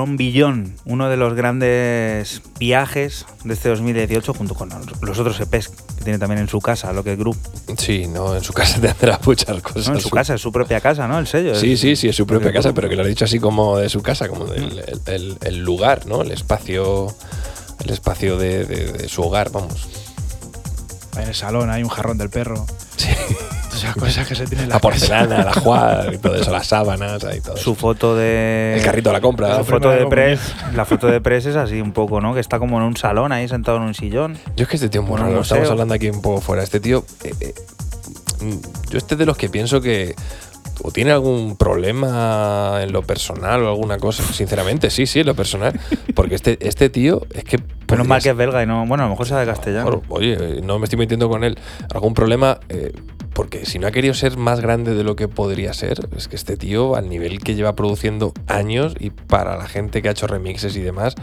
Down 0.10 0.18
Beyond, 0.18 0.77
uno 0.86 1.07
de 1.10 1.18
los 1.18 1.34
grandes 1.36 2.41
viajes 2.60 3.26
de 3.44 3.53
este 3.53 3.69
2018, 3.69 4.34
junto 4.34 4.56
con 4.56 4.69
los 5.02 5.19
otros 5.19 5.40
EPs 5.40 5.69
que 5.69 6.03
tiene 6.03 6.18
también 6.18 6.40
en 6.41 6.48
su 6.48 6.60
casa, 6.61 6.91
lo 6.94 7.03
que 7.03 7.14
es 7.14 7.19
Group. 7.19 7.38
Sí, 7.77 8.07
no, 8.07 8.36
en 8.36 8.44
su 8.44 8.53
casa 8.53 8.80
tendrá 8.81 9.19
muchas 9.23 9.61
cosas. 9.61 9.88
No, 9.90 9.95
en 9.95 10.02
su 10.02 10.10
casa, 10.10 10.34
es 10.36 10.41
su 10.41 10.52
propia 10.52 10.81
casa, 10.81 11.07
¿no? 11.07 11.19
El 11.19 11.27
sello. 11.27 11.53
Sí, 11.56 11.73
es- 11.73 11.80
sí, 11.80 11.95
sí, 11.95 12.07
es 12.10 12.15
su 12.15 12.26
propia 12.26 12.52
casa, 12.52 12.73
pero 12.73 12.90
que 12.90 12.95
lo 12.95 13.03
has 13.03 13.07
dicho 13.07 13.26
así 13.26 13.40
como 13.40 13.77
de 13.77 13.90
su 13.90 14.02
casa, 14.02 14.27
como 14.27 14.45
del 14.45 14.80
el, 14.80 15.02
el- 15.06 15.38
el 15.41 15.60
lugar, 15.60 16.06
¿no? 16.07 16.22
El 16.23 16.31
espacio, 16.31 17.14
el 17.84 17.90
espacio 17.91 18.38
de, 18.38 18.65
de- 18.65 18.91
de 18.94 19.10
su 19.10 19.22
hogar, 19.22 19.52
vamos. 19.52 19.88
En 21.18 21.27
el 21.27 21.36
salón 21.36 21.69
hay 21.69 21.84
un 21.84 21.90
jarrón 21.90 22.18
del 22.18 22.30
perro. 22.30 22.65
Cosas 24.00 24.28
que 24.28 24.36
se 24.36 24.46
tienen 24.46 24.66
en 24.66 24.70
la 24.70 24.76
La 24.76 24.80
porcelana, 24.82 25.44
la 25.44 25.54
jugar, 25.54 26.14
y 26.14 26.18
todo 26.18 26.36
eso, 26.36 26.52
las 26.52 26.68
sábanas, 26.68 27.24
ahí 27.24 27.42
todo. 27.42 27.58
Su 27.58 27.72
eso. 27.72 27.76
foto 27.76 28.16
de. 28.16 28.76
El 28.78 28.84
carrito 28.84 29.10
de 29.10 29.14
la 29.14 29.22
compra. 29.22 29.52
Su 29.52 29.58
La 29.58 29.64
foto 29.64 29.90
de 29.90 30.06
press, 30.08 30.40
la 30.74 30.86
foto 30.86 31.08
de 31.08 31.22
press 31.22 31.46
es 31.46 31.56
así 31.56 31.82
un 31.82 31.92
poco, 31.92 32.22
¿no? 32.22 32.34
Que 32.34 32.40
está 32.40 32.60
como 32.60 32.78
en 32.78 32.84
un 32.84 32.98
salón 32.98 33.32
ahí 33.32 33.48
sentado 33.48 33.78
en 33.78 33.84
un 33.84 33.94
sillón. 33.94 34.38
Yo 34.56 34.64
es 34.64 34.70
que 34.70 34.76
este 34.78 34.90
tío 34.90 35.02
es 35.02 35.08
muy 35.08 35.18
Bueno, 35.18 35.28
raro, 35.28 35.42
estamos 35.42 35.70
hablando 35.70 35.94
aquí 35.94 36.10
un 36.10 36.22
poco 36.22 36.42
fuera. 36.42 36.64
Este 36.64 36.80
tío, 36.80 37.06
eh, 37.24 37.34
eh, 37.42 37.54
yo 38.90 38.98
este 38.98 39.16
de 39.16 39.26
los 39.26 39.38
que 39.38 39.50
pienso 39.50 39.82
que 39.82 40.16
o 40.82 40.92
tiene 40.92 41.12
algún 41.12 41.58
problema 41.58 42.80
en 42.82 42.92
lo 42.92 43.02
personal 43.04 43.64
o 43.64 43.70
alguna 43.70 43.98
cosa. 43.98 44.24
Sinceramente, 44.24 44.90
sí, 44.90 45.06
sí, 45.06 45.20
en 45.20 45.28
lo 45.28 45.36
personal. 45.36 45.78
Porque 46.16 46.36
este, 46.36 46.58
este 46.66 46.90
tío 46.90 47.22
es 47.34 47.44
que... 47.44 47.60
Menos 47.90 48.08
mal 48.08 48.22
que 48.22 48.30
es 48.30 48.36
belga 48.36 48.64
y 48.64 48.66
no. 48.66 48.86
Bueno, 48.86 49.04
a 49.04 49.08
lo 49.08 49.12
mejor 49.12 49.28
sea 49.28 49.40
de 49.40 49.46
castellano. 49.46 49.86
Mejor, 49.86 50.04
Oye, 50.10 50.62
no 50.64 50.80
me 50.80 50.86
estoy 50.86 50.98
metiendo 50.98 51.28
con 51.28 51.44
él. 51.44 51.58
Algún 51.94 52.14
problema, 52.14 52.60
eh, 52.70 52.94
porque 53.40 53.66
si 53.66 53.80
no 53.80 53.88
ha 53.88 53.91
querido 53.91 54.14
ser 54.14 54.36
más 54.36 54.60
grande 54.60 54.94
de 54.94 55.06
lo 55.06 55.16
que 55.16 55.30
podría 55.30 55.72
ser, 55.74 56.10
es 56.18 56.28
que 56.28 56.36
este 56.36 56.57
tío, 56.57 56.98
al 56.98 57.07
nivel 57.07 57.40
que 57.40 57.56
lleva 57.56 57.74
produciendo 57.74 58.34
años 58.48 58.95
y 58.99 59.11
para 59.11 59.56
la 59.56 59.66
gente 59.66 60.02
que 60.02 60.10
ha 60.10 60.11
hecho 60.11 60.28
remixes 60.28 60.76
y 60.76 60.82
demás, 60.82 61.16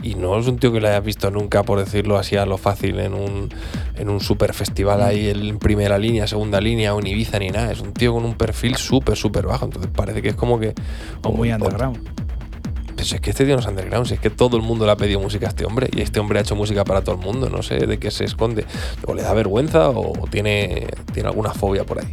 y 0.00 0.14
no 0.14 0.38
es 0.38 0.46
un 0.46 0.60
tío 0.60 0.70
que 0.72 0.80
lo 0.80 0.86
haya 0.86 1.00
visto 1.00 1.32
nunca, 1.32 1.64
por 1.64 1.80
decirlo 1.80 2.16
así 2.16 2.36
a 2.36 2.46
lo 2.46 2.58
fácil, 2.58 3.00
en 3.00 3.12
un, 3.12 3.48
en 3.96 4.08
un 4.08 4.20
super 4.20 4.54
festival 4.54 5.02
ahí 5.02 5.28
en 5.30 5.58
primera 5.58 5.98
línea, 5.98 6.28
segunda 6.28 6.60
línea, 6.60 6.94
o 6.94 7.00
en 7.00 7.08
Ibiza 7.08 7.40
ni 7.40 7.48
nada. 7.50 7.72
Es 7.72 7.80
un 7.80 7.92
tío 7.92 8.12
con 8.14 8.24
un 8.24 8.34
perfil 8.34 8.76
súper, 8.76 9.16
súper 9.16 9.44
bajo. 9.44 9.64
Entonces 9.64 9.90
parece 9.92 10.22
que 10.22 10.28
es 10.28 10.36
como 10.36 10.60
que. 10.60 10.74
O 11.24 11.32
muy 11.32 11.50
o- 11.50 11.58
es 13.12 13.20
que 13.20 13.30
este 13.30 13.44
tío 13.44 13.54
no 13.54 13.60
es 13.60 13.66
underground, 13.66 14.06
si 14.06 14.14
es 14.14 14.20
que 14.20 14.30
todo 14.30 14.56
el 14.56 14.62
mundo 14.62 14.86
le 14.86 14.92
ha 14.92 14.96
pedido 14.96 15.20
música 15.20 15.46
a 15.46 15.48
este 15.50 15.64
hombre 15.64 15.88
y 15.92 16.00
este 16.00 16.20
hombre 16.20 16.38
ha 16.38 16.42
hecho 16.42 16.56
música 16.56 16.84
para 16.84 17.02
todo 17.02 17.14
el 17.16 17.20
mundo, 17.20 17.50
no 17.50 17.62
sé 17.62 17.86
de 17.86 17.98
qué 17.98 18.10
se 18.10 18.24
esconde. 18.24 18.64
O 19.06 19.14
le 19.14 19.22
da 19.22 19.32
vergüenza 19.34 19.90
o 19.90 20.12
tiene, 20.30 20.86
tiene 21.12 21.28
alguna 21.28 21.52
fobia 21.52 21.84
por 21.84 22.00
ahí. 22.00 22.12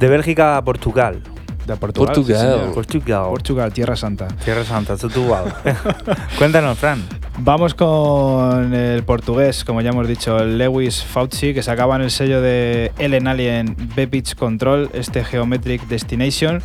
De 0.00 0.08
Bélgica 0.08 0.56
a 0.56 0.64
Portugal. 0.64 1.22
De 1.66 1.76
Portugal. 1.76 2.14
Portugal. 2.14 2.60
sí. 2.68 2.74
Portugal. 2.74 3.24
Portugal, 3.28 3.72
Tierra 3.72 3.96
Santa. 3.96 4.28
Tierra 4.28 4.64
Santa, 4.64 4.96
Portugal. 4.96 5.52
Cuéntanos, 6.38 6.78
Fran. 6.78 7.02
Vamos 7.38 7.74
con 7.74 8.72
el 8.72 9.02
portugués, 9.02 9.64
como 9.64 9.80
ya 9.80 9.90
hemos 9.90 10.06
dicho, 10.08 10.38
el 10.38 10.58
Lewis 10.58 11.02
Fauci, 11.02 11.52
que 11.52 11.62
sacaba 11.62 11.96
en 11.96 12.02
el 12.02 12.10
sello 12.10 12.40
de 12.40 12.92
Ellen 12.98 13.26
Alien 13.26 13.76
B-Pitch 13.94 14.36
Control, 14.36 14.90
este 14.94 15.24
Geometric 15.24 15.86
Destination. 15.86 16.62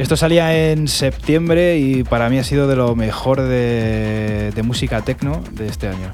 Esto 0.00 0.16
salía 0.16 0.70
en 0.72 0.88
septiembre 0.88 1.76
y 1.76 2.04
para 2.04 2.30
mí 2.30 2.38
ha 2.38 2.42
sido 2.42 2.66
de 2.66 2.74
lo 2.74 2.96
mejor 2.96 3.42
de, 3.42 4.50
música 4.64 5.02
techno 5.02 5.42
de 5.52 5.66
este 5.66 5.88
año. 5.88 6.10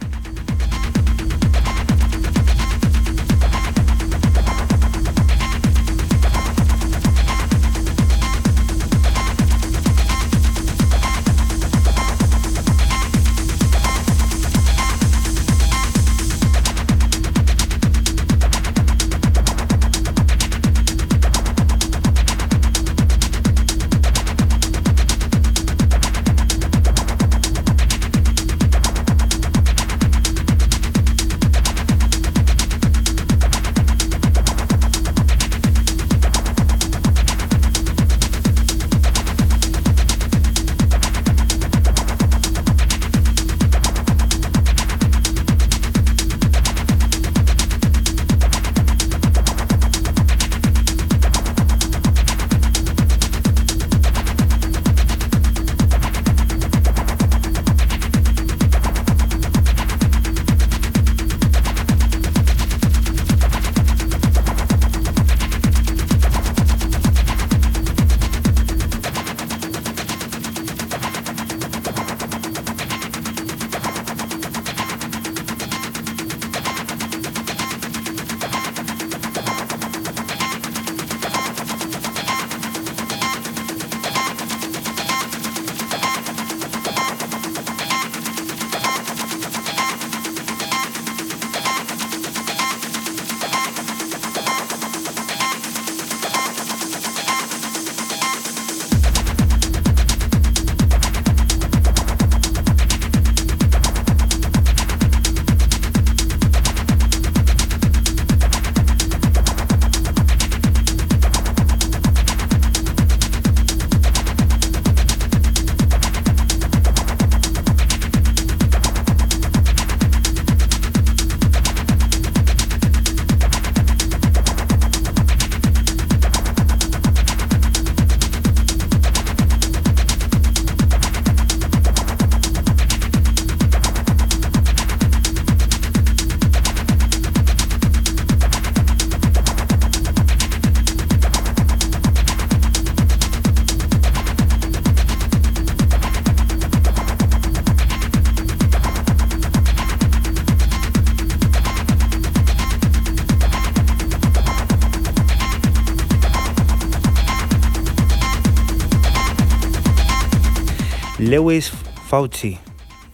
Fauci, 162.21 162.57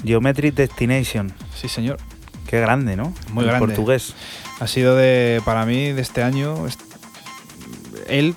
Geometric 0.04 0.54
Destination. 0.54 1.32
Sí, 1.56 1.66
señor. 1.66 1.96
Qué 2.46 2.60
grande, 2.60 2.94
¿no? 2.94 3.12
Muy 3.32 3.42
El 3.42 3.50
grande. 3.50 3.66
portugués. 3.66 4.14
Ha 4.60 4.68
sido 4.68 4.94
de, 4.94 5.42
para 5.44 5.66
mí, 5.66 5.90
de 5.90 6.00
este 6.00 6.22
año, 6.22 6.54
él 8.06 8.36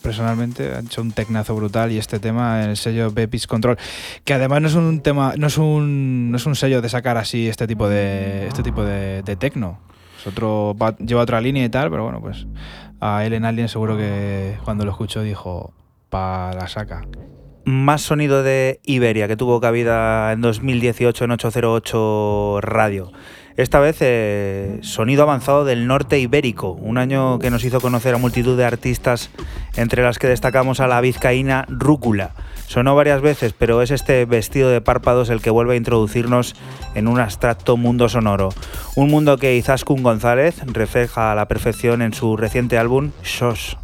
personalmente 0.00 0.74
ha 0.74 0.78
hecho 0.80 1.02
un 1.02 1.12
tecnazo 1.12 1.54
brutal 1.54 1.92
y 1.92 1.98
este 1.98 2.18
tema 2.18 2.62
en 2.64 2.70
el 2.70 2.76
sello 2.78 3.10
Bepis 3.10 3.46
Control, 3.46 3.76
que 4.24 4.32
además 4.32 4.62
no 4.62 4.68
es 4.68 4.74
un 4.74 5.00
tema, 5.00 5.34
no 5.36 5.48
es 5.48 5.58
un, 5.58 6.30
no 6.30 6.38
es 6.38 6.46
un 6.46 6.56
sello 6.56 6.80
de 6.80 6.88
sacar 6.88 7.18
así 7.18 7.46
este 7.46 7.66
tipo 7.66 7.86
de, 7.86 8.46
este 8.46 8.62
tipo 8.62 8.84
de, 8.84 9.22
de 9.22 9.36
tecno. 9.36 9.80
Es 10.18 10.26
otro, 10.26 10.74
va- 10.80 10.96
lleva 10.96 11.20
otra 11.20 11.42
línea 11.42 11.62
y 11.62 11.68
tal, 11.68 11.90
pero 11.90 12.04
bueno, 12.04 12.22
pues 12.22 12.46
a 13.02 13.22
él 13.26 13.34
en 13.34 13.44
Alien 13.44 13.68
seguro 13.68 13.98
que 13.98 14.56
cuando 14.64 14.86
lo 14.86 14.92
escuchó 14.92 15.20
dijo, 15.20 15.74
pa 16.08 16.54
la 16.54 16.68
saca. 16.68 17.02
Más 17.66 18.00
sonido 18.02 18.44
de 18.44 18.80
Iberia 18.84 19.26
que 19.26 19.36
tuvo 19.36 19.60
cabida 19.60 20.30
en 20.30 20.40
2018 20.40 21.24
en 21.24 21.30
808 21.32 22.60
Radio. 22.62 23.12
Esta 23.56 23.80
vez 23.80 23.96
eh, 24.00 24.78
sonido 24.82 25.24
avanzado 25.24 25.64
del 25.64 25.88
norte 25.88 26.20
ibérico, 26.20 26.72
un 26.72 26.96
año 26.96 27.40
que 27.40 27.50
nos 27.50 27.64
hizo 27.64 27.80
conocer 27.80 28.14
a 28.14 28.18
multitud 28.18 28.56
de 28.56 28.64
artistas, 28.64 29.30
entre 29.76 30.04
las 30.04 30.20
que 30.20 30.28
destacamos 30.28 30.78
a 30.78 30.86
la 30.86 31.00
vizcaína 31.00 31.64
Rúcula. 31.68 32.34
Sonó 32.68 32.94
varias 32.94 33.20
veces, 33.20 33.52
pero 33.52 33.82
es 33.82 33.90
este 33.90 34.26
vestido 34.26 34.68
de 34.68 34.80
párpados 34.80 35.28
el 35.28 35.40
que 35.40 35.50
vuelve 35.50 35.74
a 35.74 35.78
introducirnos 35.78 36.54
en 36.94 37.08
un 37.08 37.18
abstracto 37.18 37.76
mundo 37.76 38.08
sonoro. 38.08 38.50
Un 38.94 39.10
mundo 39.10 39.38
que 39.38 39.56
Izaskun 39.56 40.04
González 40.04 40.60
refleja 40.66 41.32
a 41.32 41.34
la 41.34 41.48
perfección 41.48 42.00
en 42.02 42.14
su 42.14 42.36
reciente 42.36 42.78
álbum 42.78 43.10
Shosh. 43.24 43.74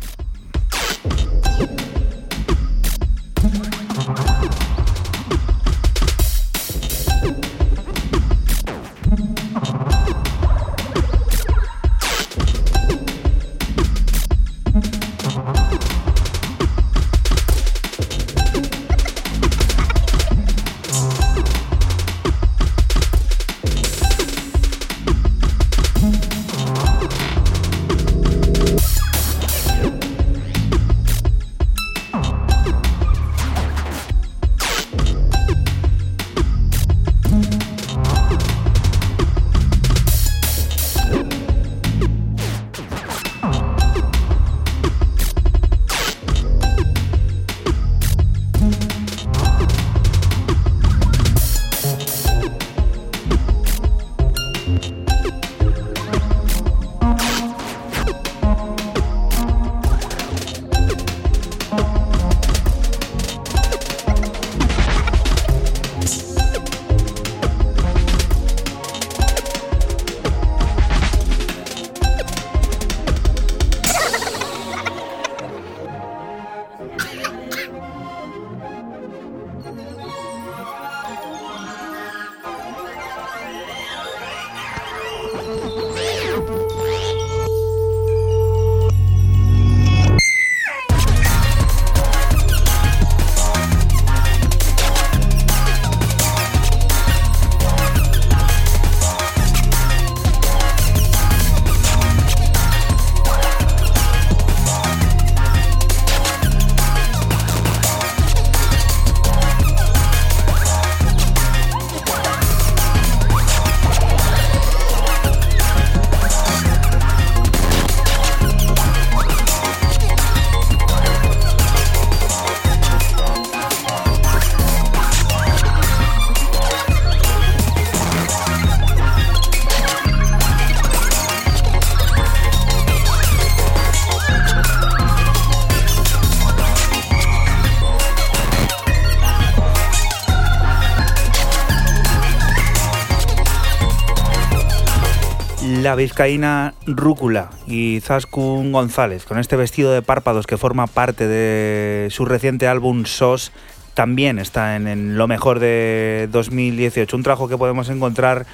Vizcaína 146.02 146.74
Rúcula 146.84 147.50
y 147.68 148.00
Zaskun 148.00 148.72
González, 148.72 149.24
con 149.24 149.38
este 149.38 149.54
vestido 149.54 149.92
de 149.92 150.02
párpados 150.02 150.48
que 150.48 150.56
forma 150.56 150.88
parte 150.88 151.28
de 151.28 152.08
su 152.10 152.24
reciente 152.24 152.66
álbum 152.66 153.04
SOS, 153.04 153.52
también 153.94 154.40
está 154.40 154.74
en, 154.74 155.16
lo 155.16 155.28
mejor 155.28 155.60
de 155.60 156.28
2018. 156.32 157.16
Un 157.16 157.22
trabajo 157.22 157.48
que 157.48 157.56
podemos 157.56 157.88
encontrar 157.88 158.46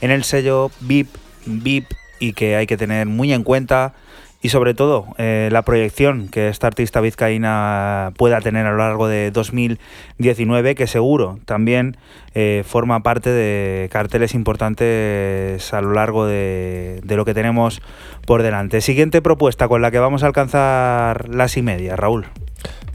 en 0.00 0.10
el 0.10 0.24
sello 0.24 0.72
VIP, 0.80 1.08
VIP 1.46 1.92
y 2.18 2.32
que 2.32 2.56
hay 2.56 2.66
que 2.66 2.76
tener 2.76 3.06
muy 3.06 3.32
en 3.32 3.44
cuenta 3.44 3.94
y 4.42 4.50
sobre 4.50 4.74
todo 4.74 5.06
eh, 5.18 5.48
la 5.50 5.62
proyección 5.62 6.28
que 6.28 6.48
esta 6.48 6.66
artista 6.66 7.00
vizcaína 7.00 8.12
pueda 8.16 8.40
tener 8.40 8.66
a 8.66 8.70
lo 8.70 8.78
largo 8.78 9.08
de 9.08 9.30
2019, 9.30 10.74
que 10.74 10.86
seguro 10.86 11.38
también 11.46 11.96
eh, 12.34 12.62
forma 12.66 13.02
parte 13.02 13.30
de 13.30 13.88
carteles 13.90 14.34
importantes 14.34 15.72
a 15.72 15.80
lo 15.80 15.92
largo 15.92 16.26
de, 16.26 17.00
lo 17.06 17.24
que 17.24 17.34
tenemos 17.34 17.80
por 18.26 18.42
delante. 18.42 18.80
Siguiente 18.80 19.22
propuesta 19.22 19.68
con 19.68 19.82
la 19.82 19.90
que 19.90 19.98
vamos 19.98 20.22
a 20.22 20.26
alcanzar 20.26 21.28
las 21.28 21.56
y 21.56 21.62
media, 21.62 21.96
Raúl. 21.96 22.26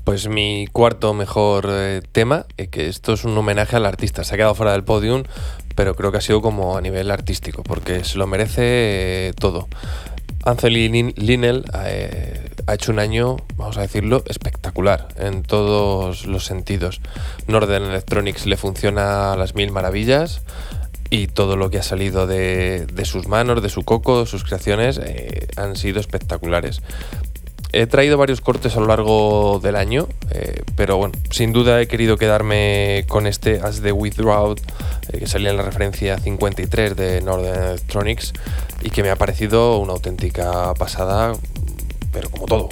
Pues 0.03 0.27
mi 0.27 0.68
cuarto 0.72 1.13
mejor 1.13 1.68
eh, 1.69 2.01
tema, 2.11 2.45
que 2.72 2.88
esto 2.88 3.13
es 3.13 3.23
un 3.23 3.38
homenaje 3.38 3.76
al 3.76 3.85
artista, 3.85 4.23
se 4.23 4.34
ha 4.34 4.38
quedado 4.38 4.55
fuera 4.55 4.72
del 4.72 4.84
podium, 4.84 5.23
pero 5.76 5.95
creo 5.95 6.11
que 6.11 6.18
ha 6.18 6.22
sido 6.22 6.41
como 6.41 6.77
a 6.77 6.81
nivel 6.81 7.11
artístico, 7.11 7.63
porque 7.63 8.03
se 8.03 8.18
lo 8.18 8.27
merece 8.27 9.34
todo. 9.39 9.68
Anthony 10.43 11.13
Linnell 11.15 11.65
eh, 11.85 12.49
ha 12.65 12.73
hecho 12.73 12.91
un 12.91 12.99
año, 12.99 13.38
vamos 13.55 13.77
a 13.77 13.81
decirlo, 13.81 14.23
espectacular 14.27 15.07
en 15.18 15.43
todos 15.43 16.26
los 16.26 16.45
sentidos. 16.45 17.01
Northern 17.47 17.85
Electronics 17.85 18.45
le 18.45 18.57
funciona 18.57 19.34
a 19.34 19.38
las 19.38 19.55
mil 19.55 19.72
maravillas 19.72 20.41
y 21.09 21.27
todo 21.27 21.57
lo 21.57 21.69
que 21.69 21.77
ha 21.77 21.84
salido 21.84 22.26
de, 22.26 22.88
sus 23.03 23.27
manos, 23.27 23.61
de 23.61 23.69
su 23.69 23.84
coco, 23.84 24.22
de 24.22 24.26
sus 24.26 24.43
creaciones, 24.43 24.99
eh, 25.03 25.47
han 25.57 25.76
sido 25.76 25.99
espectaculares. 25.99 26.81
He 27.73 27.88
traído 27.88 28.18
varios 28.18 28.41
cortes 28.41 28.76
a 28.76 28.81
lo 28.81 28.88
largo 28.88 29.60
del 29.64 29.77
año, 29.77 30.07
eh, 30.31 30.64
pero 30.76 30.98
bueno, 30.98 31.14
sin 31.30 31.53
duda 31.53 31.81
he 31.81 31.88
querido 31.88 32.18
quedarme 32.18 33.06
con 33.07 33.27
este 33.27 33.61
As 33.61 33.81
the 33.81 33.93
Withdraw, 33.93 34.56
eh, 35.11 35.19
que 35.19 35.26
salía 35.26 35.52
en 35.52 35.57
la 35.57 35.64
referencia 35.64 36.18
53 36.18 36.98
de 36.98 37.22
Northern 37.22 37.69
Electronics 37.69 38.34
y 38.81 38.89
que 38.89 39.03
me 39.03 39.10
ha 39.10 39.15
parecido 39.15 39.77
una 39.80 39.93
auténtica 39.93 40.73
pasada, 40.73 41.34
pero 42.11 42.30
como 42.30 42.45
todo. 42.45 42.69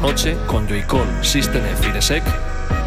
Noche 0.00 0.36
con 0.46 0.66
Joycall, 0.66 1.24
System 1.24 1.64
F 1.64 1.88
y. 1.88 2.22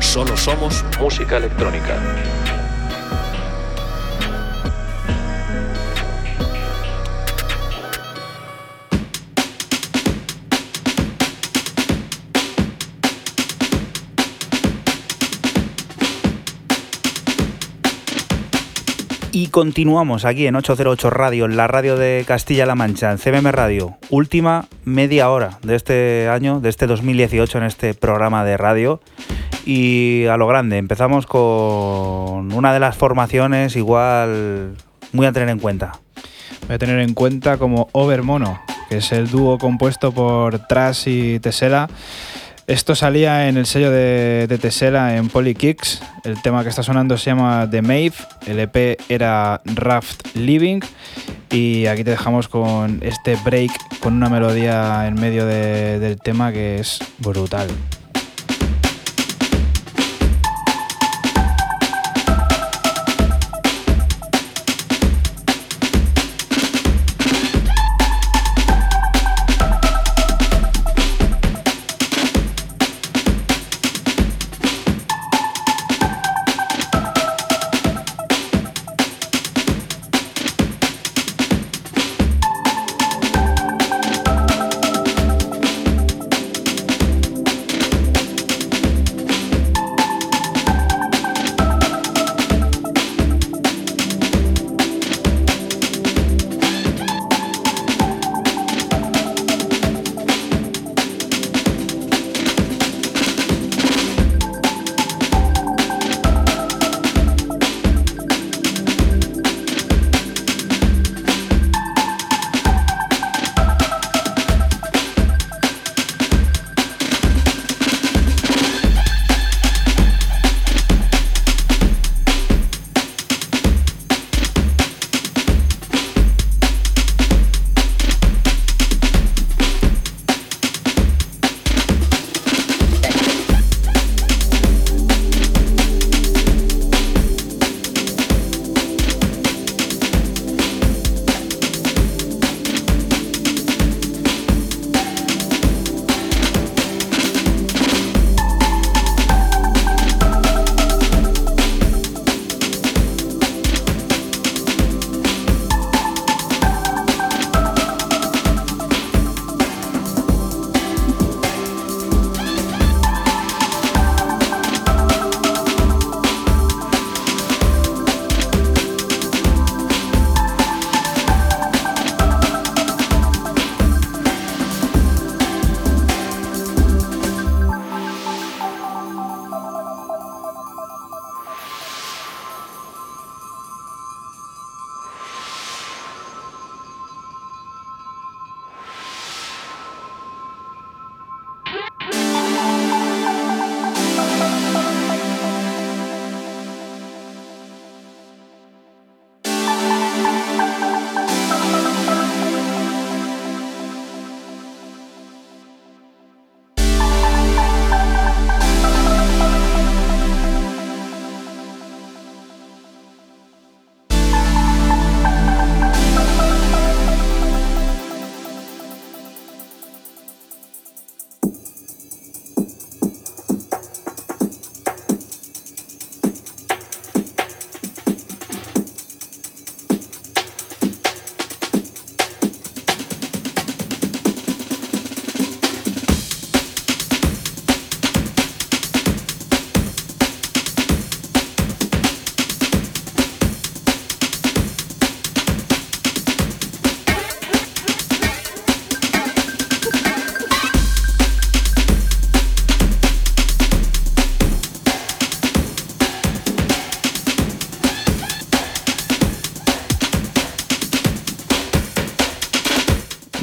Solo 0.02 0.36
somos 0.38 0.84
música 1.00 1.38
electrónica. 1.38 2.49
Y 19.42 19.48
continuamos 19.48 20.26
aquí 20.26 20.48
en 20.48 20.58
808 20.58 21.10
Radio, 21.12 21.46
en 21.46 21.56
la 21.56 21.66
radio 21.66 21.96
de 21.96 22.26
Castilla-La 22.28 22.76
Mancha, 22.76 23.10
en 23.10 23.18
CBM 23.18 23.54
Radio. 23.54 23.98
Última 24.10 24.68
media 24.84 25.30
hora 25.30 25.60
de 25.64 25.78
este 25.78 26.28
año, 26.28 26.60
de 26.60 26.68
este 26.68 26.88
2018 26.88 27.60
en 27.60 27.64
este 27.64 27.94
programa 27.94 28.44
de 28.44 28.58
radio. 28.58 29.00
Y 29.64 30.26
a 30.26 30.36
lo 30.36 30.46
grande, 30.46 30.76
empezamos 30.76 31.26
con 31.26 32.52
una 32.52 32.74
de 32.74 32.82
las 32.82 32.98
formaciones 32.98 33.78
igual 33.78 34.76
muy 35.14 35.26
a 35.26 35.32
tener 35.32 35.48
en 35.48 35.60
cuenta. 35.60 35.94
Voy 36.68 36.76
a 36.76 36.78
tener 36.78 37.00
en 37.00 37.14
cuenta 37.14 37.58
como 37.58 37.88
Overmono, 37.94 38.60
que 38.90 38.98
es 38.98 39.10
el 39.14 39.30
dúo 39.30 39.58
compuesto 39.58 40.12
por 40.12 40.68
Trash 40.68 41.08
y 41.08 41.40
Tesela. 41.40 41.88
Esto 42.70 42.94
salía 42.94 43.50
en 43.50 43.58
el 43.58 43.66
sello 43.66 43.90
de, 43.90 44.60
Tesela 44.62 45.18
en 45.18 45.28
Polykicks. 45.30 46.04
El 46.24 46.40
tema 46.44 46.62
que 46.62 46.70
está 46.70 46.84
sonando 46.84 47.18
se 47.18 47.32
llama 47.32 47.68
The 47.70 47.82
Maeve. 47.82 48.14
El 48.46 48.60
EP 48.60 49.00
era 49.10 49.60
Raft 49.66 50.36
Living. 50.36 50.82
Y 51.50 51.88
aquí 51.88 52.04
te 52.04 52.12
dejamos 52.12 52.48
con 52.48 53.00
este 53.02 53.36
break 53.44 53.72
con 54.02 54.14
una 54.14 54.30
melodía 54.30 55.08
en 55.08 55.16
medio 55.16 55.48
de- 55.48 55.98
del 55.98 56.20
tema 56.20 56.52
que 56.52 56.80
es 56.80 57.00
brutal. 57.18 57.70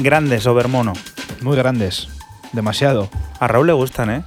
Grandes, 0.07 0.47
Overmono. 0.47 0.93
Muy 1.41 1.57
grandes. 1.57 2.07
Demasiado. 2.53 3.09
A 3.41 3.47
Raúl 3.49 3.67
le 3.67 3.73
gustan, 3.73 4.09
¿eh? 4.09 4.23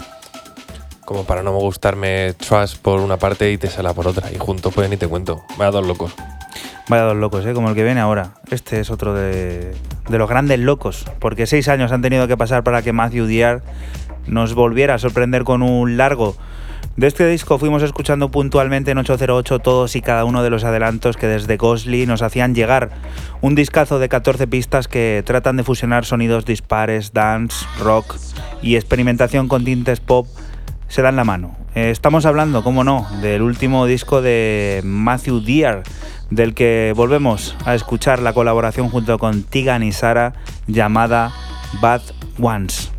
Como 1.07 1.25
para 1.25 1.43
no 1.43 1.53
gustarme 1.53 2.35
Trash 2.35 2.77
por 2.77 3.01
una 3.01 3.17
parte 3.17 3.51
y 3.51 3.57
Tesla 3.57 3.95
por 3.95 4.07
otra. 4.07 4.31
Y 4.31 4.37
juntos 4.37 4.75
pues 4.75 4.91
ni 4.91 4.99
te 4.99 5.09
cuento. 5.09 5.43
Vaya 5.57 5.71
dos 5.71 5.87
locos. 5.87 6.13
Vaya 6.91 7.05
dos 7.05 7.17
locos, 7.17 7.47
¿eh? 7.47 7.55
Como 7.55 7.71
el 7.71 7.75
que 7.75 7.83
viene 7.83 7.99
ahora. 7.99 8.33
Este 8.51 8.81
es 8.81 8.91
otro 8.91 9.15
de, 9.15 9.75
de 10.11 10.19
los 10.19 10.29
grandes 10.29 10.59
locos. 10.59 11.07
Porque 11.19 11.47
seis 11.47 11.67
años 11.67 11.93
han 11.93 12.03
tenido 12.03 12.29
que 12.29 12.37
pasar 12.37 12.63
para 12.63 12.83
que 12.83 12.93
Matthew 12.93 13.25
Diar 13.25 13.63
nos 14.27 14.53
volviera 14.53 14.97
a 14.97 14.99
sorprender 14.99 15.45
con 15.45 15.63
un 15.63 15.97
largo 15.97 16.37
De 16.97 17.07
este 17.07 17.27
disco 17.29 17.59
fuimos 17.59 17.83
escuchando 17.83 18.31
puntualmente 18.31 18.91
en 18.91 18.99
808 18.99 19.61
todos 19.61 19.97
y 19.97 20.03
cada 20.03 20.25
uno 20.25 20.43
de 20.43 20.51
los 20.51 20.65
adelantos 20.65 21.17
que 21.17 21.29
desde 21.29 21.57
Ghostly 21.57 22.05
nos 22.05 22.21
hacían 22.21 22.55
llegar. 22.55 22.91
Un 23.41 23.55
discazo 23.55 23.99
de 23.99 24.09
14 24.09 24.47
pistas 24.49 24.89
que 24.89 25.23
tratan 25.25 25.57
de 25.57 25.63
fusionar 25.63 26.05
sonidos 26.05 26.45
dispares, 26.45 27.13
dance, 27.13 27.65
rock 27.79 28.17
y 28.61 28.77
experimentación 28.77 29.49
con 29.49 29.65
tintes 29.65 30.01
pop 30.01 30.27
se 30.89 31.03
dan 31.03 31.17
la 31.17 31.25
mano. 31.25 31.57
Eh, 31.75 31.91
estamos 31.91 32.27
hablando, 32.27 32.65
como 32.65 32.83
no, 32.83 33.07
del 33.23 33.43
último 33.43 33.87
disco 33.87 34.21
de 34.21 34.81
Matthew 34.85 35.41
Dear, 35.41 35.83
del 36.31 36.53
que 36.53 36.93
volvemos 36.97 37.57
a 37.65 37.75
escuchar 37.77 38.21
la 38.21 38.33
colaboración 38.33 38.89
junto 38.89 39.19
con 39.19 39.45
Tigan 39.45 39.85
y 39.85 39.93
Sara 39.93 40.35
llamada 40.67 41.33
Bad 41.81 42.03
Ones. 42.41 42.91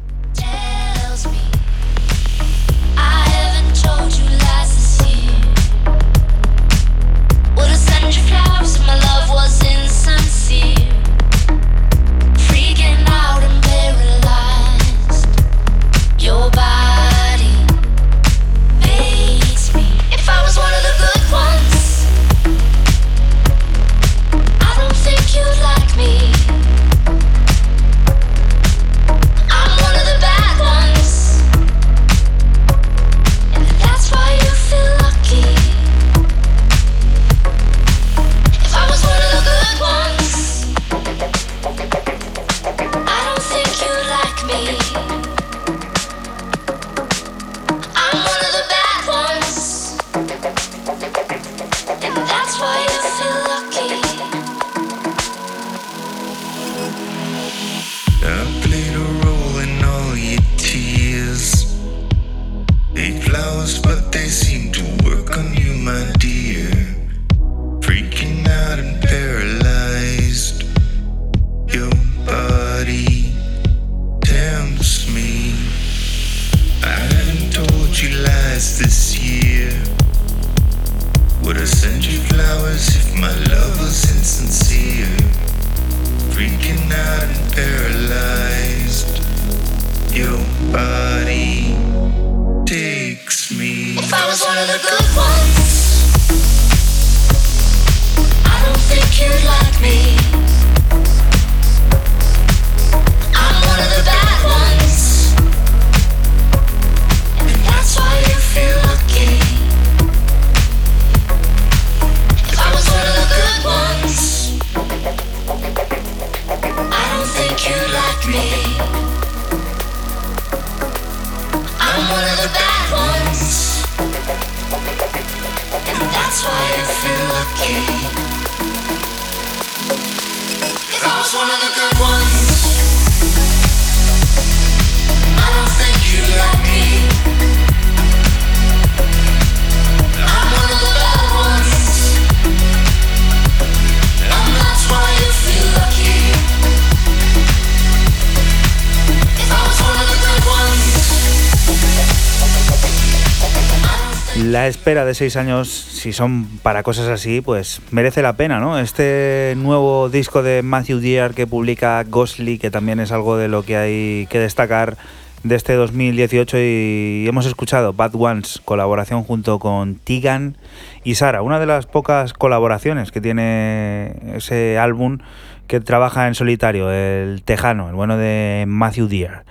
La 154.44 154.68
espera 154.68 155.06
de 155.06 155.14
seis 155.14 155.36
años, 155.36 155.70
si 155.70 156.14
son 156.14 156.46
para 156.64 156.84
cosas 156.84 157.08
así, 157.08 157.42
pues 157.42 157.82
merece 157.92 158.22
la 158.22 158.34
pena, 158.34 158.60
¿no? 158.60 158.80
Este 158.80 159.54
nuevo 159.58 160.10
disco 160.10 160.42
de 160.42 160.64
Matthew 160.64 161.00
Dear 161.00 161.34
que 161.34 161.48
publica 161.48 162.04
Ghostly, 162.04 162.58
que 162.58 162.72
también 162.72 163.00
es 163.00 163.12
algo 163.12 163.38
de 163.38 163.48
lo 163.48 163.64
que 163.64 163.78
hay 163.78 164.28
que 164.30 164.40
destacar 164.40 164.98
de 165.44 165.56
este 165.56 165.74
2018 165.74 166.58
y 166.58 167.26
hemos 167.28 167.46
escuchado 167.46 167.94
Bad 167.94 168.16
Ones, 168.16 168.62
colaboración 168.64 169.24
junto 169.24 169.60
con 169.60 169.96
Tigan 169.96 170.58
y 171.04 171.16
Sara, 171.16 171.42
una 171.42 171.60
de 171.60 171.66
las 171.66 171.86
pocas 171.86 172.34
colaboraciones 172.34 173.12
que 173.12 173.22
tiene 173.22 174.16
ese 174.36 174.78
álbum 174.78 175.20
que 175.68 175.80
trabaja 175.80 176.28
en 176.28 176.36
solitario, 176.36 176.92
el 176.92 177.44
Tejano, 177.44 177.90
el 177.90 177.96
bueno 177.96 178.18
de 178.18 178.66
Matthew 178.68 179.08
Dear. 179.08 179.44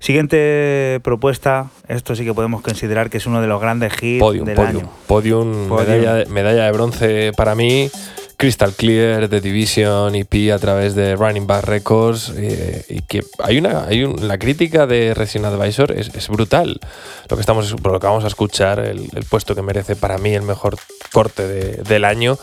Siguiente 0.00 0.98
propuesta, 1.04 1.70
esto 1.86 2.16
sí 2.16 2.24
que 2.24 2.32
podemos 2.32 2.62
considerar 2.62 3.10
que 3.10 3.18
es 3.18 3.26
uno 3.26 3.42
de 3.42 3.46
los 3.46 3.60
grandes 3.60 3.92
hits 4.02 4.44
del 4.44 4.58
año. 4.58 4.90
Podium, 5.06 5.68
Medalla, 5.68 6.24
medalla, 6.30 6.64
de 6.64 6.72
bronce 6.72 7.32
para 7.36 7.54
mí. 7.54 7.90
Crystal 8.38 8.72
Clear 8.72 9.28
de 9.28 9.42
Division 9.42 10.14
EP 10.14 10.50
a 10.54 10.58
través 10.58 10.94
de 10.94 11.14
Running 11.14 11.46
Back 11.46 11.64
Records 11.64 12.32
eh, 12.34 12.86
y 12.88 13.02
que 13.02 13.22
hay 13.38 13.58
una 13.58 13.84
hay 13.84 14.06
la 14.06 14.38
crítica 14.38 14.86
de 14.86 15.12
Resident 15.12 15.52
Advisor 15.52 15.92
es, 15.92 16.28
brutal. 16.28 16.80
Lo 17.28 17.36
que 17.36 17.42
estamos 17.42 17.70
lo 17.70 18.00
que 18.00 18.06
vamos 18.06 18.24
a 18.24 18.28
escuchar 18.28 18.78
el, 18.78 19.10
puesto 19.28 19.54
que 19.54 19.60
merece 19.60 19.94
para 19.96 20.16
mí 20.16 20.34
el 20.34 20.40
mejor 20.40 20.78
corte 21.12 21.46
del 21.46 22.06
año 22.06 22.38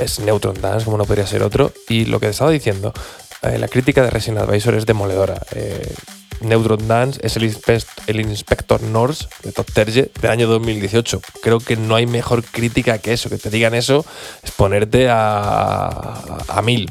es 0.00 0.20
Neutron 0.20 0.60
Dance 0.60 0.84
como 0.84 0.96
no 0.96 1.06
podría 1.06 1.26
ser 1.26 1.42
otro. 1.42 1.72
Y 1.88 2.04
lo 2.04 2.20
que 2.20 2.28
estaba 2.28 2.52
diciendo 2.52 2.92
eh, 3.42 3.58
la 3.58 3.66
crítica 3.66 4.04
de 4.04 4.10
Resident 4.10 4.42
Advisor 4.42 4.74
es 4.76 4.86
demoledora. 4.86 5.42
Eh, 5.56 5.92
Neutron 6.42 6.86
Dance 6.88 7.20
es 7.22 7.36
el, 7.36 7.54
el 8.06 8.20
Inspector 8.20 8.82
Norse 8.82 9.26
de 9.42 9.52
Top 9.52 9.70
Terje 9.72 10.10
del 10.20 10.30
año 10.30 10.46
2018. 10.46 11.20
Creo 11.42 11.58
que 11.58 11.76
no 11.76 11.94
hay 11.94 12.06
mejor 12.06 12.44
crítica 12.44 12.98
que 12.98 13.12
eso, 13.12 13.28
que 13.28 13.38
te 13.38 13.50
digan 13.50 13.74
eso, 13.74 14.04
es 14.42 14.50
ponerte 14.50 15.08
a, 15.08 16.38
a 16.48 16.62
mil. 16.62 16.90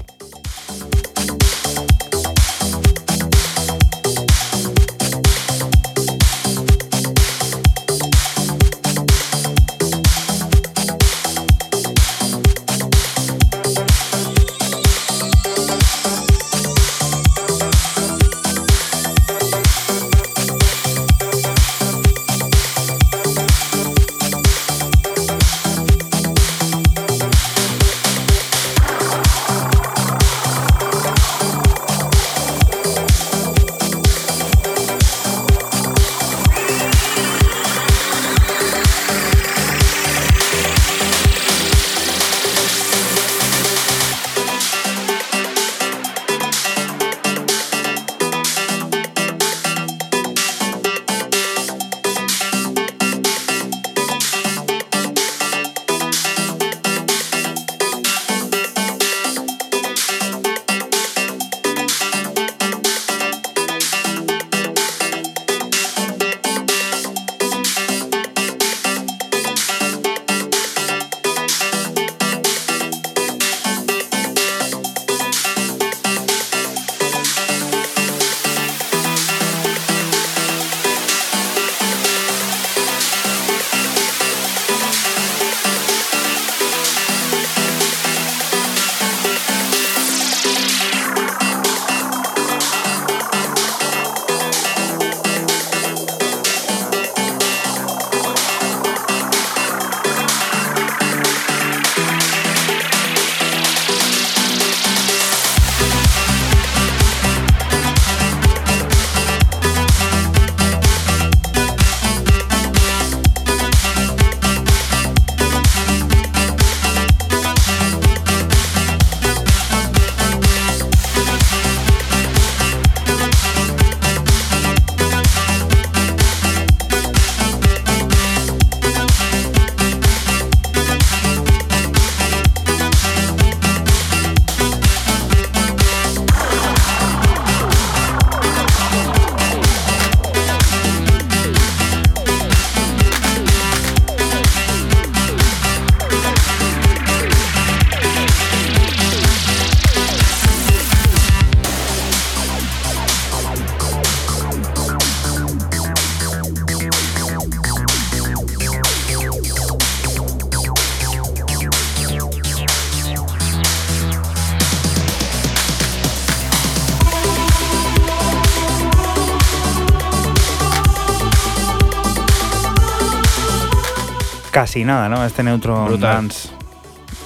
Casi 174.52 174.84
nada, 174.84 175.10
¿no? 175.10 175.26
Este 175.26 175.44
Neutron 175.44 175.86
Brutal. 175.88 176.14
Dance. 176.15 176.49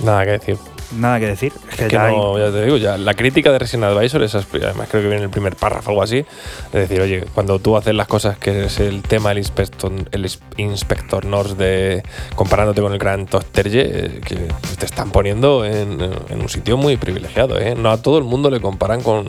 Nada 0.04 0.26
que 0.26 0.32
decir. 0.32 0.58
Nada 0.96 1.20
que 1.20 1.26
decir. 1.26 1.52
Es 1.72 1.76
que 1.78 1.84
Es 1.86 1.90
que 1.90 1.96
ya 1.96 2.06
hay- 2.06 2.16
ya 2.40 2.52
te 2.52 2.64
digo, 2.64 2.78
ya 2.78 2.98
la 2.98 3.16
crítica 3.16 3.52
de 3.52 3.58
Resident 3.60 3.86
Advisor, 3.86 4.22
esa 4.24 4.40
es- 4.40 4.48
además 4.54 4.88
creo 4.90 5.02
que 5.02 5.08
viene 5.08 5.18
en 5.18 5.24
el 5.24 5.30
primer 5.30 5.56
párrafo 5.56 5.90
o 5.90 5.92
algo 5.92 6.04
así, 6.04 6.20
es 6.20 6.72
decir, 6.72 7.02
oye, 7.02 7.26
cuando 7.34 7.58
tú 7.60 7.76
haces 7.76 7.96
las 7.96 8.08
cosas 8.08 8.38
que 8.38 8.66
es 8.66 8.80
el 8.80 9.02
tema 9.02 9.30
del 9.30 9.40
inspector, 9.40 9.92
el 10.12 10.30
inspector 10.58 11.26
Norse 11.26 11.56
de 11.56 12.04
comparándote 12.36 12.82
con 12.82 12.94
el 12.94 13.00
gran 13.00 13.26
Tosterje, 13.26 13.82
eh, 14.06 14.22
que 14.24 14.36
te 14.78 14.86
están 14.86 15.10
poniendo 15.12 15.66
en, 15.66 16.00
en 16.30 16.42
un 16.42 16.50
sitio 16.50 16.78
muy 16.78 16.98
privilegiado, 16.98 17.60
¿eh? 17.60 17.74
No 17.76 17.90
a 17.92 17.98
todo 17.98 18.20
el 18.20 18.24
mundo 18.24 18.50
le 18.52 18.62
comparan 18.62 19.02
con 19.02 19.26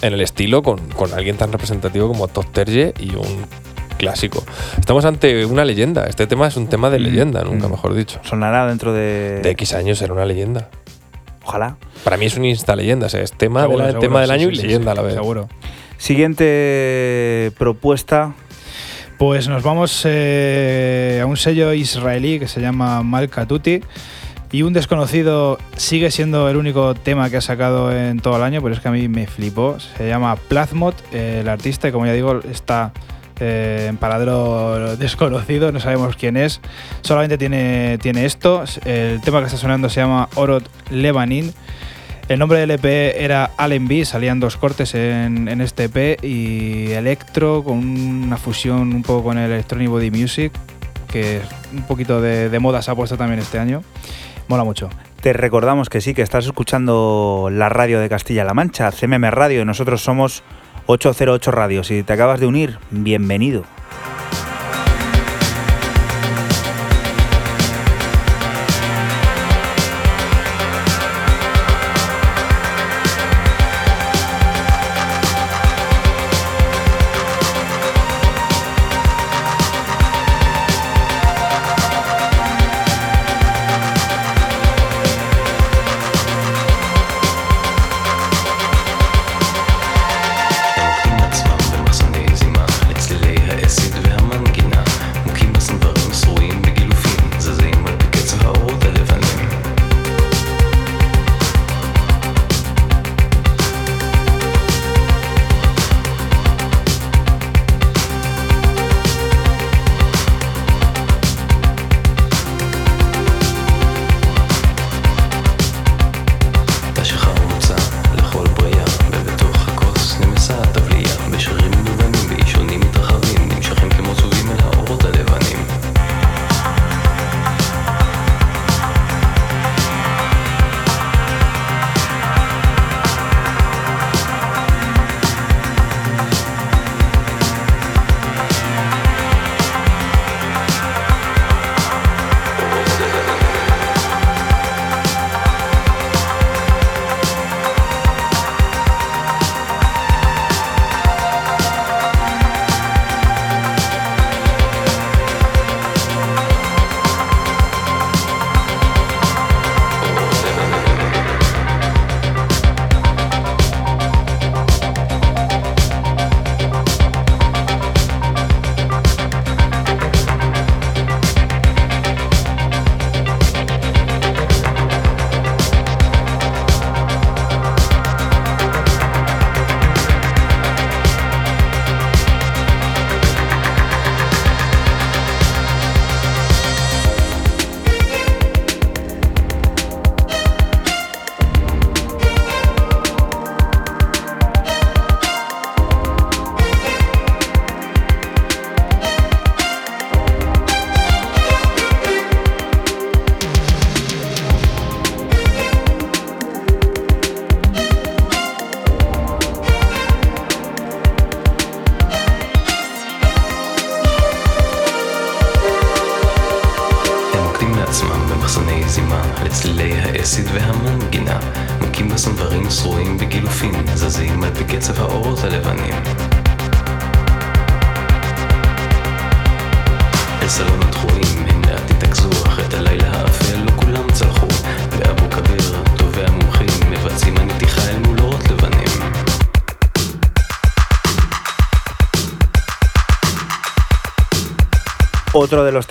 en 0.00 0.12
el 0.14 0.20
estilo 0.20 0.62
con, 0.64 0.80
con 0.90 1.12
alguien 1.12 1.36
tan 1.36 1.52
representativo 1.52 2.08
como 2.08 2.26
Tosterje 2.28 2.92
y 2.98 3.14
un 3.14 3.46
clásico. 4.06 4.44
Estamos 4.80 5.04
ante 5.04 5.46
una 5.46 5.64
leyenda, 5.64 6.06
este 6.06 6.26
tema 6.26 6.48
es 6.48 6.56
un 6.56 6.66
tema 6.66 6.90
de 6.90 6.98
Mm, 6.98 7.02
leyenda, 7.02 7.44
nunca 7.44 7.68
mm. 7.68 7.70
mejor 7.70 7.94
dicho. 7.94 8.18
sonará 8.24 8.66
dentro 8.66 8.92
de. 8.92 9.38
De 9.42 9.50
X 9.50 9.74
años 9.74 9.98
será 9.98 10.12
una 10.12 10.24
leyenda. 10.26 10.68
Ojalá. 11.44 11.76
Para 12.02 12.16
mí 12.16 12.26
es 12.26 12.36
un 12.36 12.44
insta 12.44 12.74
leyenda, 12.74 13.06
o 13.06 13.08
sea, 13.08 13.20
es 13.22 13.32
tema, 13.32 13.60
de 13.60 13.66
Seguro, 13.68 13.78
la- 13.78 13.90
seguro, 13.90 14.00
tema 14.08 14.20
del 14.22 14.28
sí, 14.30 14.34
año 14.34 14.48
sí, 14.48 14.52
y 14.54 14.56
sí, 14.56 14.62
leyenda 14.66 14.92
sí, 14.92 14.98
a 14.98 15.02
la 15.02 15.06
vez. 15.06 15.14
Seguro. 15.14 15.48
Siguiente 15.98 17.52
propuesta. 17.58 18.34
Pues 19.18 19.46
nos 19.46 19.62
vamos 19.62 20.02
eh, 20.04 21.20
a 21.22 21.26
un 21.26 21.36
sello 21.36 21.72
israelí 21.72 22.40
que 22.40 22.48
se 22.48 22.60
llama 22.60 23.02
Malkatuti. 23.04 23.82
Y 24.50 24.62
un 24.62 24.72
desconocido 24.72 25.58
sigue 25.76 26.10
siendo 26.10 26.50
el 26.50 26.56
único 26.56 26.94
tema 26.94 27.30
que 27.30 27.36
ha 27.36 27.40
sacado 27.40 27.96
en 27.96 28.18
todo 28.18 28.36
el 28.36 28.42
año, 28.42 28.60
pero 28.62 28.74
es 28.74 28.80
que 28.80 28.88
a 28.88 28.90
mí 28.90 29.06
me 29.08 29.26
flipó. 29.28 29.78
Se 29.96 30.08
llama 30.08 30.34
Plazmod, 30.36 30.94
eh, 31.12 31.38
el 31.40 31.48
artista, 31.48 31.88
y 31.88 31.92
como 31.92 32.04
ya 32.06 32.12
digo, 32.12 32.40
está 32.50 32.92
eh, 33.42 33.86
en 33.88 33.96
paradero 33.96 34.96
desconocido, 34.96 35.72
no 35.72 35.80
sabemos 35.80 36.16
quién 36.16 36.36
es. 36.36 36.60
Solamente 37.02 37.36
tiene, 37.38 37.98
tiene 37.98 38.24
esto. 38.24 38.64
El 38.84 39.20
tema 39.20 39.40
que 39.40 39.46
está 39.46 39.58
sonando 39.58 39.88
se 39.88 40.00
llama 40.00 40.28
Orot 40.36 40.68
Lebanin. 40.90 41.52
El 42.28 42.38
nombre 42.38 42.60
del 42.60 42.70
EP 42.70 42.84
era 42.84 43.50
Allen 43.56 43.88
B, 43.88 44.04
salían 44.04 44.40
dos 44.40 44.56
cortes 44.56 44.94
en, 44.94 45.48
en 45.48 45.60
este 45.60 45.84
EP 45.84 46.24
y 46.24 46.92
electro 46.92 47.64
con 47.64 47.78
una 47.78 48.36
fusión 48.36 48.94
un 48.94 49.02
poco 49.02 49.24
con 49.24 49.38
el 49.38 49.50
electronic 49.50 49.88
body 49.88 50.10
music, 50.10 50.52
que 51.08 51.42
un 51.72 51.82
poquito 51.82 52.20
de, 52.20 52.58
moda 52.58 52.80
se 52.80 52.90
ha 52.90 52.94
puesto 52.94 53.16
también 53.16 53.40
este 53.40 53.58
año. 53.58 53.82
Mola 54.48 54.64
mucho. 54.64 54.88
Te 55.20 55.32
recordamos 55.32 55.88
que 55.88 56.00
sí, 56.00 56.14
que 56.14 56.22
estás 56.22 56.46
escuchando 56.46 57.48
la 57.52 57.68
radio 57.68 58.00
de 58.00 58.08
Castilla-La 58.08 58.54
Mancha, 58.54 58.90
CMM 58.90 59.30
Radio, 59.30 59.64
nosotros 59.64 60.02
somos 60.02 60.42
808 60.86 61.50
Radio. 61.50 61.84
Si 61.84 62.02
te 62.02 62.12
acabas 62.12 62.40
de 62.40 62.46
unir, 62.46 62.78
bienvenido. 62.90 63.64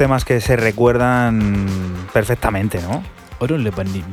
Temas 0.01 0.25
que 0.25 0.41
se 0.41 0.55
recuerdan 0.55 1.55
perfectamente, 2.11 2.81
¿no? 2.81 3.03
Orot 3.37 3.59
Lebanim. 3.59 4.03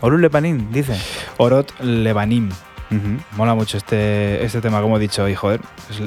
Orun 0.00 0.20
Lepanin, 0.20 0.72
dice. 0.72 0.96
Orot 1.36 1.78
Lebanim. 1.80 2.48
Ujú. 2.90 3.18
Mola 3.36 3.54
mucho 3.54 3.76
este, 3.76 4.44
este 4.44 4.60
tema, 4.60 4.80
como 4.80 4.96
he 4.96 5.00
dicho, 5.00 5.28
y 5.28 5.36
joder, 5.36 5.60
es- 5.90 6.02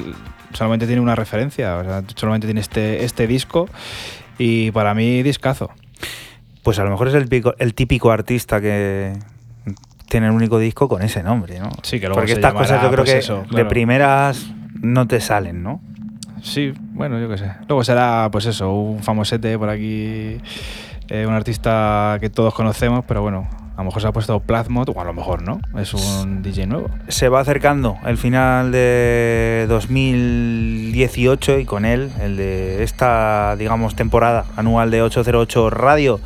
solamente 0.52 0.86
tiene 0.86 1.00
una 1.00 1.14
referencia, 1.14 1.78
o 1.78 1.82
sea, 1.84 2.02
solamente 2.14 2.46
tiene 2.46 2.60
este, 2.60 3.04
este 3.06 3.26
disco 3.26 3.70
y 4.36 4.70
para 4.72 4.92
mí 4.92 5.22
discazo. 5.22 5.70
Pues 6.62 6.78
a 6.78 6.84
lo 6.84 6.90
mejor 6.90 7.08
es 7.08 7.14
el, 7.14 7.26
pico- 7.26 7.54
el 7.58 7.72
típico 7.72 8.10
artista 8.10 8.60
que 8.60 9.14
tiene 10.10 10.26
el 10.26 10.32
único 10.32 10.58
disco 10.58 10.88
con 10.88 11.00
ese 11.00 11.22
nombre, 11.22 11.58
¿no? 11.58 11.70
Sí, 11.82 12.00
que 12.00 12.06
luego 12.06 12.16
Porque 12.20 12.32
se 12.32 12.38
estas 12.40 12.52
llamará, 12.52 12.66
cosas 12.68 12.82
yo 12.82 12.90
creo 12.90 13.04
pues 13.04 13.12
que 13.12 13.18
eso, 13.20 13.44
de 13.50 13.64
primeras 13.64 14.46
no 14.82 15.06
te 15.08 15.22
salen, 15.22 15.62
¿no? 15.62 15.80
Sí, 16.42 16.74
bueno, 16.92 17.20
yo 17.20 17.28
qué 17.28 17.38
sé. 17.38 17.52
Luego 17.68 17.84
será, 17.84 18.28
pues 18.30 18.46
eso, 18.46 18.72
un 18.72 19.02
famosete 19.02 19.56
por 19.58 19.68
aquí, 19.68 20.38
eh, 21.08 21.24
un 21.26 21.34
artista 21.34 22.18
que 22.20 22.30
todos 22.30 22.52
conocemos, 22.52 23.04
pero 23.06 23.22
bueno, 23.22 23.48
a 23.74 23.78
lo 23.78 23.84
mejor 23.84 24.02
se 24.02 24.08
ha 24.08 24.12
puesto 24.12 24.40
Plasmod, 24.40 24.88
o 24.94 25.00
a 25.00 25.04
lo 25.04 25.14
mejor 25.14 25.42
no, 25.42 25.60
es 25.78 25.94
un 25.94 26.42
DJ 26.42 26.66
nuevo. 26.66 26.90
Se 27.08 27.28
va 27.28 27.40
acercando 27.40 27.96
el 28.04 28.18
final 28.18 28.72
de 28.72 29.66
2018 29.68 31.60
y 31.60 31.64
con 31.64 31.84
él 31.84 32.10
el 32.20 32.36
de 32.36 32.82
esta, 32.82 33.56
digamos, 33.56 33.94
temporada 33.94 34.44
anual 34.56 34.90
de 34.90 35.02
808 35.02 35.70
Radio. 35.70 36.20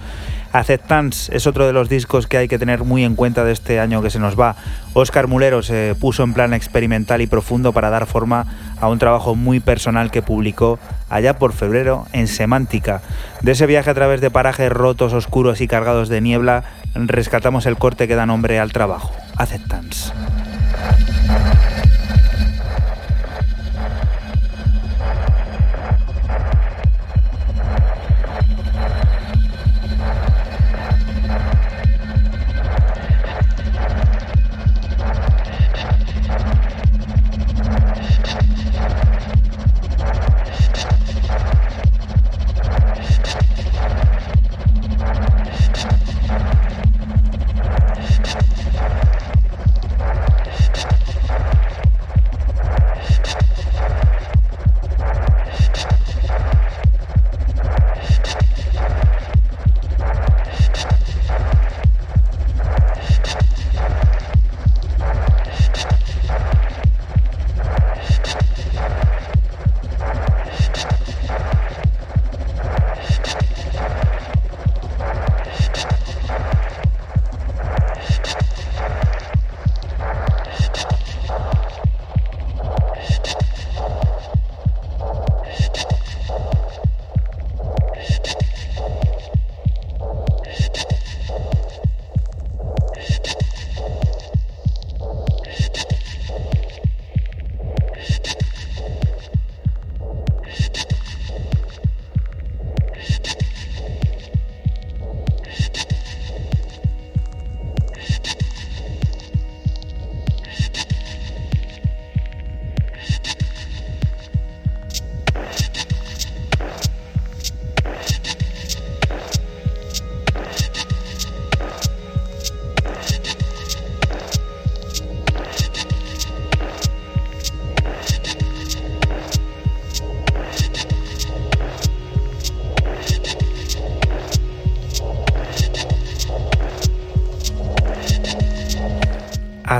Acceptance 0.57 1.37
es 1.37 1.47
otro 1.47 1.67
de 1.67 1.75
los 1.75 1.91
discos 1.91 2.27
que 2.27 2.39
hay 2.39 2.49
que 2.49 2.59
tener 2.59 2.83
muy 2.83 3.05
en 3.05 3.15
cuenta 3.15 3.45
de 3.45 3.53
este 3.53 3.79
año 3.79 4.01
que 4.01 4.09
se 4.09 4.19
nos 4.19 4.41
va. 4.41 4.57
Oscar 4.95 5.27
Mulero 5.27 5.63
se 5.63 5.95
puso 6.01 6.23
en 6.23 6.33
plan 6.33 6.55
experimental 6.55 7.21
y 7.21 7.27
profundo 7.27 7.75
para 7.75 7.91
dar 7.91 8.07
forma 8.07 8.47
a 8.81 8.89
un 8.89 8.99
trabajo 8.99 9.35
muy 9.35 9.61
personal 9.61 10.11
que 10.11 10.23
publicó 10.23 10.79
allá 11.11 11.39
por 11.39 11.53
febrero 11.53 12.07
en 12.13 12.27
Semántica. 12.27 13.03
De 13.43 13.53
ese 13.53 13.67
viaje 13.67 13.91
a 13.91 13.95
través 13.95 14.23
de 14.23 14.31
parajes 14.31 14.73
rotos, 14.73 15.13
oscuros 15.13 15.61
y 15.61 15.69
cargados 15.69 16.09
de 16.09 16.23
niebla, 16.23 16.65
rescatamos 16.95 17.67
el 17.67 17.77
corte 17.77 18.09
que 18.09 18.15
da 18.15 18.25
nombre 18.25 18.59
al 18.59 18.73
trabajo, 18.73 19.13
Acceptance. 19.37 20.11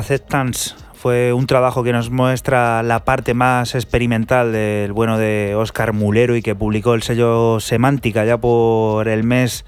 Acceptance 0.07 0.77
fue 0.95 1.33
un 1.33 1.49
trabajo 1.49 1.83
que 1.83 1.93
nos 1.93 2.11
muestra 2.11 2.85
la 2.85 3.05
parte 3.05 3.35
más 3.35 3.75
experimental 3.75 4.53
del 4.53 4.93
bueno 4.93 5.19
de 5.19 5.57
Oscar 5.57 5.93
Mulero 5.93 6.37
y 6.37 6.43
que 6.43 6.55
publicó 6.55 6.95
el 6.95 7.03
sello 7.03 7.59
Semántica 7.59 8.25
ya 8.25 8.39
por 8.39 9.09
el 9.09 9.25
mes 9.25 9.65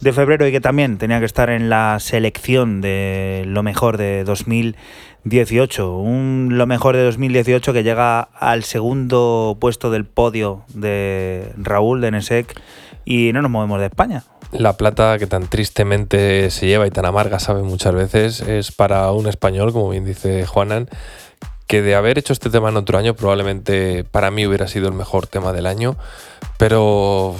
de 0.00 0.14
febrero 0.14 0.48
y 0.48 0.50
que 0.50 0.62
también 0.62 0.96
tenía 0.96 1.18
que 1.18 1.26
estar 1.26 1.50
en 1.50 1.68
la 1.68 1.98
selección 2.00 2.80
de 2.80 3.44
lo 3.46 3.62
mejor 3.62 3.98
de 3.98 4.24
2018. 4.24 5.94
Un 5.98 6.48
lo 6.52 6.66
mejor 6.66 6.96
de 6.96 7.04
2018 7.04 7.74
que 7.74 7.82
llega 7.82 8.22
al 8.22 8.64
segundo 8.64 9.58
puesto 9.60 9.90
del 9.90 10.06
podio 10.06 10.64
de 10.72 11.52
Raúl 11.58 12.00
de 12.00 12.12
Nesek 12.12 12.58
y 13.04 13.32
no 13.34 13.42
nos 13.42 13.50
movemos 13.50 13.78
de 13.78 13.86
España. 13.88 14.24
La 14.52 14.76
plata 14.76 15.18
que 15.18 15.26
tan 15.26 15.48
tristemente 15.48 16.50
se 16.50 16.66
lleva 16.66 16.86
y 16.86 16.90
tan 16.90 17.06
amarga 17.06 17.40
sabe 17.40 17.62
muchas 17.62 17.94
veces 17.94 18.40
es 18.42 18.70
para 18.70 19.10
un 19.12 19.26
español, 19.26 19.72
como 19.72 19.88
bien 19.88 20.04
dice 20.04 20.44
Juanan, 20.44 20.90
que 21.66 21.80
de 21.80 21.94
haber 21.94 22.18
hecho 22.18 22.34
este 22.34 22.50
tema 22.50 22.68
en 22.68 22.76
otro 22.76 22.98
año 22.98 23.14
probablemente 23.14 24.04
para 24.04 24.30
mí 24.30 24.46
hubiera 24.46 24.68
sido 24.68 24.88
el 24.88 24.94
mejor 24.94 25.26
tema 25.26 25.54
del 25.54 25.66
año, 25.66 25.96
pero 26.58 27.34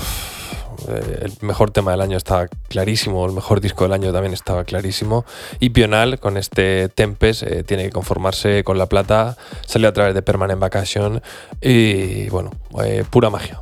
eh, 0.89 1.19
el 1.23 1.33
mejor 1.43 1.71
tema 1.71 1.91
del 1.91 2.01
año 2.01 2.17
estaba 2.17 2.49
clarísimo, 2.49 3.27
el 3.27 3.33
mejor 3.33 3.61
disco 3.61 3.85
del 3.85 3.93
año 3.93 4.11
también 4.11 4.33
estaba 4.33 4.65
clarísimo 4.65 5.27
y 5.61 5.69
Pional 5.69 6.19
con 6.19 6.39
este 6.39 6.89
Tempest 6.89 7.43
eh, 7.43 7.63
tiene 7.63 7.85
que 7.85 7.91
conformarse 7.91 8.65
con 8.65 8.79
la 8.79 8.87
plata, 8.87 9.37
salió 9.67 9.89
a 9.89 9.93
través 9.93 10.15
de 10.15 10.23
Permanent 10.23 10.59
Vacation 10.59 11.21
y 11.61 12.31
bueno, 12.31 12.53
eh, 12.83 13.05
pura 13.11 13.29
magia. 13.29 13.61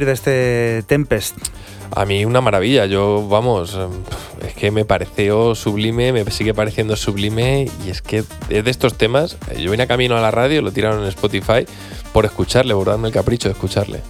De 0.00 0.12
este 0.12 0.82
Tempest? 0.86 1.36
A 1.94 2.06
mí 2.06 2.24
una 2.24 2.40
maravilla, 2.40 2.86
yo 2.86 3.28
vamos, 3.28 3.76
eh, 3.78 4.46
es 4.46 4.54
que 4.54 4.70
me 4.70 4.86
pareció 4.86 5.54
sublime, 5.54 6.12
me 6.12 6.24
sigue 6.30 6.54
pareciendo 6.54 6.96
sublime 6.96 7.70
y 7.84 7.90
es 7.90 8.00
que 8.00 8.24
es 8.48 8.64
de 8.64 8.70
estos 8.70 8.96
temas, 8.96 9.36
eh, 9.50 9.60
yo 9.60 9.70
vine 9.70 9.82
a 9.82 9.86
camino 9.86 10.16
a 10.16 10.22
la 10.22 10.30
radio, 10.30 10.62
lo 10.62 10.72
tiraron 10.72 11.02
en 11.02 11.08
Spotify 11.08 11.66
por 12.14 12.24
escucharle, 12.24 12.72
por 12.74 12.86
darme 12.86 13.08
el 13.08 13.14
capricho 13.14 13.48
de 13.48 13.52
escucharle. 13.52 14.00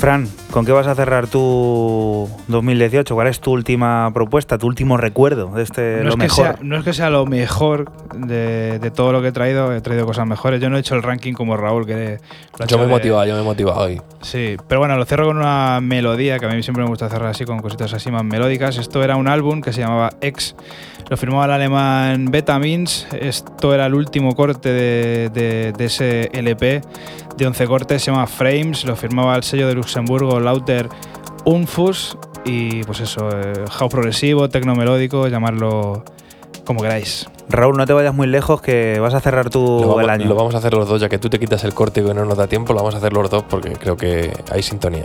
Fran, 0.00 0.26
¿con 0.50 0.64
qué 0.64 0.72
vas 0.72 0.86
a 0.86 0.94
cerrar 0.94 1.26
tu 1.26 2.26
2018? 2.48 3.14
¿Cuál 3.14 3.26
es 3.26 3.38
tu 3.38 3.52
última 3.52 4.10
propuesta, 4.14 4.56
tu 4.56 4.66
último 4.66 4.96
recuerdo 4.96 5.48
de 5.48 5.62
este 5.62 5.98
No 5.98 6.04
lo 6.04 6.08
es, 6.08 6.14
que 6.14 6.22
mejor? 6.22 6.44
sea, 6.46 6.56
no 6.62 6.78
es 6.78 6.84
que 6.84 6.92
sea 6.94 7.10
lo 7.10 7.26
mejor 7.26 7.92
de, 8.16 8.78
de 8.78 8.90
todo 8.90 9.12
lo 9.12 9.20
que 9.20 9.28
he 9.28 9.32
traído, 9.32 9.74
he 9.74 9.82
traído 9.82 10.06
cosas 10.06 10.26
mejores. 10.26 10.58
Yo 10.58 10.70
no 10.70 10.78
he 10.78 10.80
hecho 10.80 10.94
el 10.94 11.02
ranking 11.02 11.34
como 11.34 11.54
Raúl, 11.58 11.84
que 11.84 12.16
lo 12.56 12.62
ha 12.62 12.64
hecho 12.64 12.76
Yo 12.76 12.78
me 12.78 12.84
he 12.84 12.86
de- 12.86 12.92
motivado, 12.94 13.26
yo 13.26 13.34
me 13.34 13.40
he 13.42 13.44
motivado 13.44 13.78
hoy. 13.80 14.00
Sí, 14.22 14.56
pero 14.66 14.80
bueno, 14.80 14.96
lo 14.96 15.04
cierro 15.04 15.26
con 15.26 15.36
una 15.36 15.80
melodía, 15.82 16.38
que 16.38 16.46
a 16.46 16.48
mí 16.48 16.62
siempre 16.62 16.82
me 16.82 16.88
gusta 16.88 17.10
cerrar 17.10 17.28
así, 17.28 17.44
con 17.44 17.58
cositas 17.60 17.92
así 17.92 18.10
más 18.10 18.24
melódicas. 18.24 18.78
Esto 18.78 19.02
era 19.04 19.16
un 19.16 19.28
álbum 19.28 19.60
que 19.60 19.74
se 19.74 19.82
llamaba 19.82 20.08
X, 20.22 20.56
lo 21.10 21.16
firmaba 21.16 21.44
el 21.46 21.50
alemán 21.50 22.26
Betamins. 22.30 23.06
Esto 23.12 23.74
era 23.74 23.86
el 23.86 23.94
último 23.94 24.34
corte 24.34 24.70
de, 24.72 25.28
de- 25.30 25.72
de 25.76 25.84
ese 25.84 26.30
LP 26.32 26.80
de 27.36 27.46
11 27.46 27.66
cortes, 27.66 28.02
se 28.02 28.10
llama 28.10 28.26
Frames, 28.26 28.84
lo 28.84 28.94
firmaba 28.96 29.34
el 29.36 29.42
sello 29.42 29.66
de 29.68 29.74
Luxemburgo 29.74 30.38
Lauter 30.40 30.88
Unfus. 31.44 32.16
Y 32.44 32.84
pues 32.84 33.00
eso, 33.00 33.28
eh, 33.30 33.52
house 33.70 33.90
progresivo, 33.92 34.48
tecno 34.48 34.74
melódico, 34.74 35.28
llamarlo 35.28 36.04
como 36.64 36.80
queráis. 36.80 37.28
Raúl, 37.48 37.76
no 37.76 37.84
te 37.84 37.92
vayas 37.92 38.14
muy 38.14 38.28
lejos 38.28 38.62
que 38.62 38.98
vas 39.00 39.12
a 39.12 39.20
cerrar 39.20 39.50
tú 39.50 39.80
vamos, 39.80 40.02
el 40.04 40.10
año. 40.10 40.26
lo 40.26 40.34
vamos 40.36 40.54
a 40.54 40.58
hacer 40.58 40.72
los 40.72 40.88
dos, 40.88 41.00
ya 41.00 41.08
que 41.08 41.18
tú 41.18 41.28
te 41.28 41.38
quitas 41.38 41.64
el 41.64 41.74
corte 41.74 42.00
y 42.00 42.04
no 42.04 42.24
nos 42.24 42.38
da 42.38 42.46
tiempo, 42.46 42.72
lo 42.72 42.78
vamos 42.78 42.94
a 42.94 42.98
hacer 42.98 43.12
los 43.12 43.28
dos 43.28 43.42
porque 43.42 43.72
creo 43.72 43.96
que 43.96 44.32
hay 44.52 44.62
sintonía. 44.62 45.04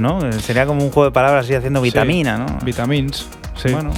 ¿No? 0.00 0.26
Eh, 0.26 0.32
Sería 0.40 0.66
como 0.66 0.84
un 0.84 0.90
juego 0.90 1.06
de 1.06 1.12
palabras 1.12 1.44
así 1.44 1.54
haciendo 1.54 1.80
vitamina, 1.80 2.38
¿no? 2.38 2.58
Vitamins, 2.64 3.26
sí. 3.56 3.70
Bueno, 3.72 3.92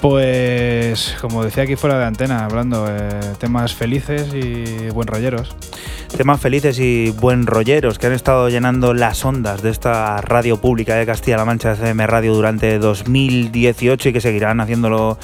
Pues, 0.00 1.16
como 1.20 1.44
decía 1.44 1.62
aquí 1.62 1.76
fuera 1.76 1.96
de 1.96 2.04
antena, 2.04 2.44
hablando 2.44 2.86
eh, 2.88 3.20
temas 3.38 3.72
felices 3.72 4.34
y 4.34 4.88
buen 4.90 5.06
rolleros. 5.06 5.54
temas 6.16 6.40
felices 6.40 6.78
y 6.80 7.10
buen 7.10 7.46
rolleros 7.46 7.98
que 8.00 8.08
han 8.08 8.12
estado 8.12 8.48
llenando 8.48 8.94
las 8.94 9.24
ondas 9.24 9.62
de 9.62 9.70
esta 9.70 10.20
radio 10.20 10.60
pública 10.60 10.96
de 10.96 11.06
Castilla-La 11.06 11.44
Mancha, 11.44 11.72
FM 11.72 12.04
Radio, 12.08 12.34
durante 12.34 12.78
2018 12.80 14.08
y 14.08 14.12
que 14.12 14.20
seguirán 14.20 14.60
haciéndolo 14.60 15.18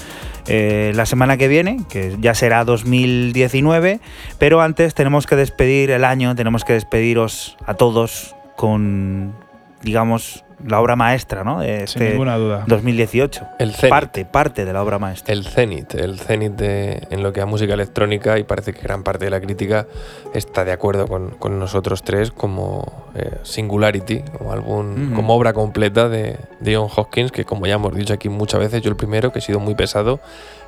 eh, 0.47 0.93
la 0.95 1.07
semana 1.07 1.37
que 1.37 1.49
viene, 1.49 1.81
que 1.91 2.17
ya 2.21 2.35
será 2.35 2.65
2019. 2.65 3.99
Pero 4.39 4.63
antes 4.63 4.95
tenemos 4.95 5.27
que 5.27 5.35
despedir 5.35 5.91
el 5.91 6.05
año, 6.05 6.37
tenemos 6.37 6.65
que 6.65 6.75
despediros 6.75 7.57
a 7.67 7.75
todos 7.75 8.35
con, 8.57 9.35
digamos, 9.83 10.45
la 10.67 10.81
obra 10.81 10.97
maestra, 10.97 11.45
¿no? 11.45 11.61
De 11.61 11.87
Sin 11.87 12.03
este 12.03 12.11
ninguna 12.11 12.37
duda. 12.37 12.65
2018. 12.67 13.47
El 13.61 13.73
Zenit. 13.75 13.91
Parte, 13.91 14.25
parte 14.25 14.65
de 14.65 14.73
la 14.73 14.83
obra 14.83 14.99
maestra. 14.99 15.33
El 15.33 15.45
cenit, 15.45 15.95
el 15.95 16.19
cenit 16.19 16.53
de- 16.55 17.07
en 17.11 17.23
lo 17.23 17.33
que 17.33 17.41
a 17.41 17.47
música 17.47 17.75
electrónica 17.75 18.39
y 18.41 18.43
parece 18.43 18.73
que 18.73 18.81
gran 18.83 19.05
parte 19.05 19.27
de 19.27 19.31
la 19.31 19.41
crítica 19.41 19.87
está 20.35 20.65
de 20.65 20.73
acuerdo 20.73 21.07
con, 21.07 21.31
con 21.31 21.61
nosotros 21.61 22.03
tres 22.03 22.33
como 22.33 23.05
eh, 23.15 23.39
Singularity, 23.45 24.23
como 24.37 24.53
álbum, 24.53 25.07
Ujú. 25.07 25.15
como 25.15 25.35
obra 25.37 25.53
completa 25.53 26.09
de, 26.09 26.39
de 26.59 26.75
John 26.77 26.89
Hopkins, 26.97 27.31
que 27.31 27.45
como 27.45 27.67
ya 27.69 27.75
hemos 27.75 27.95
dicho 27.95 28.13
aquí 28.13 28.29
muchas 28.29 28.59
veces, 28.59 28.83
yo 28.83 28.91
el 28.91 28.97
primero, 28.97 29.31
que 29.33 29.39
he 29.39 29.43
sido 29.43 29.61
muy 29.61 29.77
pesado, 29.77 30.19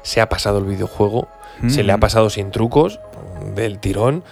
se 0.03 0.21
ha 0.21 0.29
pasado 0.29 0.59
el 0.59 0.67
videojuego, 0.67 1.27
se 1.67 1.83
le 1.83 1.93
ha 1.93 1.97
Mm. 1.97 2.01
pasado 2.01 2.31
sin 2.31 2.53
trucos, 2.53 3.01
del 3.57 3.79
tirón, 3.81 4.23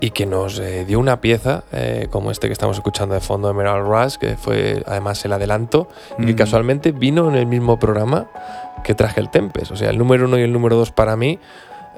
y 0.00 0.10
que 0.10 0.26
nos 0.26 0.58
eh, 0.58 0.84
dio 0.84 0.98
una 0.98 1.20
pieza 1.20 1.64
eh, 1.72 2.08
como 2.10 2.30
este 2.30 2.46
que 2.48 2.52
estamos 2.52 2.76
escuchando 2.76 3.14
de 3.14 3.20
fondo, 3.20 3.48
Emerald 3.48 3.86
Rush, 3.86 4.16
que 4.16 4.36
fue 4.36 4.82
además 4.86 5.24
el 5.24 5.32
adelanto, 5.32 5.88
y 6.18 6.26
que 6.26 6.32
Mm. 6.34 6.36
casualmente 6.36 6.92
vino 6.92 7.28
en 7.28 7.36
el 7.36 7.46
mismo 7.46 7.78
programa 7.78 8.26
que 8.82 8.94
traje 8.94 9.20
el 9.20 9.30
Tempest. 9.30 9.70
O 9.70 9.76
sea, 9.76 9.90
el 9.90 9.96
número 9.98 10.26
uno 10.26 10.38
y 10.38 10.42
el 10.42 10.52
número 10.52 10.76
dos 10.76 10.90
para 10.90 11.16
mí 11.16 11.38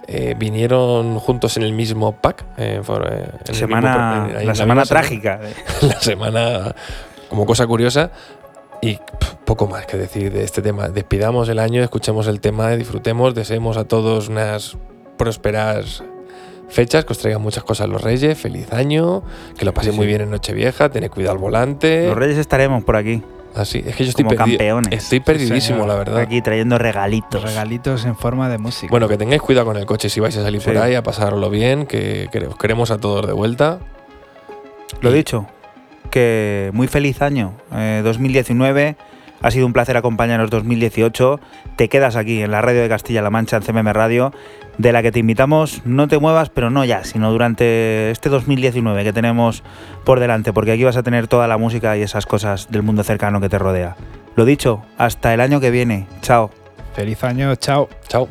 eh, 0.09 0.37
vinieron 0.39 1.19
juntos 1.19 1.57
en 1.57 1.65
el 1.65 1.73
mismo 1.73 2.13
pack. 2.13 2.45
eh, 2.59 2.81
en 2.87 3.29
el 3.49 3.55
Semana, 3.57 4.21
mismo 4.27 4.41
en- 4.41 4.47
la 4.47 4.55
semana 4.55 4.85
trágica. 4.85 5.41
la 5.83 5.99
semana 6.01 6.75
como 7.29 7.45
cosa 7.45 7.67
curiosa 7.67 8.11
y 8.83 9.01
poco 9.45 9.67
más 9.67 9.85
que 9.87 9.97
decir 9.97 10.33
de 10.33 10.45
este 10.45 10.63
tema. 10.63 10.91
Despidamos 10.91 11.49
el 11.49 11.59
año, 11.59 11.83
escuchemos 11.83 12.29
el 12.29 12.41
tema, 12.41 12.71
disfrutemos, 12.73 13.35
deseemos 13.35 13.77
a 13.79 13.85
todos 13.85 14.29
unas 14.29 14.77
prósperas 15.17 16.05
fechas, 16.69 17.05
que 17.05 17.13
os 17.13 17.19
traigan 17.19 17.41
muchas 17.43 17.65
cosas 17.65 17.89
los 17.89 18.03
reyes, 18.03 18.39
feliz 18.39 18.73
año, 18.73 19.23
que 19.59 19.65
lo 19.65 19.73
paséis 19.75 19.93
Sí, 19.95 19.99
muy 19.99 20.07
bien 20.07 20.21
en 20.23 20.31
Nochevieja, 20.31 20.89
tened 20.89 21.11
cuidado 21.11 21.33
al 21.33 21.39
volante. 21.39 22.07
Los 22.07 22.17
Reyes 22.17 22.39
estaremos 22.39 22.83
por 22.85 22.97
aquí, 22.97 23.23
Así, 23.55 23.83
es 23.87 23.97
que 23.97 24.05
yo 24.05 24.11
estoy 24.11 24.25
como 24.25 24.37
perdido. 24.37 24.59
campeones. 24.59 25.03
Estoy 25.05 25.21
perdidísimo, 25.21 25.87
la 25.87 25.95
verdad. 25.95 26.19
aquí 26.19 26.43
trayendo 26.43 26.77
regalitos. 26.79 27.43
Regalitos 27.43 28.05
en 28.05 28.15
forma 28.17 28.49
de 28.51 28.59
música. 28.59 28.91
Bueno, 28.91 29.09
que 29.09 29.17
tengáis 29.17 29.41
cuidado 29.41 29.67
con 29.67 29.77
el 29.79 29.87
coche 29.87 30.09
si 30.11 30.21
vais 30.21 30.37
a 30.37 30.43
salir 30.43 30.61
por 30.61 30.77
ahí, 30.77 30.95
a 30.95 31.03
pasarlo 31.03 31.49
bien, 31.49 31.87
que, 31.87 32.29
que 32.31 32.47
os 32.47 32.57
queremos 32.59 32.91
a 32.91 32.99
todos 32.99 33.27
de 33.27 33.33
vuelta. 33.33 33.79
Lo 35.01 35.11
Y- 35.11 35.15
dicho, 35.15 35.47
que 36.11 36.71
muy 36.75 36.87
feliz 36.87 37.23
año 37.23 37.53
eh, 37.73 38.03
2019. 38.05 38.97
Ha 39.43 39.51
sido 39.51 39.67
un 39.67 39.73
placer 39.73 39.97
acompañarnos 39.97 40.51
2018. 40.51 41.41
Te 41.77 41.89
quedas 41.89 42.17
aquí 42.17 42.43
en 42.43 42.51
la 42.51 42.63
radio 42.63 42.83
de 42.83 42.89
Castilla-La 42.89 43.31
Mancha, 43.31 43.57
en 43.57 43.63
CMM 43.63 43.93
Radio, 43.93 44.33
de 44.79 44.93
la 44.93 45.03
que 45.03 45.13
te 45.13 45.19
invitamos, 45.19 45.83
no 45.85 46.09
te 46.09 46.19
muevas, 46.19 46.51
pero 46.51 46.71
no 46.71 46.85
ya, 46.85 47.05
sino 47.05 47.31
durante 47.31 48.11
este 48.11 48.29
2019 48.29 49.05
que 49.05 49.13
tenemos 49.13 49.63
por 50.05 50.21
delante, 50.21 50.53
porque 50.53 50.73
aquí 50.73 50.85
vas 50.85 50.97
a 50.97 51.03
tener 51.03 51.29
toda 51.29 51.49
la 51.49 51.59
música 51.59 51.97
y 51.97 52.03
esas 52.03 52.27
cosas 52.27 52.71
del 52.71 52.83
mundo 52.83 53.03
cercano 53.03 53.41
que 53.41 53.49
te 53.49 53.59
rodea. 53.59 53.97
Lo 54.35 54.45
dicho, 54.45 54.83
hasta 54.99 55.33
el 55.33 55.41
año 55.41 55.61
que 55.61 55.71
viene. 55.71 56.07
Chao. 56.21 56.51
Feliz 56.95 57.23
año, 57.25 57.55
chao. 57.57 57.89
Chao. 58.09 58.29